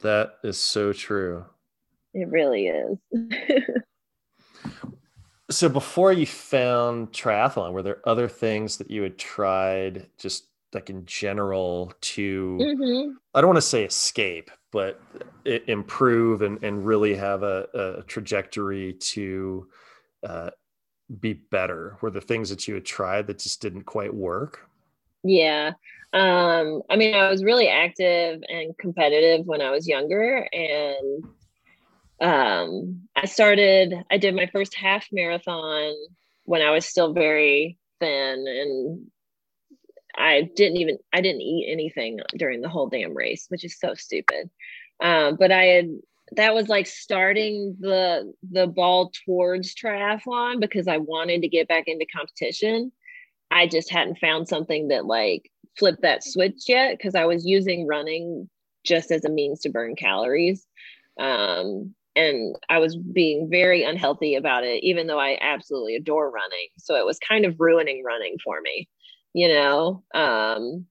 That 0.00 0.34
is 0.44 0.58
so 0.58 0.92
true. 0.92 1.46
It 2.12 2.28
really 2.28 2.68
is. 2.68 2.98
So 5.50 5.68
before 5.68 6.10
you 6.10 6.24
found 6.24 7.12
triathlon, 7.12 7.72
were 7.72 7.82
there 7.82 8.00
other 8.08 8.28
things 8.28 8.78
that 8.78 8.90
you 8.90 9.02
had 9.02 9.18
tried 9.18 10.06
just 10.16 10.46
like 10.72 10.88
in 10.90 11.04
general 11.06 11.92
to 12.00 12.76
hmm 12.80 13.10
I 13.34 13.40
don't 13.40 13.48
want 13.48 13.56
to 13.58 13.62
say 13.62 13.84
escape, 13.84 14.50
but 14.70 15.00
improve 15.44 16.42
and, 16.42 16.62
and 16.62 16.86
really 16.86 17.14
have 17.16 17.42
a, 17.42 17.66
a 17.74 18.02
trajectory 18.04 18.94
to 18.94 19.68
uh, 20.22 20.50
be 21.20 21.34
better? 21.34 21.96
Were 22.00 22.10
the 22.10 22.20
things 22.20 22.50
that 22.50 22.66
you 22.66 22.74
had 22.74 22.84
tried 22.84 23.26
that 23.26 23.38
just 23.38 23.60
didn't 23.60 23.84
quite 23.84 24.14
work? 24.14 24.68
Yeah. 25.22 25.72
Um, 26.12 26.82
I 26.88 26.96
mean, 26.96 27.14
I 27.14 27.28
was 27.28 27.42
really 27.42 27.68
active 27.68 28.42
and 28.48 28.76
competitive 28.78 29.46
when 29.46 29.60
I 29.60 29.70
was 29.70 29.88
younger. 29.88 30.48
And 30.52 31.24
um, 32.20 33.08
I 33.16 33.26
started, 33.26 33.94
I 34.10 34.18
did 34.18 34.34
my 34.34 34.46
first 34.46 34.74
half 34.74 35.06
marathon 35.10 35.94
when 36.44 36.62
I 36.62 36.70
was 36.70 36.86
still 36.86 37.12
very 37.12 37.78
thin. 38.00 38.44
And 38.46 39.06
I 40.16 40.50
didn't 40.54 40.76
even, 40.76 40.98
I 41.12 41.20
didn't 41.20 41.42
eat 41.42 41.68
anything 41.70 42.20
during 42.36 42.60
the 42.60 42.68
whole 42.68 42.88
damn 42.88 43.14
race, 43.14 43.46
which 43.48 43.64
is 43.64 43.78
so 43.78 43.94
stupid. 43.94 44.50
Um, 45.02 45.36
but 45.36 45.50
I 45.50 45.64
had, 45.64 45.88
that 46.32 46.54
was 46.54 46.68
like 46.68 46.86
starting 46.86 47.76
the 47.80 48.32
the 48.50 48.66
ball 48.66 49.12
towards 49.24 49.74
triathlon 49.74 50.60
because 50.60 50.88
I 50.88 50.98
wanted 50.98 51.42
to 51.42 51.48
get 51.48 51.68
back 51.68 51.84
into 51.86 52.06
competition. 52.06 52.92
I 53.50 53.66
just 53.66 53.90
hadn't 53.90 54.18
found 54.18 54.48
something 54.48 54.88
that 54.88 55.06
like 55.06 55.50
flipped 55.78 56.02
that 56.02 56.24
switch 56.24 56.68
yet 56.68 56.96
because 56.96 57.14
I 57.14 57.26
was 57.26 57.46
using 57.46 57.86
running 57.86 58.48
just 58.84 59.10
as 59.10 59.24
a 59.24 59.30
means 59.30 59.60
to 59.60 59.70
burn 59.70 59.96
calories. 59.96 60.66
Um, 61.18 61.94
and 62.16 62.56
I 62.68 62.78
was 62.78 62.96
being 62.96 63.48
very 63.50 63.82
unhealthy 63.82 64.36
about 64.36 64.64
it, 64.64 64.84
even 64.84 65.06
though 65.06 65.18
I 65.18 65.38
absolutely 65.40 65.96
adore 65.96 66.30
running. 66.30 66.68
So 66.78 66.94
it 66.94 67.04
was 67.04 67.18
kind 67.18 67.44
of 67.44 67.58
ruining 67.58 68.04
running 68.04 68.36
for 68.42 68.60
me, 68.60 68.88
you 69.32 69.48
know? 69.48 70.04
Um, 70.14 70.86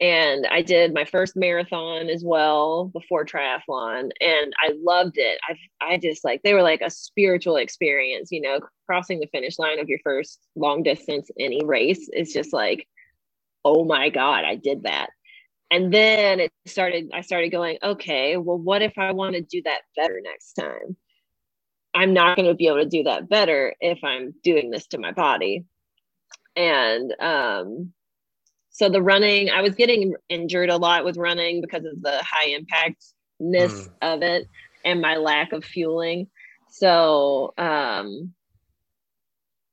and 0.00 0.46
I 0.50 0.62
did 0.62 0.92
my 0.94 1.04
first 1.04 1.36
marathon 1.36 2.08
as 2.08 2.24
well 2.24 2.86
before 2.86 3.24
triathlon, 3.24 4.10
and 4.20 4.52
I 4.60 4.72
loved 4.82 5.18
it. 5.18 5.38
I 5.48 5.56
I 5.94 5.98
just 5.98 6.24
like 6.24 6.42
they 6.42 6.54
were 6.54 6.62
like 6.62 6.80
a 6.82 6.90
spiritual 6.90 7.56
experience, 7.56 8.30
you 8.32 8.40
know, 8.40 8.60
crossing 8.86 9.20
the 9.20 9.28
finish 9.28 9.58
line 9.58 9.78
of 9.80 9.88
your 9.88 10.00
first 10.04 10.40
long 10.56 10.82
distance 10.82 11.30
any 11.38 11.64
race 11.64 12.08
is 12.12 12.32
just 12.32 12.52
like, 12.52 12.88
oh 13.64 13.84
my 13.84 14.10
god, 14.10 14.44
I 14.44 14.56
did 14.56 14.84
that. 14.84 15.10
And 15.70 15.92
then 15.92 16.40
it 16.40 16.52
started. 16.66 17.10
I 17.14 17.22
started 17.22 17.50
going, 17.50 17.78
okay, 17.82 18.36
well, 18.36 18.58
what 18.58 18.82
if 18.82 18.92
I 18.98 19.12
want 19.12 19.34
to 19.36 19.42
do 19.42 19.62
that 19.64 19.82
better 19.96 20.20
next 20.22 20.54
time? 20.54 20.96
I'm 21.94 22.12
not 22.14 22.36
going 22.36 22.48
to 22.48 22.54
be 22.54 22.66
able 22.68 22.78
to 22.78 22.86
do 22.88 23.04
that 23.04 23.28
better 23.28 23.74
if 23.80 24.02
I'm 24.04 24.34
doing 24.42 24.70
this 24.70 24.86
to 24.88 24.98
my 24.98 25.12
body. 25.12 25.64
and 26.56 27.14
um, 27.20 27.92
so 28.74 28.88
the 28.88 29.00
running, 29.00 29.50
I 29.50 29.62
was 29.62 29.76
getting 29.76 30.14
injured 30.28 30.68
a 30.68 30.76
lot 30.76 31.04
with 31.04 31.16
running 31.16 31.60
because 31.60 31.84
of 31.84 32.02
the 32.02 32.20
high 32.24 32.48
impactness 32.48 32.96
Mm. 33.40 33.88
of 34.02 34.22
it 34.22 34.48
and 34.84 35.00
my 35.00 35.16
lack 35.16 35.52
of 35.52 35.64
fueling. 35.64 36.28
So 36.70 37.54
um, 37.56 38.34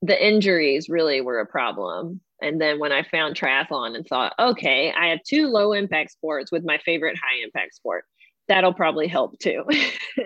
the 0.04 0.28
injuries 0.28 0.88
really 0.88 1.20
were 1.22 1.40
a 1.40 1.48
problem. 1.48 2.22
And 2.44 2.62
then 2.62 2.78
when 2.78 2.92
I 2.92 3.02
found 3.02 3.36
triathlon 3.36 3.96
and 3.96 4.06
thought, 4.06 4.34
okay, 4.38 4.94
I 4.96 5.08
have 5.08 5.24
two 5.24 5.48
low 5.48 5.74
impact 5.74 6.12
sports 6.12 6.52
with 6.52 6.64
my 6.64 6.78
favorite 6.78 7.18
high 7.18 7.44
impact 7.44 7.74
sport, 7.74 8.06
that'll 8.48 8.74
probably 8.74 9.08
help 9.08 9.40
too. 9.40 9.64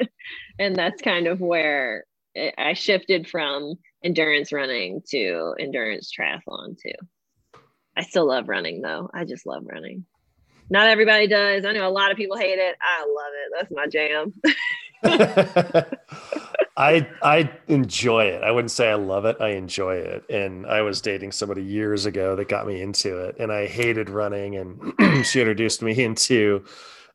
and 0.59 0.76
that's 0.76 1.01
kind 1.01 1.28
of 1.28 1.39
where 1.39 2.03
I 2.57 2.73
shifted 2.73 3.30
from 3.30 3.76
endurance 4.03 4.51
running 4.51 5.01
to 5.11 5.55
endurance 5.57 6.11
triathlon 6.11 6.78
too. 6.78 6.91
I 7.97 8.03
still 8.03 8.25
love 8.27 8.49
running 8.49 8.81
though. 8.81 9.09
I 9.13 9.23
just 9.25 9.45
love 9.45 9.63
running. 9.65 10.05
Not 10.69 10.87
everybody 10.89 11.27
does. 11.27 11.63
I 11.63 11.71
know 11.73 11.87
a 11.87 11.89
lot 11.89 12.11
of 12.11 12.17
people 12.17 12.37
hate 12.37 12.57
it. 12.59 12.75
I 12.81 13.01
love 13.05 13.33
it. 13.33 13.51
That's 13.53 13.71
my 13.71 13.87
jam. 13.87 14.33
I 16.77 17.07
I 17.21 17.49
enjoy 17.67 18.25
it. 18.25 18.43
I 18.43 18.51
wouldn't 18.51 18.71
say 18.71 18.89
I 18.89 18.95
love 18.95 19.25
it. 19.25 19.37
I 19.39 19.49
enjoy 19.51 19.95
it. 19.95 20.23
And 20.29 20.65
I 20.65 20.81
was 20.81 20.99
dating 21.01 21.31
somebody 21.31 21.63
years 21.63 22.05
ago 22.05 22.35
that 22.35 22.49
got 22.49 22.67
me 22.67 22.81
into 22.81 23.17
it, 23.19 23.37
and 23.39 23.51
I 23.51 23.67
hated 23.67 24.09
running. 24.09 24.57
And 24.57 24.93
she 25.25 25.39
introduced 25.39 25.81
me 25.81 26.03
into 26.03 26.65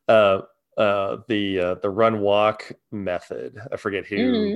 uh, 0.07 0.41
uh, 0.77 1.17
the 1.27 1.59
uh, 1.59 1.75
the 1.75 1.89
run 1.89 2.21
walk 2.21 2.71
method. 2.91 3.59
I 3.71 3.77
forget 3.77 4.05
who 4.05 4.17
Mhm. 4.17 4.55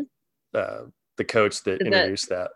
uh, 0.55 0.85
the 1.17 1.23
coach 1.25 1.63
that 1.63 1.73
Is 1.73 1.77
that- 1.79 1.85
introduced 1.85 2.29
that. 2.29 2.51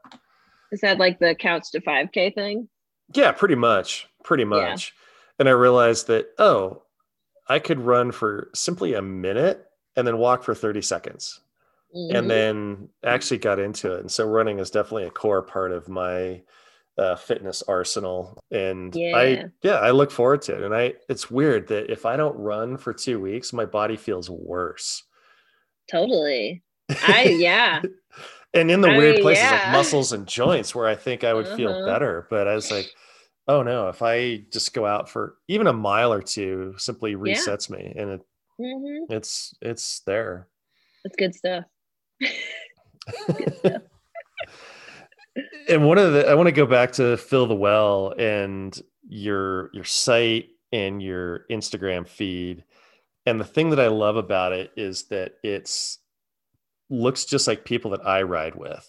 Is 0.72 0.82
that 0.82 1.00
like 1.00 1.18
the 1.20 1.34
couch 1.34 1.72
to 1.72 1.82
5K 1.82 2.34
thing? 2.36 2.70
Yeah, 3.14 3.32
pretty 3.32 3.56
much. 3.56 4.08
Pretty 4.24 4.46
much. 4.46 4.94
And 5.40 5.48
I 5.48 5.54
realized 5.54 6.08
that, 6.08 6.28
oh, 6.38 6.84
I 7.48 7.60
could 7.60 7.80
run 7.80 8.12
for 8.12 8.50
simply 8.54 8.94
a 8.94 9.02
minute 9.02 9.66
and 9.96 10.06
then 10.06 10.18
walk 10.18 10.44
for 10.44 10.54
30 10.54 10.82
seconds. 10.82 11.40
Mhm. 11.96 12.16
And 12.16 12.30
then 12.30 12.90
actually 13.04 13.40
got 13.40 13.58
into 13.58 13.94
it. 13.96 14.02
And 14.02 14.12
so 14.12 14.28
running 14.28 14.60
is 14.60 14.70
definitely 14.70 15.06
a 15.06 15.10
core 15.12 15.42
part 15.42 15.72
of 15.72 15.90
my 15.90 16.44
uh, 16.98 17.16
fitness 17.16 17.64
arsenal. 17.68 18.38
And 18.52 18.94
Yeah. 18.94 19.16
I, 19.18 19.46
yeah, 19.64 19.76
I 19.76 19.92
look 19.92 20.12
forward 20.12 20.42
to 20.44 20.56
it. 20.56 20.64
And 20.64 20.76
I, 20.76 20.96
it's 21.08 21.32
weird 21.32 21.70
that 21.70 21.90
if 21.90 22.06
I 22.06 22.18
don't 22.18 22.38
run 22.38 22.76
for 22.78 22.94
two 22.94 23.20
weeks, 23.22 23.54
my 23.54 23.66
body 23.66 23.96
feels 23.96 24.30
worse. 24.30 25.04
totally. 25.90 26.62
I, 26.90 27.24
yeah. 27.40 27.82
and 28.54 28.72
in 28.72 28.82
the 28.82 28.90
I 28.90 28.98
weird 28.98 29.16
mean, 29.16 29.22
places 29.22 29.44
yeah. 29.44 29.52
like 29.52 29.68
muscles 29.74 30.12
and 30.14 30.28
joints 30.28 30.74
where 30.76 30.88
I 30.88 30.96
think 30.96 31.24
I 31.24 31.34
would 31.34 31.48
feel 31.48 31.70
Uh-huh. 31.72 31.86
better. 31.86 32.28
But 32.30 32.48
I 32.48 32.56
was 32.56 32.72
like, 32.72 32.90
oh 33.48 33.64
no, 33.64 33.90
if 33.90 34.02
I 34.02 34.38
just 34.52 34.74
go 34.74 34.86
out 34.86 35.10
for 35.10 35.36
even 35.48 35.68
a 35.68 35.74
mile 35.74 36.14
or 36.14 36.22
two 36.22 36.76
simply 36.78 37.16
resets 37.16 37.70
me 37.70 37.94
and 37.98 38.10
it, 38.12 38.22
hmm 38.60 39.04
it's 39.10 39.54
it's 39.62 40.02
there. 40.02 40.48
That's 41.04 41.16
good 41.16 41.34
stuff. 41.36 41.64
and 45.70 45.86
one 45.88 45.98
of 45.98 46.14
the 46.14 46.28
I 46.30 46.34
want 46.36 46.48
to 46.48 46.52
go 46.52 46.66
back 46.66 46.92
to 46.94 47.18
fill 47.18 47.48
the 47.48 47.56
well 47.56 48.14
and 48.18 48.80
your 49.08 49.70
your 49.74 49.84
site 49.86 50.50
and 50.72 51.02
your 51.02 51.46
Instagram 51.50 52.08
feed. 52.08 52.64
And 53.26 53.40
the 53.40 53.46
thing 53.46 53.70
that 53.72 53.80
I 53.80 53.88
love 53.88 54.16
about 54.16 54.54
it 54.54 54.72
is 54.76 55.04
that 55.06 55.34
it's 55.44 56.00
looks 56.90 57.26
just 57.26 57.48
like 57.48 57.66
people 57.66 57.92
that 57.92 58.06
I 58.06 58.22
ride 58.24 58.56
with. 58.56 58.88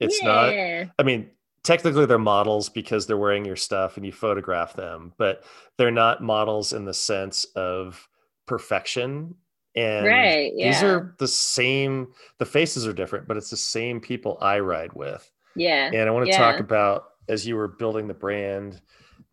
It's 0.00 0.22
not. 0.22 0.50
I 0.98 1.02
mean, 1.02 1.30
technically 1.62 2.06
they're 2.06 2.18
models 2.18 2.68
because 2.68 3.06
they're 3.06 3.16
wearing 3.16 3.44
your 3.44 3.56
stuff 3.56 3.96
and 3.96 4.04
you 4.06 4.12
photograph 4.12 4.74
them, 4.74 5.12
but 5.16 5.44
they're 5.78 5.90
not 5.90 6.22
models 6.22 6.72
in 6.72 6.84
the 6.84 6.94
sense 6.94 7.44
of 7.56 8.08
perfection. 8.46 9.34
And 9.74 10.06
Right, 10.06 10.52
these 10.56 10.82
are 10.82 11.16
the 11.18 11.26
same, 11.26 12.12
the 12.38 12.46
faces 12.46 12.86
are 12.86 12.92
different, 12.92 13.26
but 13.26 13.36
it's 13.36 13.50
the 13.50 13.56
same 13.56 14.00
people 14.00 14.38
I 14.40 14.60
ride 14.60 14.92
with. 14.92 15.28
Yeah. 15.56 15.90
And 15.92 16.08
I 16.08 16.12
want 16.12 16.26
to 16.26 16.32
Yeah. 16.32 16.36
talk 16.36 16.60
about 16.60 17.06
as 17.28 17.46
you 17.46 17.56
were 17.56 17.68
building 17.68 18.06
the 18.06 18.14
brand 18.14 18.80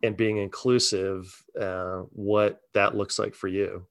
and 0.02 0.16
being 0.16 0.38
inclusive, 0.38 1.44
uh, 1.60 1.98
what 2.10 2.62
that 2.74 2.96
looks 2.96 3.18
like 3.18 3.34
for 3.34 3.46
you. 3.46 3.86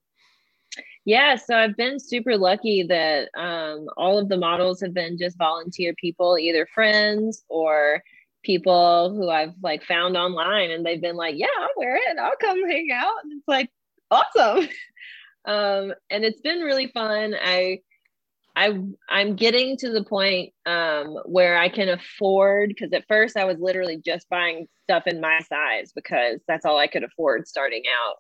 Yeah, 1.05 1.35
so 1.35 1.55
I've 1.55 1.75
been 1.75 1.99
super 1.99 2.37
lucky 2.37 2.83
that 2.83 3.29
um, 3.35 3.87
all 3.97 4.19
of 4.19 4.29
the 4.29 4.37
models 4.37 4.81
have 4.81 4.93
been 4.93 5.17
just 5.17 5.37
volunteer 5.37 5.93
people, 5.95 6.37
either 6.37 6.67
friends 6.73 7.43
or 7.49 8.03
people 8.43 9.13
who 9.15 9.29
I've 9.29 9.53
like 9.63 9.83
found 9.83 10.15
online, 10.15 10.69
and 10.71 10.85
they've 10.85 11.01
been 11.01 11.15
like, 11.15 11.35
"Yeah, 11.37 11.47
I'll 11.59 11.69
wear 11.75 11.95
it. 11.95 12.19
I'll 12.19 12.35
come 12.39 12.67
hang 12.69 12.89
out." 12.93 13.15
And 13.23 13.33
it's 13.33 13.47
like 13.47 13.71
awesome, 14.11 14.69
um, 15.45 15.93
and 16.11 16.23
it's 16.23 16.41
been 16.41 16.59
really 16.59 16.87
fun. 16.87 17.35
I, 17.41 17.79
I, 18.55 18.79
I'm 19.09 19.35
getting 19.37 19.77
to 19.77 19.91
the 19.91 20.03
point 20.03 20.53
um, 20.65 21.17
where 21.25 21.57
I 21.57 21.69
can 21.69 21.89
afford 21.89 22.69
because 22.69 22.93
at 22.93 23.07
first 23.07 23.37
I 23.37 23.45
was 23.45 23.57
literally 23.59 23.97
just 24.05 24.29
buying 24.29 24.67
stuff 24.83 25.07
in 25.07 25.21
my 25.21 25.39
size 25.41 25.93
because 25.95 26.41
that's 26.47 26.65
all 26.65 26.77
I 26.77 26.87
could 26.87 27.03
afford 27.03 27.47
starting 27.47 27.83
out. 27.87 28.17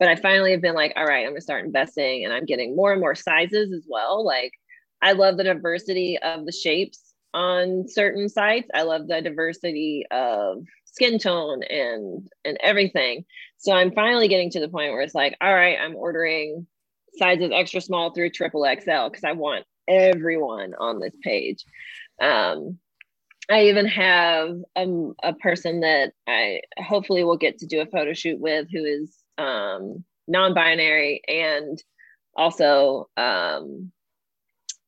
But 0.00 0.08
I 0.08 0.16
finally 0.16 0.50
have 0.50 0.62
been 0.62 0.74
like, 0.74 0.94
all 0.96 1.04
right, 1.04 1.24
I'm 1.24 1.32
gonna 1.32 1.40
start 1.42 1.64
investing 1.64 2.24
and 2.24 2.32
I'm 2.32 2.46
getting 2.46 2.74
more 2.74 2.90
and 2.90 3.00
more 3.00 3.14
sizes 3.14 3.72
as 3.72 3.86
well. 3.88 4.24
Like 4.24 4.52
I 5.02 5.12
love 5.12 5.36
the 5.36 5.44
diversity 5.44 6.18
of 6.18 6.46
the 6.46 6.52
shapes 6.52 7.14
on 7.32 7.86
certain 7.86 8.28
sites. 8.28 8.68
I 8.74 8.82
love 8.82 9.06
the 9.06 9.22
diversity 9.22 10.04
of 10.10 10.64
skin 10.86 11.18
tone 11.18 11.62
and 11.62 12.28
and 12.44 12.58
everything. 12.62 13.24
So 13.58 13.72
I'm 13.72 13.92
finally 13.92 14.28
getting 14.28 14.50
to 14.52 14.60
the 14.60 14.68
point 14.68 14.92
where 14.92 15.02
it's 15.02 15.14
like, 15.14 15.36
all 15.40 15.54
right, 15.54 15.78
I'm 15.78 15.94
ordering 15.94 16.66
sizes 17.16 17.50
extra 17.52 17.80
small 17.80 18.12
through 18.12 18.30
triple 18.30 18.64
XL 18.64 19.08
because 19.08 19.24
I 19.24 19.32
want 19.32 19.66
everyone 19.86 20.74
on 20.78 20.98
this 20.98 21.14
page. 21.22 21.64
Um, 22.20 22.78
I 23.50 23.64
even 23.64 23.86
have 23.86 24.56
um, 24.76 25.14
a 25.22 25.34
person 25.34 25.80
that 25.80 26.12
I 26.26 26.60
hopefully 26.78 27.24
will 27.24 27.36
get 27.36 27.58
to 27.58 27.66
do 27.66 27.80
a 27.80 27.86
photo 27.86 28.12
shoot 28.12 28.38
with 28.38 28.68
who 28.72 28.84
is 28.84 29.19
um, 29.40 30.04
non-binary 30.28 31.22
and 31.26 31.82
also 32.36 33.08
um, 33.16 33.90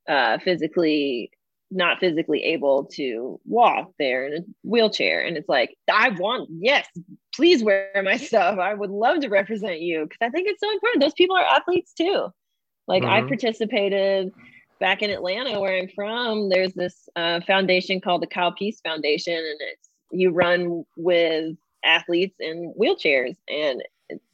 uh, 0.09 0.39
physically 0.39 1.31
not 1.75 1.99
physically 2.01 2.43
able 2.43 2.85
to 2.85 3.41
walk 3.47 3.93
there 3.99 4.27
in 4.27 4.35
a 4.35 4.45
wheelchair. 4.63 5.25
And 5.25 5.39
it's 5.39 5.49
like 5.49 5.75
i 5.91 6.11
want 6.11 6.49
yes 6.51 6.87
please 7.35 7.65
wear 7.65 7.91
my 8.05 8.19
stuff. 8.19 8.59
I 8.59 8.75
would 8.75 8.91
love 8.91 9.21
to 9.21 9.29
represent 9.29 9.81
you 9.81 10.03
because 10.03 10.19
i 10.21 10.29
think 10.29 10.49
it's 10.49 10.61
so 10.61 10.71
important. 10.71 11.03
Those 11.03 11.15
people 11.15 11.37
are 11.37 11.45
athletes 11.45 11.95
too. 11.95 12.29
Like 12.87 13.05
i 13.05 13.23
Mhm. 13.23 13.29
participated 13.29 14.33
back 14.81 15.01
in 15.03 15.11
atlanta 15.11 15.61
where 15.61 15.79
i'm 15.79 15.89
from. 15.89 16.51
There's 16.51 16.75
this 16.75 17.09
uh, 17.17 17.41
foundation 17.47 18.01
called 18.01 18.23
the 18.23 18.27
kyle 18.27 18.53
pease 18.53 18.81
foundation 18.81 19.35
and 19.35 19.61
it's 19.61 19.89
you 20.11 20.31
run 20.31 20.85
with 20.97 21.57
athletes 21.85 22.37
in 22.39 22.75
wheelchairs. 22.79 23.37
And 23.49 23.83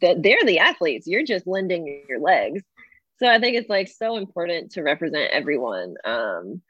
th- 0.01 0.19
they're 0.21 0.45
the 0.45 0.59
athletes 0.59 1.07
you're 1.07 1.25
just 1.25 1.47
lending 1.47 2.05
your 2.09 2.21
legs 2.21 2.63
so 3.19 3.27
i 3.27 3.39
think 3.39 3.57
it's 3.57 3.71
like 3.71 3.89
so 3.89 4.17
important 4.17 4.71
to 4.71 4.83
represent 4.83 5.31
everyone 5.33 5.95
um, 6.05 6.61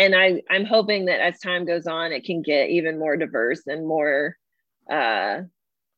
and 0.00 0.14
I 0.14 0.42
I'm 0.48 0.64
hoping 0.64 1.06
that 1.06 1.20
as 1.20 1.38
time 1.40 1.66
goes 1.66 1.86
on, 1.86 2.12
it 2.12 2.24
can 2.24 2.40
get 2.40 2.70
even 2.70 2.98
more 2.98 3.16
diverse 3.16 3.66
and 3.66 3.86
more 3.86 4.36
uh, 4.90 5.42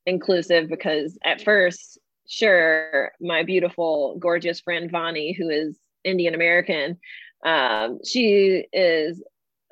inclusive. 0.07 0.68
Because 0.68 1.16
at 1.24 1.42
first, 1.42 1.98
sure, 2.28 3.12
my 3.20 3.44
beautiful, 3.44 4.16
gorgeous 4.18 4.61
friend 4.61 4.90
Vani, 4.90 5.36
who 5.36 5.48
is 5.48 5.78
Indian 6.03 6.34
American, 6.34 6.98
um, 7.44 8.00
she 8.05 8.66
is 8.72 9.22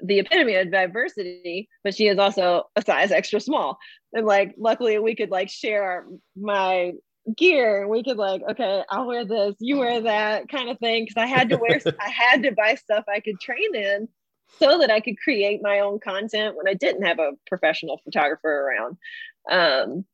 the 0.02 0.18
epitome 0.20 0.54
of 0.56 0.70
diversity, 0.70 1.68
but 1.84 1.94
she 1.94 2.08
is 2.08 2.18
also 2.18 2.64
a 2.76 2.82
size 2.82 3.10
extra 3.10 3.40
small. 3.40 3.78
And 4.12 4.26
like, 4.26 4.54
luckily, 4.58 4.98
we 4.98 5.14
could 5.14 5.30
like 5.30 5.50
share 5.50 5.82
our, 5.82 6.06
my 6.36 6.92
gear 7.36 7.86
we 7.86 8.02
could 8.02 8.16
like 8.16 8.42
okay 8.50 8.82
i'll 8.88 9.06
wear 9.06 9.24
this 9.24 9.54
you 9.60 9.78
wear 9.78 10.00
that 10.00 10.48
kind 10.48 10.70
of 10.70 10.78
thing 10.78 11.04
because 11.04 11.20
i 11.22 11.26
had 11.26 11.50
to 11.50 11.56
wear 11.56 11.78
i 12.00 12.08
had 12.08 12.42
to 12.42 12.52
buy 12.52 12.74
stuff 12.74 13.04
i 13.14 13.20
could 13.20 13.38
train 13.40 13.74
in 13.74 14.08
so 14.58 14.78
that 14.78 14.90
i 14.90 15.00
could 15.00 15.18
create 15.18 15.60
my 15.62 15.80
own 15.80 15.98
content 16.00 16.56
when 16.56 16.66
i 16.66 16.74
didn't 16.74 17.04
have 17.04 17.18
a 17.18 17.32
professional 17.46 18.00
photographer 18.04 18.48
around 18.48 18.96
um 19.50 20.04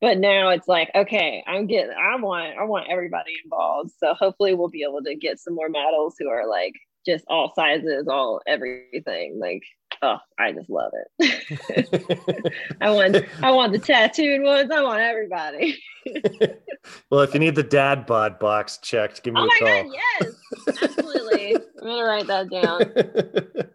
but 0.00 0.18
now 0.18 0.48
it's 0.48 0.66
like 0.66 0.90
okay 0.94 1.44
i'm 1.46 1.66
getting 1.66 1.92
i 1.92 2.16
want 2.16 2.56
i 2.58 2.64
want 2.64 2.88
everybody 2.88 3.32
involved 3.44 3.90
so 3.98 4.14
hopefully 4.14 4.54
we'll 4.54 4.68
be 4.68 4.82
able 4.82 5.02
to 5.02 5.14
get 5.14 5.38
some 5.38 5.54
more 5.54 5.68
models 5.68 6.16
who 6.18 6.28
are 6.28 6.48
like 6.48 6.74
just 7.06 7.24
all 7.28 7.52
sizes 7.54 8.06
all 8.08 8.40
everything 8.46 9.38
like 9.40 9.62
oh 10.02 10.18
i 10.38 10.52
just 10.52 10.68
love 10.68 10.92
it 11.18 12.52
i 12.80 12.90
want 12.90 13.16
i 13.42 13.50
want 13.50 13.72
the 13.72 13.78
tattooed 13.78 14.42
ones 14.42 14.70
i 14.70 14.82
want 14.82 15.00
everybody 15.00 15.78
well, 17.10 17.20
if 17.20 17.34
you 17.34 17.40
need 17.40 17.54
the 17.54 17.62
dad 17.62 18.06
bod 18.06 18.38
box 18.38 18.78
checked, 18.78 19.22
give 19.22 19.34
me 19.34 19.40
Oh 19.40 19.44
a 19.44 19.58
call. 19.58 19.68
god, 19.68 19.86
yes, 19.92 20.82
absolutely. 20.82 21.56
I'm 21.82 21.86
gonna 21.86 22.04
write 22.04 22.26
that 22.26 22.50
down. 22.50 23.66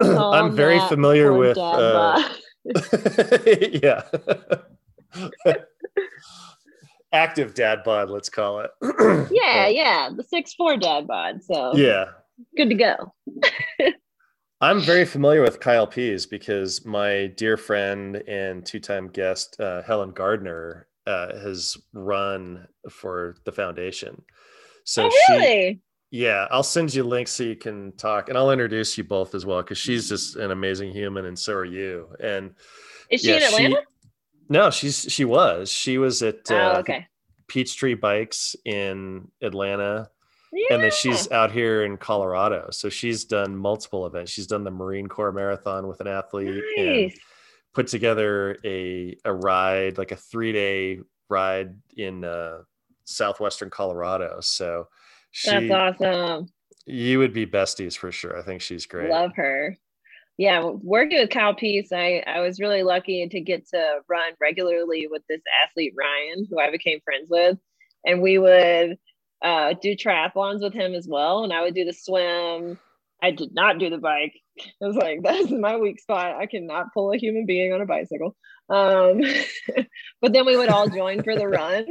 I'm 0.34 0.54
very 0.54 0.80
familiar 0.80 1.32
with 1.32 1.56
dad 1.56 1.62
uh, 1.62 2.28
yeah. 3.72 4.02
Active 7.12 7.54
dad 7.54 7.84
bod, 7.84 8.10
let's 8.10 8.28
call 8.28 8.60
it. 8.60 8.70
Yeah, 9.30 9.68
yeah, 9.68 10.10
the 10.14 10.24
six 10.24 10.54
four 10.54 10.76
dad 10.76 11.06
bod. 11.06 11.42
So 11.44 11.74
Yeah. 11.74 12.06
Good 12.56 12.70
to 12.70 12.74
go. 12.74 13.14
I'm 14.60 14.80
very 14.80 15.04
familiar 15.04 15.42
with 15.42 15.60
Kyle 15.60 15.86
Pease 15.86 16.26
because 16.26 16.86
my 16.86 17.26
dear 17.36 17.56
friend 17.56 18.16
and 18.26 18.64
two-time 18.64 19.08
guest 19.08 19.60
uh, 19.60 19.82
Helen 19.82 20.12
Gardner 20.12 20.88
uh, 21.06 21.38
has 21.38 21.76
run 21.92 22.66
for 22.90 23.36
the 23.44 23.52
foundation. 23.52 24.22
So 24.84 25.06
oh, 25.06 25.10
she, 25.26 25.32
really? 25.32 25.80
yeah, 26.10 26.46
I'll 26.50 26.62
send 26.62 26.94
you 26.94 27.04
links 27.04 27.32
so 27.32 27.42
you 27.42 27.56
can 27.56 27.92
talk, 27.96 28.28
and 28.28 28.38
I'll 28.38 28.50
introduce 28.50 28.96
you 28.96 29.04
both 29.04 29.34
as 29.34 29.44
well 29.44 29.62
because 29.62 29.78
she's 29.78 30.08
just 30.08 30.36
an 30.36 30.50
amazing 30.50 30.92
human, 30.92 31.26
and 31.26 31.38
so 31.38 31.54
are 31.54 31.64
you. 31.64 32.08
And 32.22 32.54
Is 33.10 33.22
she 33.22 33.30
yeah, 33.30 33.36
in 33.36 33.42
Atlanta? 33.42 33.82
no, 34.48 34.70
she's 34.70 35.06
she 35.08 35.24
was 35.24 35.70
she 35.70 35.98
was 35.98 36.22
at 36.22 36.50
oh, 36.50 36.56
uh, 36.56 36.76
okay. 36.78 37.06
Peachtree 37.48 37.94
Bikes 37.94 38.56
in 38.64 39.28
Atlanta 39.42 40.08
Yeah. 40.54 40.74
and 40.74 40.82
then 40.84 40.92
she's 40.92 41.28
out 41.32 41.50
here 41.50 41.84
in 41.84 41.96
Colorado. 41.96 42.68
So 42.70 42.88
she's 42.88 43.24
done 43.24 43.56
multiple 43.56 44.06
events. 44.06 44.30
She's 44.30 44.46
done 44.46 44.62
the 44.62 44.70
Marine 44.70 45.08
Corps 45.08 45.32
Marathon 45.32 45.88
with 45.88 46.00
an 46.00 46.06
athlete 46.06 46.62
and 46.78 47.12
put 47.74 47.88
together 47.88 48.56
a 48.64 49.16
a 49.24 49.32
ride, 49.34 49.98
like 49.98 50.12
a 50.12 50.16
three 50.16 50.52
day 50.52 51.00
ride 51.28 51.74
in 51.96 52.24
uh, 52.24 52.58
southwestern 53.04 53.68
Colorado. 53.70 54.38
So 54.40 54.86
she, 55.32 55.50
That's 55.68 56.00
awesome. 56.00 56.46
you 56.86 57.18
would 57.18 57.32
be 57.32 57.46
besties 57.46 57.96
for 57.96 58.12
sure. 58.12 58.38
I 58.38 58.42
think 58.42 58.62
she's 58.62 58.86
great. 58.86 59.10
Love 59.10 59.32
her. 59.34 59.76
Yeah, 60.36 60.64
working 60.64 61.20
with 61.20 61.30
Kyle 61.30 61.54
Pease, 61.54 61.92
I, 61.92 62.22
I 62.26 62.40
was 62.40 62.58
really 62.58 62.82
lucky 62.82 63.26
to 63.28 63.40
get 63.40 63.68
to 63.68 64.00
run 64.08 64.32
regularly 64.40 65.06
with 65.08 65.22
this 65.28 65.40
athlete 65.64 65.94
Ryan, 65.96 66.46
who 66.50 66.58
I 66.58 66.70
became 66.72 66.98
friends 67.04 67.28
with, 67.30 67.56
and 68.04 68.20
we 68.20 68.38
would 68.38 68.96
uh, 69.44 69.74
do 69.80 69.94
triathlons 69.94 70.62
with 70.62 70.72
him 70.72 70.94
as 70.94 71.06
well. 71.06 71.44
And 71.44 71.52
I 71.52 71.62
would 71.62 71.74
do 71.74 71.84
the 71.84 71.92
swim. 71.92 72.78
I 73.22 73.30
did 73.30 73.54
not 73.54 73.78
do 73.78 73.90
the 73.90 73.98
bike. 73.98 74.34
I 74.82 74.86
was 74.86 74.96
like, 74.96 75.22
that's 75.22 75.50
my 75.50 75.76
weak 75.76 76.00
spot. 76.00 76.36
I 76.36 76.46
cannot 76.46 76.92
pull 76.94 77.12
a 77.12 77.18
human 77.18 77.46
being 77.46 77.72
on 77.72 77.80
a 77.80 77.86
bicycle. 77.86 78.34
Um, 78.70 79.20
but 80.20 80.32
then 80.32 80.46
we 80.46 80.56
would 80.56 80.70
all 80.70 80.88
join 80.88 81.22
for 81.22 81.36
the 81.36 81.46
run 81.46 81.84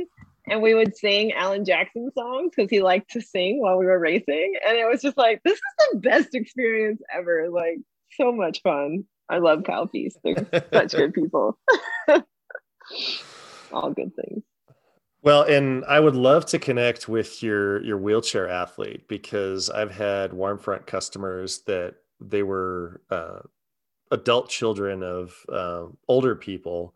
and 0.47 0.62
we 0.62 0.74
would 0.74 0.97
sing 0.97 1.32
Alan 1.34 1.64
Jackson 1.64 2.10
songs 2.18 2.51
because 2.56 2.70
he 2.70 2.82
liked 2.82 3.12
to 3.12 3.22
sing 3.22 3.62
while 3.62 3.78
we 3.78 3.86
were 3.86 3.99
racing. 3.99 4.56
And 4.68 4.78
it 4.78 4.89
was 4.89 5.01
just 5.01 5.18
like, 5.18 5.41
this 5.43 5.54
is 5.54 5.62
the 5.91 5.99
best 5.99 6.34
experience 6.34 7.01
ever. 7.14 7.49
Like, 7.49 7.78
so 8.18 8.32
much 8.32 8.62
fun. 8.62 9.06
I 9.30 9.38
love 9.38 9.64
Kyle 9.64 9.88
Pease. 9.88 10.18
They're 10.24 10.45
such 10.72 10.91
good 10.91 11.14
people. 11.14 11.58
all 13.72 13.91
good 13.91 14.12
things. 14.16 14.43
Well, 15.24 15.43
and 15.43 15.86
I 15.86 16.01
would 16.01 16.15
love 16.15 16.45
to 16.47 16.59
connect 16.59 17.07
with 17.07 17.41
your 17.41 17.82
your 17.84 17.97
wheelchair 17.97 18.49
athlete 18.49 19.07
because 19.07 19.69
I've 19.69 19.91
had 19.91 20.32
Warmfront 20.32 20.86
customers 20.86 21.61
that 21.61 21.95
they 22.19 22.43
were 22.43 23.01
uh, 23.09 23.39
adult 24.11 24.49
children 24.49 25.01
of 25.01 25.34
uh, 25.47 25.86
older 26.09 26.36
people, 26.36 26.93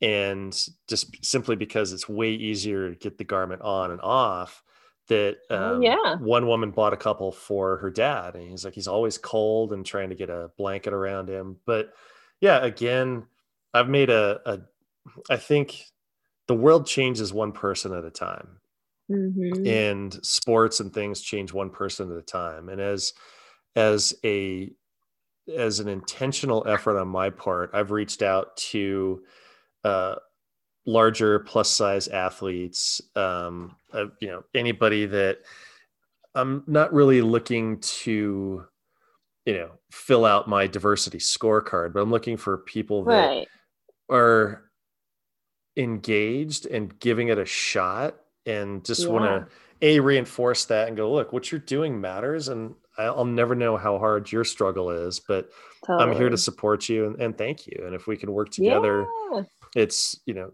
and 0.00 0.58
just 0.88 1.24
simply 1.24 1.54
because 1.54 1.92
it's 1.92 2.08
way 2.08 2.30
easier 2.32 2.90
to 2.90 2.96
get 2.96 3.18
the 3.18 3.24
garment 3.24 3.60
on 3.62 3.90
and 3.90 4.00
off. 4.00 4.62
That 5.08 5.38
Oh, 5.50 5.74
um, 5.76 5.82
yeah. 5.82 6.16
one 6.20 6.46
woman 6.46 6.70
bought 6.70 6.94
a 6.94 6.96
couple 6.96 7.32
for 7.32 7.76
her 7.78 7.90
dad, 7.90 8.34
and 8.34 8.50
he's 8.50 8.64
like 8.64 8.72
he's 8.74 8.88
always 8.88 9.18
cold 9.18 9.74
and 9.74 9.84
trying 9.84 10.08
to 10.08 10.14
get 10.14 10.30
a 10.30 10.50
blanket 10.56 10.94
around 10.94 11.28
him. 11.28 11.56
But 11.66 11.92
yeah, 12.40 12.64
again, 12.64 13.26
I've 13.74 13.90
made 13.90 14.08
a, 14.08 14.40
a 14.46 14.60
I 15.28 15.36
think 15.36 15.84
the 16.48 16.54
world 16.54 16.86
changes 16.86 17.32
one 17.32 17.52
person 17.52 17.92
at 17.92 18.04
a 18.04 18.10
time 18.10 18.60
Mhm. 19.08 19.62
and 19.66 20.14
sports 20.24 20.80
and 20.80 20.92
things 20.92 21.20
change 21.20 21.52
one 21.52 21.70
person 21.70 22.10
at 22.10 22.18
a 22.18 22.22
time 22.22 22.68
and 22.68 22.80
as 22.80 23.12
as 23.76 24.14
a 24.24 24.70
as 25.56 25.80
an 25.80 25.88
intentional 25.88 26.66
effort 26.68 26.98
on 26.98 27.08
my 27.08 27.30
part 27.30 27.70
i've 27.74 27.90
reached 27.90 28.22
out 28.22 28.56
to 28.56 29.24
uh 29.84 30.16
larger 30.86 31.40
plus 31.40 31.70
size 31.70 32.08
athletes 32.08 33.00
um 33.16 33.76
uh, 33.92 34.06
you 34.20 34.28
know 34.28 34.44
anybody 34.54 35.06
that 35.06 35.40
i'm 36.34 36.64
not 36.66 36.92
really 36.92 37.22
looking 37.22 37.80
to 37.80 38.64
you 39.46 39.54
know 39.54 39.72
fill 39.92 40.24
out 40.24 40.48
my 40.48 40.66
diversity 40.66 41.18
scorecard 41.18 41.92
but 41.92 42.00
i'm 42.02 42.10
looking 42.10 42.36
for 42.36 42.58
people 42.58 43.04
that 43.06 43.32
Right. 43.32 43.48
are 44.10 44.70
engaged 45.76 46.66
and 46.66 46.98
giving 46.98 47.28
it 47.28 47.38
a 47.38 47.44
shot 47.44 48.16
and 48.46 48.84
just 48.84 49.08
want 49.08 49.24
to 49.24 49.46
a 49.80 49.98
reinforce 49.98 50.64
that 50.66 50.88
and 50.88 50.96
go 50.96 51.12
look 51.12 51.32
what 51.32 51.50
you're 51.50 51.60
doing 51.60 52.00
matters 52.00 52.48
and 52.48 52.74
i'll 52.98 53.24
never 53.24 53.54
know 53.54 53.76
how 53.76 53.98
hard 53.98 54.30
your 54.30 54.44
struggle 54.44 54.90
is 54.90 55.20
but 55.20 55.50
i'm 55.88 56.12
here 56.12 56.28
to 56.28 56.36
support 56.36 56.88
you 56.88 57.06
and, 57.06 57.20
and 57.20 57.38
thank 57.38 57.66
you 57.66 57.82
and 57.86 57.94
if 57.94 58.06
we 58.06 58.16
can 58.16 58.30
work 58.32 58.50
together 58.50 59.06
Yeah. 59.32 59.42
it's 59.74 60.20
you 60.26 60.34
know 60.34 60.52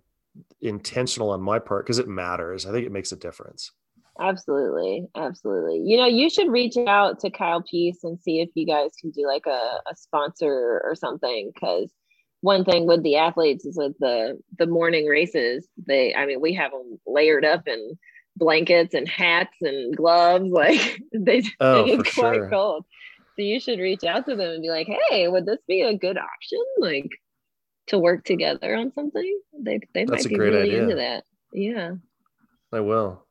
intentional 0.61 1.31
on 1.31 1.41
my 1.41 1.59
part 1.59 1.85
because 1.85 1.99
it 1.99 2.09
matters 2.09 2.65
i 2.65 2.71
think 2.71 2.87
it 2.87 2.93
makes 2.93 3.13
a 3.13 3.17
difference 3.17 3.73
Absolutely. 4.21 5.07
Absolutely. 5.15 5.83
You 5.87 5.97
know, 5.97 6.07
you 6.07 6.29
should 6.29 6.51
reach 6.51 6.77
out 6.77 7.21
to 7.21 7.31
Kyle 7.31 7.63
Pease 7.63 8.01
and 8.03 8.19
see 8.21 8.41
if 8.41 8.49
you 8.55 8.67
guys 8.67 8.91
can 9.01 9.11
do 9.11 9.25
like 9.27 9.47
a, 9.47 9.79
a 9.89 9.95
sponsor 9.95 10.81
or 10.83 10.95
something. 10.97 11.53
Cause 11.59 11.93
one 12.41 12.65
thing 12.65 12.87
with 12.87 13.03
the 13.03 13.17
athletes 13.17 13.65
is 13.65 13.77
with 13.77 13.99
the 13.99 14.39
the 14.59 14.67
morning 14.67 15.07
races, 15.07 15.67
they 15.87 16.15
I 16.15 16.27
mean, 16.27 16.41
we 16.41 16.55
have 16.55 16.71
them 16.73 16.99
layered 17.07 17.45
up 17.45 17.67
in 17.67 17.99
blankets 18.37 18.95
and 18.95 19.09
hats 19.09 19.57
and 19.61 19.97
gloves. 19.97 20.49
Like 20.51 21.01
they, 21.13 21.43
Oh, 21.61 21.85
they 21.85 21.97
get 21.97 22.15
quite 22.15 22.35
sure. 22.37 22.51
cold. 22.51 22.85
So 23.37 23.43
you 23.43 23.61
should 23.61 23.79
reach 23.79 24.05
out 24.05 24.27
to 24.27 24.35
them 24.37 24.51
and 24.51 24.63
be 24.63 24.71
like, 24.71 24.89
hey, 25.09 25.29
would 25.29 25.47
this 25.47 25.61
be 25.69 25.83
a 25.83 25.97
good 25.97 26.19
option? 26.19 26.61
Like 26.79 27.11
to 27.89 27.99
work 27.99 28.25
together 28.25 28.75
on 28.75 28.93
something? 28.93 29.41
They 29.61 29.81
they 29.95 30.05
That's 30.05 30.25
might 30.25 30.29
be 30.29 30.39
really 30.39 30.63
idea. 30.63 30.83
into 30.83 30.95
that. 30.97 31.25
Yeah 31.53 31.93
i 32.73 32.81
will 32.81 33.25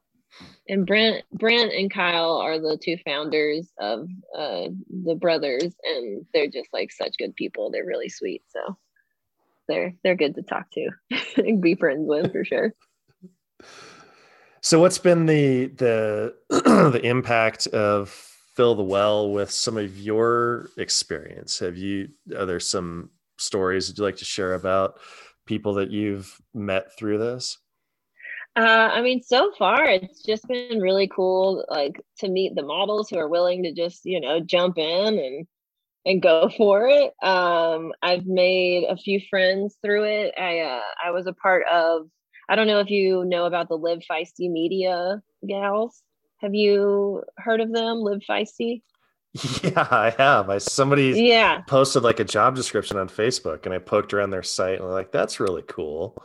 and 0.70 0.86
Brent, 0.86 1.24
Brent 1.32 1.72
and 1.74 1.92
Kyle 1.92 2.38
are 2.38 2.60
the 2.60 2.78
two 2.78 2.98
founders 3.06 3.72
of 3.80 4.10
uh, 4.38 4.68
the 5.06 5.16
brothers, 5.16 5.74
and 5.86 6.26
they're 6.34 6.50
just 6.50 6.68
like 6.74 6.92
such 6.92 7.18
good 7.18 7.36
people. 7.36 7.72
They're 7.72 7.86
really 7.86 8.10
sweet, 8.10 8.44
so 8.50 8.78
they're 9.68 9.94
they're 10.04 10.16
good 10.16 10.36
to 10.36 10.42
talk 10.42 10.66
to 10.72 10.90
and 11.38 11.62
be 11.62 11.76
friends 11.76 12.06
with 12.08 12.32
for 12.32 12.44
sure. 12.46 12.74
so 14.62 14.80
what's 14.80 14.98
been 14.98 15.26
the 15.26 15.68
the 15.68 16.34
the 16.50 17.02
impact 17.04 17.68
of 17.68 18.10
fill 18.56 18.76
the 18.76 18.84
well 18.84 19.30
with 19.32 19.52
some 19.52 19.78
of 19.78 19.98
your 20.00 20.70
experience 20.78 21.60
have 21.60 21.78
you 21.78 22.10
are 22.38 22.46
there 22.46 22.60
some 22.60 23.10
stories 23.38 23.88
that 23.88 23.98
you'd 23.98 24.04
like 24.04 24.18
to 24.18 24.26
share 24.26 24.54
about 24.56 25.00
people 25.46 25.76
that 25.76 25.92
you've 25.92 26.36
met 26.54 26.96
through 26.98 27.18
this 27.18 27.58
Uh, 28.56 28.90
I 28.92 29.02
mean, 29.04 29.22
so 29.22 29.52
far 29.60 29.86
it's 29.86 30.24
just 30.24 30.48
been 30.48 30.82
really 30.82 31.08
cool, 31.08 31.64
like 31.70 32.02
to 32.20 32.28
meet 32.28 32.56
the 32.56 32.64
models 32.64 33.08
who 33.08 33.20
are 33.20 33.30
willing 33.30 33.62
to 33.64 33.72
just 33.72 34.04
you 34.04 34.20
know 34.20 34.40
jump 34.40 34.80
in 34.80 35.20
and 35.20 35.48
and 36.06 36.22
go 36.22 36.50
for 36.58 36.88
it. 36.88 37.14
Um, 37.24 37.94
I've 38.02 38.26
made 38.26 38.86
a 38.86 38.98
few 38.98 39.20
friends 39.30 39.78
through 39.84 40.06
it. 40.06 40.34
I 40.38 40.60
uh, 40.62 40.82
I 41.06 41.12
was 41.12 41.28
a 41.28 41.34
part 41.34 41.66
of. 41.72 42.08
I 42.50 42.56
don't 42.56 42.68
know 42.68 42.80
if 42.80 42.90
you 42.90 43.26
know 43.26 43.46
about 43.46 43.68
the 43.68 43.78
Live 43.78 44.00
Feisty 44.10 44.50
Media 44.50 45.22
gals. 45.48 46.02
Have 46.40 46.54
you 46.56 47.24
heard 47.38 47.62
of 47.62 47.74
them? 47.74 47.98
Live 48.00 48.22
Feisty. 48.30 48.84
yeah 49.64 49.88
i 49.92 50.10
have 50.18 50.50
i 50.50 50.58
somebody 50.58 51.12
Yeah. 51.14 51.62
posted 51.68 52.02
like 52.02 52.20
a 52.20 52.24
job 52.24 52.56
description 52.56 52.98
on 52.98 53.08
facebook 53.08 53.66
and 53.66 53.74
i 53.74 53.78
poked 53.78 54.14
around 54.14 54.32
their 54.32 54.42
site 54.42 54.76
and 54.80 54.86
I'm 54.86 54.92
like 54.92 55.12
that's 55.12 55.40
really 55.40 55.64
cool 55.68 56.18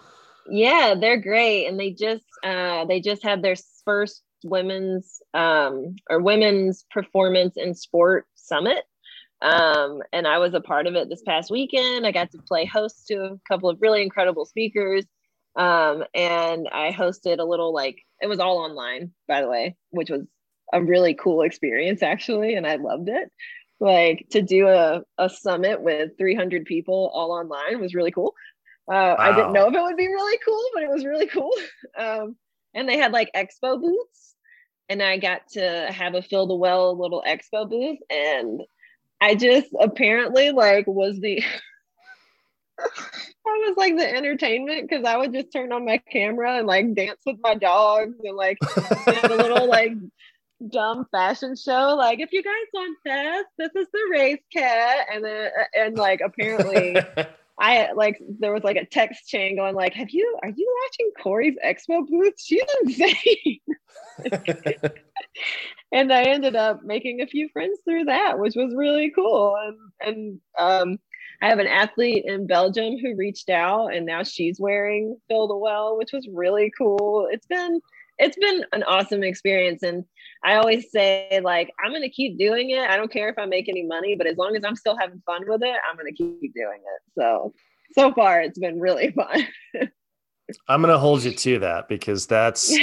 Yeah, 0.48 0.94
they're 1.00 1.20
great, 1.20 1.66
and 1.66 1.78
they 1.78 1.90
just 1.92 2.24
uh, 2.44 2.84
they 2.86 3.00
just 3.00 3.22
had 3.22 3.42
their 3.42 3.56
first 3.84 4.22
women's 4.44 5.20
um, 5.34 5.96
or 6.10 6.20
women's 6.20 6.84
performance 6.90 7.56
in 7.56 7.74
sport 7.74 8.26
summit, 8.34 8.84
um, 9.42 10.02
and 10.12 10.26
I 10.26 10.38
was 10.38 10.54
a 10.54 10.60
part 10.60 10.86
of 10.86 10.94
it 10.94 11.08
this 11.08 11.22
past 11.22 11.50
weekend. 11.50 12.06
I 12.06 12.12
got 12.12 12.30
to 12.30 12.38
play 12.38 12.64
host 12.64 13.08
to 13.08 13.24
a 13.24 13.38
couple 13.48 13.68
of 13.68 13.78
really 13.80 14.02
incredible 14.02 14.46
speakers, 14.46 15.04
um, 15.56 16.04
and 16.14 16.68
I 16.72 16.92
hosted 16.92 17.40
a 17.40 17.44
little 17.44 17.74
like 17.74 17.98
it 18.20 18.28
was 18.28 18.38
all 18.38 18.58
online, 18.58 19.10
by 19.26 19.42
the 19.42 19.48
way, 19.48 19.76
which 19.90 20.10
was 20.10 20.22
a 20.72 20.82
really 20.82 21.14
cool 21.14 21.42
experience 21.42 22.02
actually, 22.02 22.54
and 22.54 22.66
I 22.66 22.76
loved 22.76 23.08
it. 23.08 23.30
Like 23.80 24.28
to 24.30 24.42
do 24.42 24.68
a, 24.68 25.02
a 25.18 25.28
summit 25.28 25.82
with 25.82 26.16
300 26.16 26.64
people 26.64 27.10
all 27.12 27.32
online 27.32 27.80
was 27.80 27.94
really 27.94 28.12
cool. 28.12 28.34
Uh, 28.90 29.16
I 29.18 29.34
didn't 29.34 29.52
know 29.52 29.68
if 29.68 29.74
it 29.74 29.82
would 29.82 29.96
be 29.96 30.06
really 30.06 30.38
cool, 30.44 30.64
but 30.72 30.82
it 30.84 30.90
was 30.90 31.04
really 31.04 31.26
cool. 31.26 31.50
Um, 31.98 32.36
and 32.74 32.88
they 32.88 32.96
had 32.96 33.12
like 33.12 33.30
expo 33.34 33.78
booths, 33.78 34.34
and 34.88 35.02
I 35.02 35.18
got 35.18 35.48
to 35.52 35.88
have 35.90 36.14
a 36.14 36.22
fill 36.22 36.46
the 36.46 36.54
well 36.54 36.98
little 36.98 37.22
expo 37.26 37.68
booth, 37.68 37.98
and 38.08 38.62
I 39.22 39.36
just 39.36 39.68
apparently 39.80 40.50
like 40.50 40.88
was 40.88 41.20
the 41.20 41.40
I 42.80 42.84
was 43.44 43.76
like 43.76 43.96
the 43.96 44.08
entertainment 44.08 44.88
because 44.88 45.04
I 45.04 45.16
would 45.16 45.32
just 45.32 45.52
turn 45.52 45.72
on 45.72 45.84
my 45.84 45.98
camera 45.98 46.58
and 46.58 46.66
like 46.66 46.92
dance 46.94 47.20
with 47.24 47.36
my 47.40 47.54
dogs 47.54 48.16
and 48.24 48.36
like 48.36 48.58
have 48.64 49.30
a 49.30 49.36
little 49.36 49.68
like 49.68 49.92
dumb 50.70 51.06
fashion 51.12 51.54
show. 51.54 51.94
Like, 51.96 52.18
if 52.18 52.32
you 52.32 52.42
guys 52.42 52.52
want 52.72 52.98
this, 53.04 53.44
this 53.58 53.82
is 53.82 53.88
the 53.92 54.08
race 54.10 54.42
cat, 54.52 55.06
and 55.12 55.24
then 55.24 55.50
and 55.74 55.96
like 55.96 56.20
apparently. 56.20 56.96
I 57.58 57.92
like 57.92 58.20
there 58.40 58.52
was 58.52 58.64
like 58.64 58.78
a 58.78 58.86
text 58.86 59.28
chain 59.28 59.56
going 59.56 59.76
like, 59.76 59.92
"Have 59.92 60.10
you 60.10 60.36
are 60.42 60.48
you 60.48 60.80
watching 60.82 61.12
Cori's 61.22 61.56
Expo 61.64 62.08
booth? 62.08 62.34
She's 62.38 62.62
insane." 62.82 63.60
And 65.92 66.12
I 66.12 66.22
ended 66.22 66.56
up 66.56 66.82
making 66.82 67.20
a 67.20 67.26
few 67.26 67.48
friends 67.50 67.78
through 67.84 68.04
that, 68.04 68.38
which 68.38 68.54
was 68.56 68.74
really 68.74 69.12
cool. 69.14 69.56
And 69.56 69.78
and 70.00 70.40
um, 70.58 70.98
I 71.42 71.48
have 71.48 71.58
an 71.58 71.66
athlete 71.66 72.24
in 72.26 72.46
Belgium 72.46 72.96
who 72.98 73.16
reached 73.16 73.50
out, 73.50 73.88
and 73.88 74.06
now 74.06 74.22
she's 74.22 74.58
wearing 74.58 75.16
Fill 75.28 75.48
the 75.48 75.56
Well, 75.56 75.98
which 75.98 76.12
was 76.12 76.26
really 76.32 76.72
cool. 76.76 77.28
It's 77.30 77.46
been 77.46 77.80
it's 78.18 78.38
been 78.38 78.64
an 78.72 78.82
awesome 78.84 79.22
experience, 79.22 79.82
and 79.82 80.04
I 80.44 80.54
always 80.54 80.90
say 80.90 81.40
like 81.44 81.70
I'm 81.84 81.92
gonna 81.92 82.08
keep 82.08 82.38
doing 82.38 82.70
it. 82.70 82.88
I 82.88 82.96
don't 82.96 83.12
care 83.12 83.28
if 83.28 83.38
I 83.38 83.46
make 83.46 83.68
any 83.68 83.84
money, 83.84 84.14
but 84.16 84.26
as 84.26 84.36
long 84.38 84.56
as 84.56 84.64
I'm 84.64 84.76
still 84.76 84.96
having 84.96 85.22
fun 85.26 85.42
with 85.46 85.62
it, 85.62 85.76
I'm 85.88 85.96
gonna 85.96 86.12
keep 86.12 86.54
doing 86.54 86.80
it. 86.80 87.12
So 87.18 87.52
so 87.92 88.12
far, 88.14 88.40
it's 88.40 88.58
been 88.58 88.80
really 88.80 89.10
fun. 89.16 89.46
I'm 90.68 90.80
gonna 90.80 90.98
hold 90.98 91.22
you 91.22 91.32
to 91.32 91.58
that 91.60 91.88
because 91.88 92.26
that's 92.26 92.72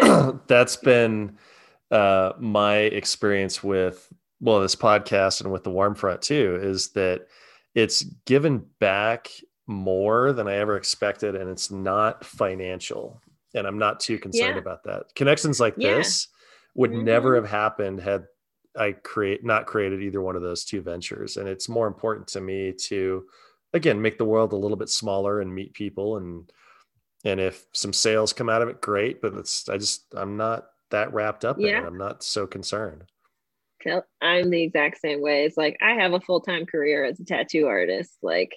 that's 0.46 0.76
been 0.76 1.36
uh, 1.90 2.32
my 2.38 2.76
experience 2.78 3.62
with 3.62 4.12
well 4.40 4.60
this 4.60 4.76
podcast 4.76 5.40
and 5.40 5.50
with 5.52 5.64
the 5.64 5.70
warm 5.70 5.94
front 5.94 6.20
too 6.22 6.58
is 6.62 6.90
that 6.92 7.26
it's 7.74 8.02
given 8.26 8.64
back 8.80 9.28
more 9.66 10.32
than 10.32 10.46
I 10.48 10.56
ever 10.56 10.76
expected, 10.76 11.34
and 11.34 11.50
it's 11.50 11.70
not 11.70 12.24
financial. 12.24 13.20
And 13.54 13.66
I'm 13.66 13.78
not 13.78 14.00
too 14.00 14.18
concerned 14.18 14.54
Yeah. 14.56 14.60
about 14.60 14.84
that. 14.84 15.14
Connections 15.14 15.58
like 15.60 15.74
Yeah. 15.76 15.96
this 15.96 16.28
would 16.74 16.90
Mhm. 16.92 17.04
never 17.04 17.34
have 17.36 17.46
happened 17.48 18.00
had 18.00 18.26
I 18.78 18.92
create 18.92 19.42
not 19.42 19.66
created 19.66 20.02
either 20.02 20.20
one 20.20 20.36
of 20.36 20.42
those 20.42 20.62
two 20.64 20.82
ventures. 20.82 21.38
And 21.38 21.48
it's 21.48 21.68
more 21.68 21.86
important 21.86 22.28
to 22.28 22.40
me 22.42 22.72
to 22.88 23.26
again 23.72 24.00
make 24.02 24.18
the 24.18 24.24
world 24.26 24.52
a 24.52 24.56
little 24.56 24.76
bit 24.76 24.90
smaller 24.90 25.40
and 25.40 25.54
meet 25.54 25.72
people 25.74 26.16
and 26.18 26.50
and 27.24 27.40
if 27.40 27.66
some 27.72 27.92
sales 27.94 28.32
come 28.34 28.48
out 28.50 28.62
of 28.62 28.68
it, 28.68 28.80
great. 28.82 29.20
But 29.22 29.34
it's 29.34 29.68
I 29.68 29.78
just 29.78 30.14
I'm 30.14 30.36
not 30.36 30.66
that 30.90 31.12
wrapped 31.12 31.44
up 31.44 31.58
in 31.58 31.66
Yeah. 31.66 31.82
it. 31.82 31.86
I'm 31.86 31.98
not 31.98 32.22
so 32.22 32.46
concerned. 32.46 33.04
I'm 34.20 34.50
the 34.50 34.64
exact 34.64 34.98
same 34.98 35.20
way. 35.20 35.44
It's 35.44 35.56
like 35.56 35.76
I 35.80 35.92
have 35.92 36.12
a 36.12 36.20
full 36.20 36.40
time 36.40 36.66
career 36.66 37.04
as 37.04 37.20
a 37.20 37.24
tattoo 37.24 37.66
artist. 37.66 38.16
Like 38.22 38.50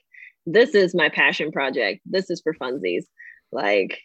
this 0.45 0.73
is 0.73 0.95
my 0.95 1.09
passion 1.09 1.51
project. 1.51 2.01
This 2.05 2.29
is 2.31 2.41
for 2.41 2.55
funsies. 2.55 3.03
Like 3.51 3.99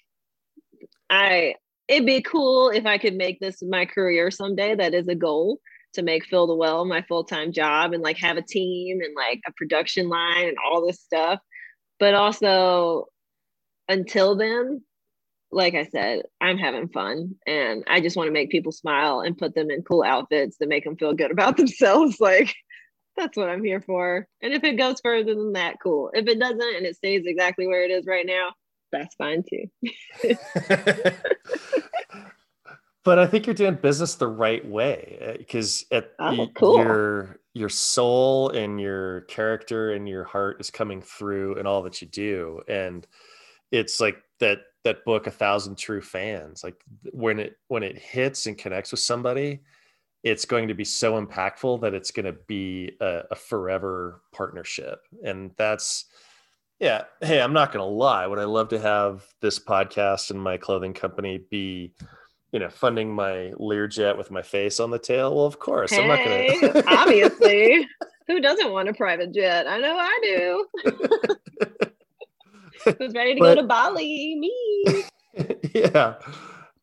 I 1.09 1.55
it'd 1.89 2.07
be 2.07 2.23
cool 2.23 2.71
if 2.71 2.87
I 2.87 2.99
could 2.99 3.15
make 3.15 3.41
this 3.41 3.63
my 3.63 3.87
career 3.87 4.31
someday. 4.31 4.75
That 4.75 4.95
is 4.95 5.09
a 5.09 5.15
goal 5.15 5.61
to 5.95 6.03
make 6.03 6.27
Fill 6.27 6.47
the 6.47 6.55
Well 6.55 6.85
my 6.85 7.03
full 7.03 7.25
time 7.25 7.53
job 7.53 7.93
and 7.93 8.03
like 8.03 8.19
have 8.19 8.37
a 8.37 8.43
team 8.43 9.01
and 9.01 9.15
like 9.17 9.41
a 9.47 9.53
production 9.57 10.09
line 10.09 10.49
and 10.49 10.57
all 10.63 10.87
this 10.87 11.01
stuff. 11.01 11.41
But 11.99 12.15
also 12.15 13.07
until 13.89 14.37
then, 14.37 14.83
like 15.55 15.75
I 15.75 15.85
said, 15.85 16.23
I'm 16.41 16.59
having 16.59 16.89
fun 16.89 17.37
and 17.47 17.85
I 17.87 18.01
just 18.01 18.17
want 18.17 18.29
to 18.29 18.33
make 18.33 18.51
people 18.51 18.73
smile 18.73 19.21
and 19.21 19.39
put 19.39 19.55
them 19.55 19.71
in 19.71 19.83
cool 19.83 20.03
outfits 20.03 20.57
that 20.59 20.69
make 20.69 20.85
them 20.85 20.97
feel 20.97 21.15
good 21.15 21.31
about 21.31 21.57
themselves. 21.59 22.21
Like 22.21 22.55
that's 23.17 23.37
what 23.37 23.49
I'm 23.49 23.65
here 23.65 23.81
for. 23.81 24.27
And 24.43 24.53
if 24.53 24.65
it 24.65 24.77
goes 24.77 25.01
further 25.03 25.35
than 25.35 25.53
that, 25.53 25.77
cool. 25.83 26.11
If 26.13 26.27
it 26.27 26.39
doesn't 26.39 26.77
and 26.77 26.85
it 26.85 26.97
stays 26.97 27.25
exactly 27.27 27.67
where 27.67 27.85
it 27.85 27.91
is 27.91 28.07
right 28.07 28.27
now, 28.27 28.53
that's 28.91 29.15
fine 29.15 29.43
too. 29.49 29.67
but 33.05 33.19
I 33.19 33.27
think 33.27 33.47
you're 33.47 33.55
doing 33.55 33.75
business 33.75 34.15
the 34.17 34.27
right 34.27 34.67
way 34.67 35.19
eh, 35.21 35.37
because 35.37 35.85
at 35.93 36.13
Oh, 36.19 36.49
cool. 36.55 36.79
your 36.79 37.39
your 37.53 37.69
soul 37.69 38.49
and 38.51 38.81
your 38.81 39.23
character 39.23 39.93
and 39.93 40.09
your 40.09 40.25
heart 40.25 40.61
is 40.61 40.71
coming 40.71 41.01
through 41.01 41.57
in 41.57 41.67
all 41.67 41.83
that 41.83 42.03
you 42.03 42.09
do, 42.09 42.63
and 42.67 43.07
it's 43.71 44.01
like 44.01 44.17
that 44.45 44.59
that 44.85 45.05
book, 45.07 45.27
A 45.27 45.31
Thousand 45.31 45.79
True 45.79 46.03
Fans. 46.03 46.63
Like 46.63 46.77
when 47.13 47.41
it 47.41 47.57
when 47.69 47.83
it 47.83 47.99
hits 47.99 48.47
and 48.47 48.57
connects 48.59 48.91
with 48.91 49.01
somebody, 49.01 49.61
it's 50.23 50.45
going 50.45 50.69
to 50.69 50.75
be 50.75 50.85
so 50.85 51.21
impactful 51.21 51.81
that 51.81 51.95
it's 51.95 52.11
going 52.11 52.27
to 52.27 52.37
be 52.47 52.93
a, 53.01 53.23
a 53.31 53.35
forever 53.35 54.21
partnership, 54.33 55.01
and 55.25 55.53
that's 55.57 56.05
yeah. 56.79 57.05
Hey, 57.23 57.41
I'm 57.41 57.55
not 57.55 57.73
going 57.73 57.83
to 57.83 57.91
lie. 57.91 58.27
Would 58.27 58.39
I 58.39 58.45
love 58.45 58.69
to 58.69 58.79
have 58.79 59.25
this 59.41 59.59
podcast 59.59 60.31
and 60.31 60.41
my 60.41 60.59
clothing 60.59 60.93
company 60.93 61.43
be, 61.51 61.95
you 62.53 62.59
know, 62.59 62.69
funding 62.69 63.15
my 63.15 63.53
Learjet 63.59 64.19
with 64.19 64.31
my 64.31 64.43
face 64.43 64.81
on 64.81 64.91
the 64.91 64.99
tail? 64.99 65.35
Well, 65.35 65.47
of 65.47 65.59
course. 65.59 65.93
I'm 65.93 66.09
not 66.09 66.23
going 66.23 66.61
to. 66.61 66.85
obviously. 66.87 67.89
Who 68.27 68.41
doesn't 68.41 68.73
want 68.73 68.89
a 68.89 68.95
private 68.95 69.33
jet? 69.33 69.67
I 69.67 69.79
know 69.79 69.97
I 69.97 70.19
do. 70.23 71.77
Who's 72.85 73.15
ready 73.15 73.35
to 73.35 73.41
But- 73.41 73.55
go 73.55 73.61
to 73.63 73.67
Bali? 73.67 74.37
Me. 74.37 75.05
yeah. 75.75 76.15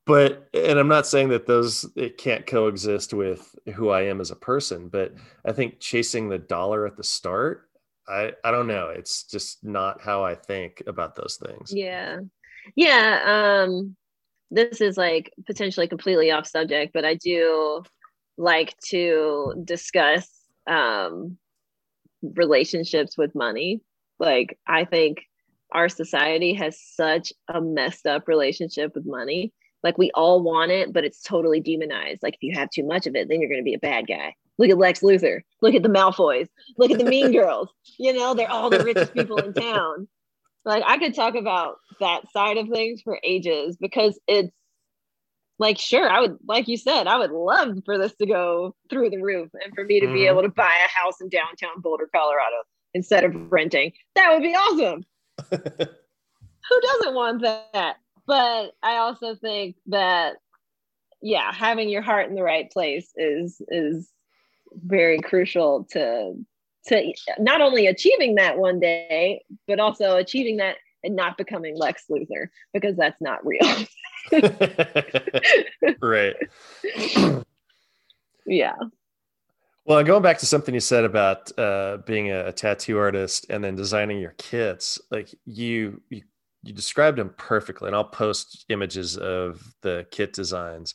But, 0.08 0.50
and 0.54 0.80
I'm 0.80 0.88
not 0.88 1.06
saying 1.08 1.30
that 1.30 1.46
those, 1.46 1.90
it 1.96 2.18
can't 2.18 2.46
coexist 2.48 3.14
with 3.14 3.56
who 3.76 3.90
I 3.90 4.02
am 4.04 4.20
as 4.20 4.32
a 4.32 4.36
person, 4.36 4.90
but 4.90 5.14
I 5.46 5.52
think 5.52 5.80
chasing 5.80 6.28
the 6.28 6.40
dollar 6.40 6.88
at 6.88 6.98
the 6.98 7.04
start, 7.04 7.70
I, 8.08 8.34
I 8.44 8.52
don't 8.52 8.68
know. 8.68 8.90
It's 8.90 9.24
just 9.24 9.64
not 9.64 10.02
how 10.02 10.24
I 10.24 10.36
think 10.36 10.82
about 10.88 11.16
those 11.16 11.38
things. 11.38 11.72
Yeah. 11.72 12.20
Yeah. 12.76 13.64
Um, 13.68 13.96
this 14.50 14.82
is 14.82 14.98
like 14.98 15.32
potentially 15.46 15.88
completely 15.88 16.32
off 16.32 16.48
subject, 16.48 16.94
but 16.94 17.06
I 17.06 17.14
do 17.16 17.84
like 18.38 18.76
to 18.90 19.54
discuss 19.64 20.30
um 20.68 21.38
relationships 22.22 23.18
with 23.18 23.34
money. 23.36 23.82
Like 24.20 24.60
I 24.68 24.86
think 24.86 25.20
our 25.72 25.90
society 25.90 26.54
has 26.54 26.80
such 26.80 27.32
a 27.48 27.62
messed 27.62 28.06
up 28.06 28.28
relationship 28.28 28.94
with 28.96 29.06
money. 29.06 29.54
Like 29.84 29.98
we 29.98 30.12
all 30.14 30.44
want 30.44 30.72
it, 30.72 30.94
but 30.94 31.04
it's 31.04 31.22
totally 31.22 31.60
demonized. 31.60 32.22
Like 32.22 32.36
if 32.36 32.44
you 32.44 32.54
have 32.56 32.70
too 32.70 32.84
much 32.86 33.08
of 33.08 33.16
it, 33.16 33.28
then 33.30 33.40
you're 33.42 33.50
going 33.50 33.62
to 33.62 33.66
be 33.66 33.74
a 33.74 33.80
bad 33.80 34.06
guy. 34.08 34.36
Look 34.58 34.70
at 34.70 34.78
Lex 34.78 35.00
Luthor. 35.00 35.42
Look 35.62 35.74
at 35.74 35.82
the 35.82 35.90
Malfoys. 35.90 36.48
Look 36.78 36.92
at 36.92 37.00
the 37.00 37.06
Mean 37.06 37.32
Girls. 37.38 37.70
You 37.98 38.14
know, 38.14 38.34
they're 38.36 38.52
all 38.52 38.70
the 38.70 38.84
richest 38.84 39.14
people 39.14 39.40
in 39.40 39.54
town. 39.54 40.08
Like 40.66 40.84
I 40.86 41.00
could 41.00 41.16
talk 41.16 41.34
about 41.36 41.78
that 42.00 42.32
side 42.32 42.58
of 42.58 42.68
things 42.70 43.02
for 43.02 43.20
ages 43.24 43.78
because 43.82 44.20
it's 44.28 44.52
like 45.58 45.78
sure 45.80 46.08
I 46.10 46.20
would 46.20 46.38
like 46.48 46.68
you 46.68 46.78
said 46.78 47.06
I 47.08 47.18
would 47.18 47.32
love 47.32 47.80
for 47.86 47.98
this 47.98 48.16
to 48.16 48.26
go 48.26 48.76
through 48.90 49.10
the 49.12 49.22
roof 49.22 49.50
and 49.64 49.74
for 49.76 49.84
me 49.84 50.00
to 50.00 50.08
be 50.08 50.22
Mhm. 50.22 50.30
able 50.32 50.42
to 50.44 50.50
buy 50.50 50.72
a 50.86 50.90
house 51.04 51.22
in 51.22 51.30
downtown 51.30 51.82
Boulder, 51.82 52.10
Colorado 52.14 52.58
instead 52.94 53.24
of 53.24 53.34
renting. 53.52 53.92
That 54.16 54.32
would 54.34 54.44
be 54.44 54.54
awesome. 54.56 55.04
Who 56.70 56.82
doesn't 56.82 57.16
want 57.16 57.42
that? 57.42 57.98
But 58.28 58.72
I 58.84 58.98
also 58.98 59.36
think 59.36 59.76
that 59.88 60.36
yeah, 61.22 61.52
having 61.54 61.90
your 61.90 62.02
heart 62.02 62.30
in 62.30 62.36
the 62.36 62.44
right 62.44 62.72
place 62.72 63.12
is 63.16 63.62
is 63.70 64.10
very 64.74 65.20
crucial 65.20 65.88
to 65.92 66.34
to 66.88 67.14
not 67.40 67.62
only 67.62 67.88
achieving 67.88 68.36
that 68.36 68.58
one 68.58 68.80
day, 68.80 69.44
but 69.68 69.80
also 69.80 70.18
achieving 70.18 70.58
that 70.58 70.78
and 71.04 71.16
not 71.16 71.38
becoming 71.38 71.78
Lex 71.78 72.06
Luthor 72.10 72.48
because 72.74 72.96
that's 72.96 73.20
not 73.22 73.46
real. 73.46 73.62
right. 76.02 76.36
yeah. 78.46 78.76
Well, 79.86 80.04
going 80.04 80.22
back 80.22 80.38
to 80.40 80.46
something 80.46 80.74
you 80.74 80.80
said 80.80 81.06
about 81.06 81.58
uh, 81.58 81.98
being 82.06 82.32
a, 82.32 82.48
a 82.48 82.52
tattoo 82.52 82.98
artist 83.00 83.48
and 83.50 83.64
then 83.64 83.76
designing 83.76 84.20
your 84.20 84.36
kits, 84.38 85.00
like 85.10 85.34
you, 85.46 86.02
you 86.10 86.22
you 86.64 86.74
described 86.74 87.18
them 87.18 87.34
perfectly, 87.38 87.88
and 87.88 87.96
I'll 87.96 88.04
post 88.04 88.66
images 88.70 89.18
of 89.18 89.74
the 89.82 90.06
kit 90.12 90.34
designs. 90.34 90.94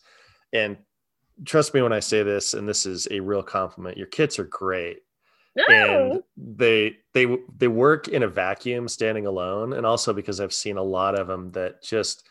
And 0.52 0.76
trust 1.44 1.74
me 1.74 1.82
when 1.82 1.92
I 1.92 1.98
say 1.98 2.22
this, 2.22 2.54
and 2.54 2.68
this 2.68 2.86
is 2.86 3.08
a 3.10 3.18
real 3.18 3.42
compliment. 3.42 3.98
Your 3.98 4.06
kits 4.06 4.38
are 4.38 4.44
great, 4.44 4.98
and 5.68 6.22
they 6.36 6.96
they 7.14 7.26
they 7.56 7.68
work 7.68 8.06
in 8.06 8.22
a 8.22 8.28
vacuum, 8.28 8.86
standing 8.86 9.26
alone, 9.26 9.72
and 9.72 9.84
also 9.84 10.12
because 10.12 10.40
I've 10.40 10.54
seen 10.54 10.76
a 10.76 10.82
lot 10.82 11.18
of 11.18 11.26
them 11.26 11.50
that 11.52 11.82
just 11.82 12.28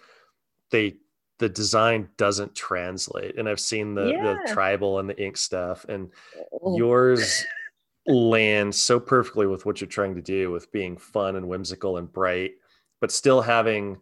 they 0.71 0.95
the 1.37 1.49
design 1.49 2.09
doesn't 2.17 2.55
translate, 2.55 3.37
and 3.37 3.47
I've 3.49 3.59
seen 3.59 3.93
the 3.95 4.11
Yeah. 4.11 4.23
the 4.23 4.53
tribal 4.53 4.99
and 4.99 5.09
the 5.09 5.21
ink 5.21 5.37
stuff, 5.37 5.85
and 5.89 6.11
Oh. 6.51 6.77
yours 6.77 7.45
land 8.07 8.73
so 8.75 8.99
perfectly 8.99 9.47
with 9.47 9.65
what 9.65 9.81
you're 9.81 9.87
trying 9.87 10.15
to 10.15 10.21
do 10.21 10.51
with 10.51 10.71
being 10.71 10.95
fun 10.97 11.35
and 11.35 11.47
whimsical 11.47 11.97
and 11.97 12.11
bright 12.13 12.51
but 13.01 13.11
still 13.11 13.41
having 13.41 13.97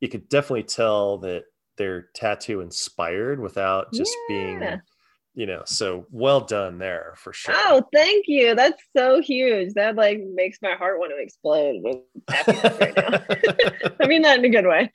you 0.00 0.08
could 0.08 0.28
definitely 0.28 0.62
tell 0.62 1.16
that 1.16 1.44
they're 1.78 2.02
tattoo 2.14 2.60
inspired 2.60 3.40
without 3.40 3.92
just 3.94 4.14
being 4.28 4.78
you 5.34 5.44
know, 5.44 5.60
so 5.66 6.06
well 6.10 6.40
done 6.40 6.78
there 6.78 7.12
for 7.18 7.30
sure. 7.30 7.54
Oh, 7.54 7.86
thank 7.92 8.24
you. 8.26 8.54
That's 8.54 8.82
so 8.96 9.20
huge. 9.20 9.74
That 9.74 9.94
like 9.94 10.18
makes 10.34 10.58
my 10.62 10.72
heart 10.72 10.98
want 10.98 11.12
to 11.12 11.18
explode 11.22 11.82
with 11.82 11.98
happiness 12.30 12.80
right 12.80 12.96
now. 12.96 13.90
I 14.00 14.06
mean 14.06 14.22
that 14.22 14.38
in 14.38 14.46
a 14.46 14.48
good 14.48 14.66
way. 14.66 14.90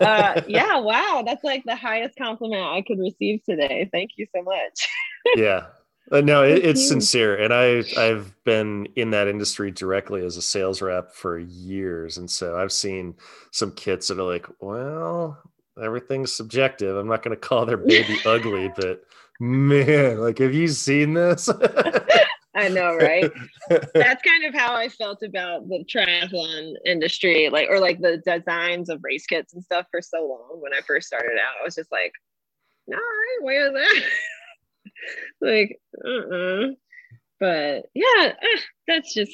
Uh, 0.00 0.40
yeah, 0.48 0.78
wow. 0.78 1.22
That's 1.24 1.44
like 1.44 1.64
the 1.64 1.76
highest 1.76 2.16
compliment 2.16 2.62
I 2.62 2.82
could 2.82 2.98
receive 2.98 3.42
today. 3.44 3.88
Thank 3.92 4.12
you 4.16 4.26
so 4.34 4.42
much. 4.42 4.88
yeah. 5.36 5.66
Uh, 6.10 6.20
no, 6.20 6.42
it, 6.42 6.64
it's 6.64 6.88
sincere, 6.88 7.36
and 7.36 7.54
I 7.54 7.84
I've 7.96 8.34
been 8.44 8.88
in 8.96 9.10
that 9.10 9.28
industry 9.28 9.70
directly 9.70 10.24
as 10.26 10.36
a 10.36 10.42
sales 10.42 10.82
rep 10.82 11.14
for 11.14 11.38
years, 11.38 12.18
and 12.18 12.28
so 12.28 12.58
I've 12.58 12.72
seen 12.72 13.14
some 13.52 13.70
kits 13.72 14.08
that 14.08 14.18
are 14.18 14.24
like, 14.24 14.46
well, 14.60 15.38
everything's 15.82 16.32
subjective. 16.32 16.96
I'm 16.96 17.08
not 17.08 17.22
going 17.22 17.36
to 17.36 17.40
call 17.40 17.66
their 17.66 17.76
baby 17.76 18.18
ugly, 18.26 18.70
but 18.76 19.04
man, 19.40 20.18
like, 20.18 20.38
have 20.38 20.52
you 20.52 20.68
seen 20.68 21.14
this? 21.14 21.48
I 22.54 22.68
know, 22.68 22.96
right? 22.96 23.30
That's 23.94 24.22
kind 24.22 24.44
of 24.44 24.54
how 24.54 24.74
I 24.74 24.88
felt 24.88 25.22
about 25.22 25.68
the 25.68 25.84
triathlon 25.84 26.74
industry, 26.84 27.48
like 27.48 27.68
or 27.70 27.80
like 27.80 28.00
the 28.00 28.18
designs 28.18 28.90
of 28.90 29.00
race 29.02 29.26
kits 29.26 29.54
and 29.54 29.64
stuff 29.64 29.86
for 29.90 30.02
so 30.02 30.26
long. 30.26 30.60
When 30.60 30.74
I 30.74 30.80
first 30.86 31.06
started 31.06 31.38
out, 31.38 31.60
I 31.60 31.64
was 31.64 31.74
just 31.74 31.90
like, 31.90 32.12
"No, 32.86 32.98
I 32.98 33.38
wear 33.42 33.72
that." 33.72 34.02
like, 35.40 35.80
uh-uh. 36.04 36.72
But 37.40 37.86
yeah, 37.94 38.34
that's 38.86 39.14
just 39.14 39.32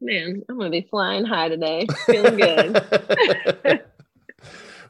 man. 0.00 0.42
I'm 0.48 0.58
gonna 0.58 0.70
be 0.70 0.86
flying 0.88 1.24
high 1.24 1.48
today, 1.48 1.86
feeling 2.06 2.36
good. 2.36 3.82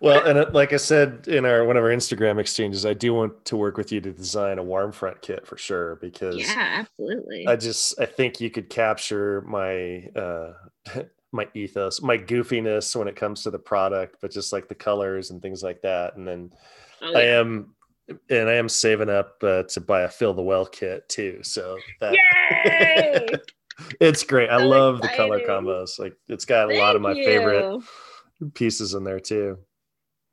well, 0.03 0.27
and 0.27 0.39
uh, 0.39 0.51
like 0.53 0.73
I 0.73 0.77
said 0.77 1.27
in 1.29 1.45
our 1.45 1.65
one 1.65 1.77
of 1.77 1.85
our 1.85 1.91
Instagram 1.91 2.39
exchanges, 2.39 2.85
I 2.85 2.95
do 2.95 3.15
want 3.15 3.45
to 3.47 3.57
work 3.57 3.77
with 3.77 3.93
you 3.93 4.01
to 4.01 4.13
design 4.13 4.59
a 4.59 4.63
warm 4.63 4.93
front 4.93 5.23
kit 5.23 5.47
for 5.47 5.57
sure 5.57 5.97
because 5.97 6.37
yeah, 6.37 6.81
absolutely. 6.81 7.47
I 7.47 7.57
just 7.57 7.99
I 8.01 8.07
think 8.07 8.41
you 8.41 8.51
could 8.51 8.69
capture 8.69 9.43
my 9.43 10.09
uh 10.17 10.53
my 11.33 11.49
ethos, 11.55 12.03
my 12.03 12.19
goofiness 12.19 12.95
when 12.97 13.09
it 13.09 13.17
comes 13.17 13.43
to 13.45 13.51
the 13.51 13.59
product, 13.59 14.17
but 14.21 14.31
just 14.31 14.53
like 14.53 14.69
the 14.69 14.75
colors 14.75 15.31
and 15.31 15.41
things 15.41 15.63
like 15.63 15.81
that. 15.83 16.17
And 16.17 16.27
then 16.27 16.53
Oh, 17.01 17.17
I 17.17 17.23
am 17.23 17.75
and 18.29 18.49
I 18.49 18.55
am 18.55 18.69
saving 18.69 19.09
up 19.09 19.37
uh, 19.43 19.63
to 19.65 19.81
buy 19.81 20.03
a 20.03 20.09
fill 20.09 20.35
the 20.35 20.43
well 20.43 20.67
kit 20.67 21.09
too. 21.09 21.41
So 21.43 21.79
that 22.01 22.15
Yay! 22.15 23.29
it's 24.01 24.25
great. 24.25 24.51
I 24.51 24.59
So 24.59 24.67
love 24.67 25.01
the 25.01 25.09
color 25.09 25.41
combos. 25.41 25.99
Like 25.99 26.17
it's 26.29 26.45
got 26.45 26.73
a 26.73 26.79
lot 26.79 26.97
of 26.97 27.03
my 27.03 27.15
Thank 27.15 27.25
favorite 27.25 27.83
pieces 28.55 28.95
in 28.95 29.05
there 29.05 29.21
too. 29.21 29.59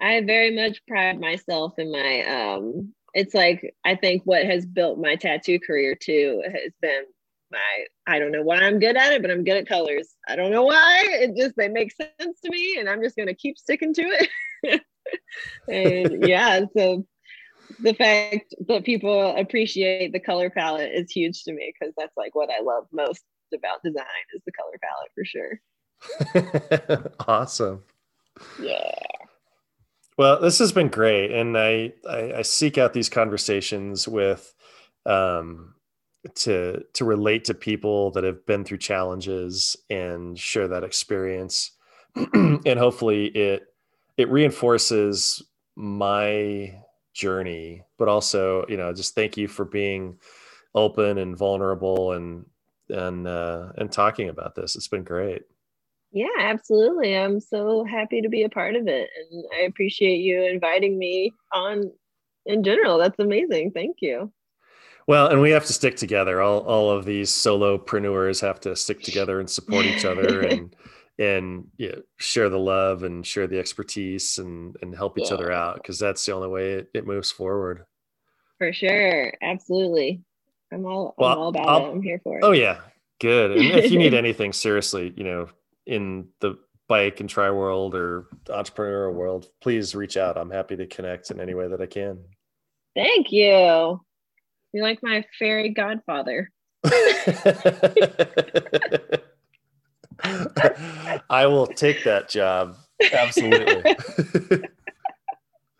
I 0.01 0.21
very 0.21 0.55
much 0.55 0.85
pride 0.87 1.19
myself 1.19 1.73
in 1.77 1.91
my 1.91 2.23
um 2.25 2.93
it's 3.13 3.33
like 3.33 3.73
I 3.85 3.95
think 3.95 4.23
what 4.25 4.45
has 4.45 4.65
built 4.65 4.99
my 4.99 5.15
tattoo 5.15 5.59
career 5.59 5.95
too 5.95 6.41
has 6.45 6.73
been 6.81 7.03
my 7.51 7.85
I 8.07 8.19
don't 8.19 8.31
know 8.31 8.43
why 8.43 8.57
I'm 8.57 8.79
good 8.79 8.95
at 8.95 9.11
it, 9.11 9.21
but 9.21 9.31
I'm 9.31 9.43
good 9.43 9.57
at 9.57 9.67
colors. 9.67 10.15
I 10.27 10.35
don't 10.35 10.51
know 10.51 10.63
why. 10.63 11.05
It 11.07 11.35
just 11.35 11.55
they 11.55 11.67
make 11.67 11.93
sense 11.93 12.39
to 12.43 12.51
me 12.51 12.77
and 12.79 12.89
I'm 12.89 13.01
just 13.01 13.15
gonna 13.15 13.33
keep 13.33 13.57
sticking 13.57 13.93
to 13.95 14.01
it. 14.63 14.81
and 15.67 16.23
yeah, 16.23 16.65
so 16.75 17.05
the 17.79 17.93
fact 17.93 18.53
that 18.67 18.83
people 18.83 19.35
appreciate 19.35 20.11
the 20.11 20.19
color 20.19 20.49
palette 20.49 20.91
is 20.93 21.11
huge 21.11 21.43
to 21.43 21.53
me 21.53 21.73
because 21.79 21.93
that's 21.97 22.15
like 22.17 22.35
what 22.35 22.49
I 22.49 22.61
love 22.61 22.85
most 22.91 23.23
about 23.53 23.81
design 23.83 24.05
is 24.35 24.41
the 24.45 24.51
color 24.51 24.77
palette 24.81 25.11
for 25.15 25.25
sure. 25.25 25.59
awesome. 27.27 27.83
Yeah. 28.61 28.93
Well, 30.19 30.41
this 30.41 30.59
has 30.59 30.73
been 30.73 30.89
great, 30.89 31.31
and 31.31 31.57
I, 31.57 31.93
I 32.05 32.33
I 32.39 32.41
seek 32.41 32.77
out 32.77 32.91
these 32.91 33.07
conversations 33.07 34.05
with 34.05 34.53
um 35.05 35.75
to 36.35 36.83
to 36.93 37.05
relate 37.05 37.45
to 37.45 37.53
people 37.53 38.11
that 38.11 38.25
have 38.25 38.45
been 38.45 38.65
through 38.65 38.79
challenges 38.79 39.77
and 39.89 40.37
share 40.37 40.67
that 40.67 40.83
experience, 40.83 41.71
and 42.33 42.77
hopefully 42.79 43.27
it 43.27 43.63
it 44.17 44.29
reinforces 44.29 45.41
my 45.77 46.75
journey, 47.13 47.83
but 47.97 48.09
also 48.09 48.65
you 48.67 48.75
know 48.75 48.91
just 48.91 49.15
thank 49.15 49.37
you 49.37 49.47
for 49.47 49.63
being 49.63 50.19
open 50.75 51.17
and 51.17 51.37
vulnerable 51.37 52.11
and 52.11 52.45
and 52.89 53.25
uh, 53.25 53.71
and 53.77 53.89
talking 53.89 54.27
about 54.27 54.55
this. 54.55 54.75
It's 54.75 54.89
been 54.89 55.05
great. 55.05 55.43
Yeah, 56.11 56.27
absolutely. 56.39 57.15
I'm 57.15 57.39
so 57.39 57.83
happy 57.83 58.21
to 58.21 58.29
be 58.29 58.43
a 58.43 58.49
part 58.49 58.75
of 58.75 58.87
it. 58.87 59.09
And 59.31 59.45
I 59.55 59.61
appreciate 59.61 60.17
you 60.17 60.43
inviting 60.43 60.97
me 60.97 61.33
on 61.53 61.91
in 62.45 62.63
general. 62.63 62.97
That's 62.97 63.19
amazing. 63.19 63.71
Thank 63.71 63.97
you. 64.01 64.31
Well, 65.07 65.27
and 65.27 65.41
we 65.41 65.51
have 65.51 65.65
to 65.65 65.73
stick 65.73 65.95
together. 65.97 66.41
All 66.41 66.59
all 66.61 66.89
of 66.91 67.05
these 67.05 67.31
solopreneurs 67.31 68.41
have 68.41 68.59
to 68.61 68.75
stick 68.75 69.01
together 69.01 69.39
and 69.39 69.49
support 69.49 69.85
each 69.85 70.05
other 70.05 70.41
and 70.47 70.75
and 71.19 71.67
yeah, 71.77 71.95
share 72.17 72.49
the 72.49 72.59
love 72.59 73.03
and 73.03 73.25
share 73.25 73.47
the 73.47 73.59
expertise 73.59 74.37
and 74.39 74.75
and 74.81 74.95
help 74.95 75.19
each 75.19 75.31
other 75.31 75.51
out 75.51 75.75
because 75.75 75.99
that's 75.99 76.25
the 76.25 76.33
only 76.33 76.47
way 76.47 76.71
it, 76.73 76.89
it 76.93 77.07
moves 77.07 77.31
forward. 77.31 77.85
For 78.57 78.73
sure. 78.73 79.33
Absolutely. 79.41 80.21
I'm 80.71 80.85
all 80.85 81.15
Well, 81.17 81.31
I'm 81.31 81.37
all 81.37 81.47
about 81.49 81.67
I'll- 81.67 81.85
it. 81.87 81.91
I'm 81.91 82.01
here 82.01 82.19
for 82.23 82.39
oh, 82.43 82.47
it. 82.47 82.49
Oh 82.49 82.51
yeah, 82.51 82.79
good. 83.19 83.51
And 83.51 83.79
if 83.79 83.91
you 83.91 83.97
need 83.99 84.13
anything, 84.25 84.53
seriously, 84.53 85.13
you 85.15 85.23
know, 85.23 85.49
in 85.89 86.27
the 86.39 86.55
bike 86.87 87.19
and 87.19 87.29
tri 87.29 87.49
world 87.49 87.95
or 87.95 88.27
entrepreneurial 88.47 89.13
world, 89.13 89.47
please 89.59 89.95
reach 89.95 90.17
out. 90.17 90.37
I'm 90.37 90.51
happy 90.51 90.75
to 90.77 90.85
connect 90.85 91.31
in 91.31 91.39
any 91.39 91.55
way 91.55 91.67
that 91.67 91.81
I 91.81 91.87
can. 91.87 92.19
Thank 92.95 93.31
you. 93.31 93.99
You're 94.71 94.83
like 94.83 94.99
my 95.01 95.25
fairy 95.37 95.69
godfather. 95.69 96.51
I 96.83 96.91
will 101.47 101.67
take 101.67 102.03
that 102.03 102.29
job. 102.29 102.77
Absolutely. 103.11 103.95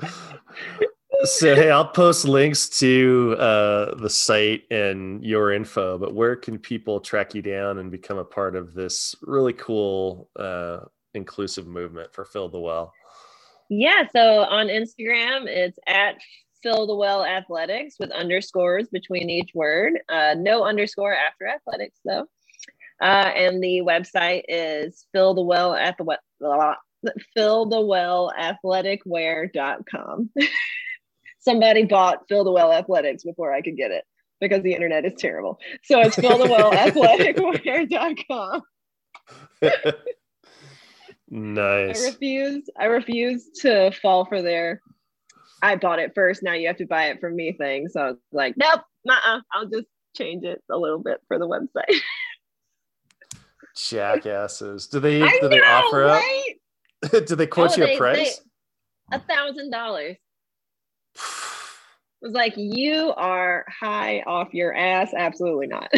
so 1.24 1.55
hey, 1.55 1.70
I'll 1.70 1.88
post 1.88 2.26
links 2.26 2.70
to 2.80 3.36
uh, 3.38 3.95
the 3.95 4.09
site 4.09 4.63
and 4.72 5.24
your 5.24 5.51
info, 5.51 5.97
but 5.97 6.13
where 6.13 6.36
can 6.36 6.57
people 6.57 6.99
track 6.99 7.34
you 7.36 7.41
down 7.41 7.80
and 7.80 7.91
become 7.91 8.17
a 8.17 8.26
part 8.26 8.55
of 8.55 8.74
this 8.74 9.15
really 9.22 9.53
cool 9.53 10.30
uh, 10.38 10.80
inclusive 11.13 11.67
movement 11.67 12.13
for 12.13 12.26
Fill 12.26 12.49
the 12.49 12.59
Well? 12.59 12.93
Yeah, 13.70 14.07
so 14.11 14.45
on 14.45 14.67
Instagram, 14.67 15.45
it's 15.45 15.78
at 15.88 16.15
Fill 16.63 16.88
the 16.88 16.95
Well 16.95 17.26
Athletics 17.26 17.95
with 17.99 18.11
underscores 18.11 18.88
between 18.89 19.30
each 19.30 19.51
word. 19.53 19.99
Uh, 20.09 20.36
no 20.38 20.63
underscore 20.63 21.13
after 21.13 21.47
athletics, 21.47 21.99
though. 22.03 22.28
Uh, 23.01 23.32
and 23.36 23.63
the 23.63 23.82
website 23.82 24.43
is 24.47 25.05
Fill 25.13 25.34
the 25.34 25.41
Well 25.41 25.74
at 25.76 25.97
the 25.97 26.17
Fill 27.34 27.65
the 27.65 27.82
Well 27.82 28.34
Athleticwear.com. 28.38 30.30
Somebody 31.39 31.85
bought 31.85 32.27
Fill 32.27 32.43
the 32.43 32.51
Well 32.51 32.73
Athletics 32.73 33.23
before 33.23 33.53
I 33.53 33.61
could 33.61 33.77
get 33.77 33.91
it 33.91 34.03
because 34.41 34.61
the 34.63 34.73
internet 34.73 35.05
is 35.05 35.13
terrible. 35.17 35.59
So 35.83 35.99
it's 36.01 36.15
Fill 36.15 36.37
the 36.37 36.47
Well 36.49 36.71
Athleticwear.com. 36.73 38.61
Nice. 41.29 42.03
I 42.03 42.07
refuse. 42.09 42.69
I 42.79 42.85
refuse 42.85 43.49
to 43.61 43.91
fall 44.01 44.25
for 44.25 44.41
their. 44.41 44.81
I 45.61 45.75
bought 45.75 45.99
it 45.99 46.13
first. 46.15 46.41
Now 46.41 46.53
you 46.53 46.67
have 46.67 46.77
to 46.77 46.85
buy 46.87 47.05
it 47.09 47.19
from 47.19 47.35
me 47.35 47.51
thing. 47.53 47.87
So 47.89 47.99
I 48.01 48.07
was 48.11 48.17
like, 48.31 48.55
nope, 48.57 48.81
uh 49.09 49.39
I'll 49.53 49.67
just 49.67 49.87
change 50.17 50.43
it 50.43 50.61
a 50.71 50.77
little 50.77 50.99
bit 50.99 51.19
for 51.27 51.37
the 51.37 51.47
website. 51.47 51.99
Jackasses. 53.75 54.87
Do 54.87 54.99
they 54.99 55.21
I 55.23 55.37
do 55.41 55.49
they 55.49 55.57
know, 55.59 55.63
offer 55.65 55.99
right? 56.05 56.55
up? 57.03 57.11
do 57.27 57.35
they 57.35 57.47
quote 57.47 57.71
Oh, 57.71 57.75
you 57.81 57.85
they- 57.85 57.95
a 57.95 57.97
price? 57.97 58.41
A 59.11 59.19
thousand 59.19 59.69
dollars. 59.71 60.17
Was 62.22 62.34
like, 62.34 62.53
you 62.57 63.13
are 63.15 63.65
high 63.70 64.22
off 64.28 64.53
your 64.53 64.74
ass. 64.76 65.13
Absolutely 65.15 65.67
not. 65.67 65.89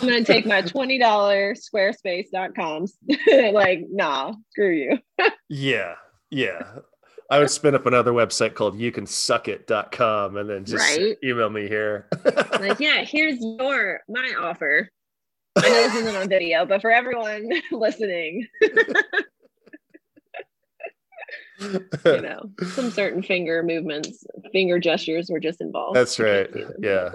I'm 0.00 0.06
gonna 0.06 0.22
take 0.24 0.44
my 0.46 0.60
twenty 0.62 0.98
dollar 0.98 1.54
squarespace.com. 1.54 2.86
like, 3.54 3.86
nah, 3.90 4.32
screw 4.50 4.70
you. 4.72 4.98
Yeah, 5.48 5.94
yeah. 6.30 6.62
I 7.30 7.38
would 7.38 7.50
spin 7.50 7.74
up 7.74 7.86
another 7.86 8.12
website 8.12 8.52
called 8.54 8.78
youcansuckit.com 8.78 10.36
and 10.36 10.48
then 10.50 10.64
just 10.66 10.98
Right. 10.98 11.16
email 11.24 11.48
me 11.48 11.68
here. 11.68 12.06
like, 12.60 12.78
yeah, 12.80 13.02
here's 13.04 13.38
your 13.40 14.00
my 14.10 14.34
offer. 14.38 14.90
I 15.56 15.62
know 15.68 15.74
this 15.74 15.94
isn't 15.94 16.16
on 16.16 16.28
video, 16.28 16.66
but 16.66 16.82
for 16.82 16.90
everyone 16.90 17.50
listening, 17.72 18.46
you 21.60 22.20
know, 22.22 22.50
some 22.72 22.90
certain 22.90 23.22
finger 23.22 23.62
movements, 23.62 24.24
finger 24.52 24.78
gestures 24.78 25.28
were 25.30 25.40
just 25.40 25.60
involved. 25.60 25.96
That's 25.96 26.18
right. 26.20 26.52
see 26.52 26.60
them, 26.60 26.72
but 26.80 26.84
Yeah. 26.86 27.10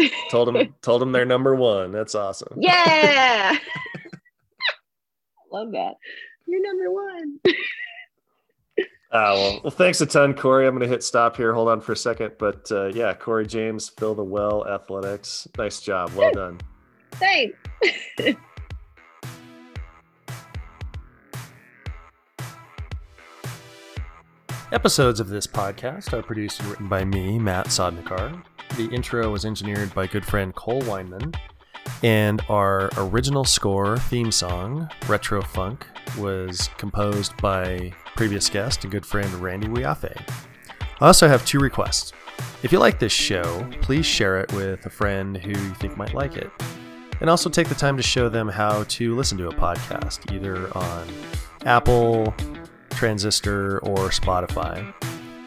okay. 0.00 0.10
told 0.30 0.48
them 0.48 0.74
told 0.82 1.00
them 1.02 1.12
they're 1.12 1.24
number 1.24 1.54
one. 1.54 1.92
That's 1.92 2.14
awesome. 2.14 2.56
Yeah. 2.60 3.56
Love 5.52 5.72
that. 5.72 5.94
You're 6.46 6.62
number 6.62 6.90
one. 6.90 7.38
Ah, 9.14 9.34
well, 9.34 9.60
well, 9.64 9.70
thanks 9.70 10.00
a 10.00 10.06
ton, 10.06 10.32
Cori. 10.34 10.66
I'm 10.66 10.72
going 10.74 10.80
to 10.80 10.88
hit 10.88 11.02
stop 11.02 11.36
here. 11.36 11.52
Hold 11.52 11.68
on 11.68 11.82
for 11.82 11.92
a 11.92 11.96
second. 11.96 12.32
But 12.38 12.72
uh, 12.72 12.86
yeah, 12.86 13.12
Cori 13.12 13.46
James, 13.46 13.90
Fill 13.90 14.14
the 14.14 14.24
Well 14.24 14.66
Athletics. 14.66 15.46
Nice 15.58 15.80
job. 15.82 16.10
Well 16.14 16.32
done. 16.32 16.58
Thanks. 17.12 17.54
Episodes 24.72 25.20
of 25.20 25.28
this 25.28 25.46
podcast 25.46 26.14
are 26.14 26.22
produced 26.22 26.60
and 26.60 26.70
written 26.70 26.88
by 26.88 27.04
me, 27.04 27.38
Matt 27.38 27.66
Sodnicar. 27.66 28.42
The 28.78 28.88
intro 28.88 29.28
was 29.30 29.44
engineered 29.44 29.92
by 29.94 30.06
good 30.06 30.24
friend 30.24 30.54
Cole 30.54 30.80
Weinman. 30.82 31.36
And 32.02 32.40
our 32.48 32.88
original 32.96 33.44
score 33.44 33.98
theme 33.98 34.32
song, 34.32 34.88
Retro 35.06 35.42
Funk, 35.42 35.86
was 36.16 36.70
composed 36.78 37.36
by 37.36 37.92
previous 38.16 38.48
guest 38.48 38.82
and 38.84 38.90
good 38.90 39.04
friend 39.04 39.30
Randy 39.34 39.68
Wiafe. 39.68 40.10
I 41.02 41.06
also 41.06 41.28
have 41.28 41.44
two 41.44 41.58
requests. 41.58 42.14
If 42.62 42.72
you 42.72 42.78
like 42.78 42.98
this 42.98 43.12
show, 43.12 43.68
please 43.82 44.06
share 44.06 44.40
it 44.40 44.50
with 44.54 44.86
a 44.86 44.90
friend 44.90 45.36
who 45.36 45.50
you 45.50 45.74
think 45.74 45.98
might 45.98 46.14
like 46.14 46.38
it. 46.38 46.50
And 47.20 47.28
also 47.28 47.50
take 47.50 47.68
the 47.68 47.74
time 47.74 47.98
to 47.98 48.02
show 48.02 48.30
them 48.30 48.48
how 48.48 48.84
to 48.84 49.14
listen 49.14 49.36
to 49.36 49.48
a 49.48 49.54
podcast, 49.54 50.32
either 50.32 50.74
on 50.74 51.06
Apple, 51.66 52.34
Transistor, 52.94 53.78
or 53.80 54.08
Spotify. 54.08 54.92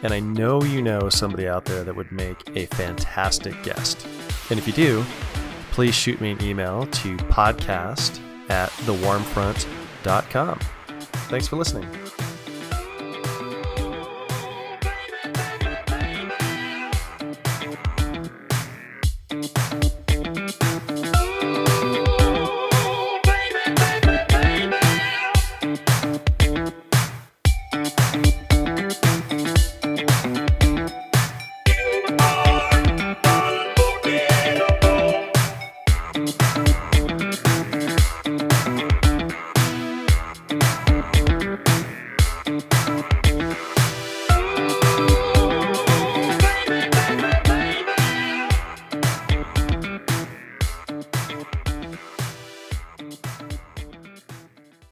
And 0.02 0.12
I 0.12 0.20
know 0.20 0.62
you 0.62 0.82
know 0.82 1.08
somebody 1.08 1.48
out 1.48 1.64
there 1.64 1.82
that 1.84 1.96
would 1.96 2.12
make 2.12 2.36
a 2.56 2.66
fantastic 2.66 3.60
guest. 3.62 4.06
And 4.50 4.58
if 4.58 4.66
you 4.66 4.72
do, 4.72 5.04
please 5.72 5.94
shoot 5.94 6.20
me 6.20 6.32
an 6.32 6.42
email 6.42 6.86
to 6.86 7.16
podcast 7.16 8.20
at 8.48 8.70
thewarmfront.com. 8.70 10.58
Thanks 11.28 11.48
for 11.48 11.56
listening. 11.56 12.05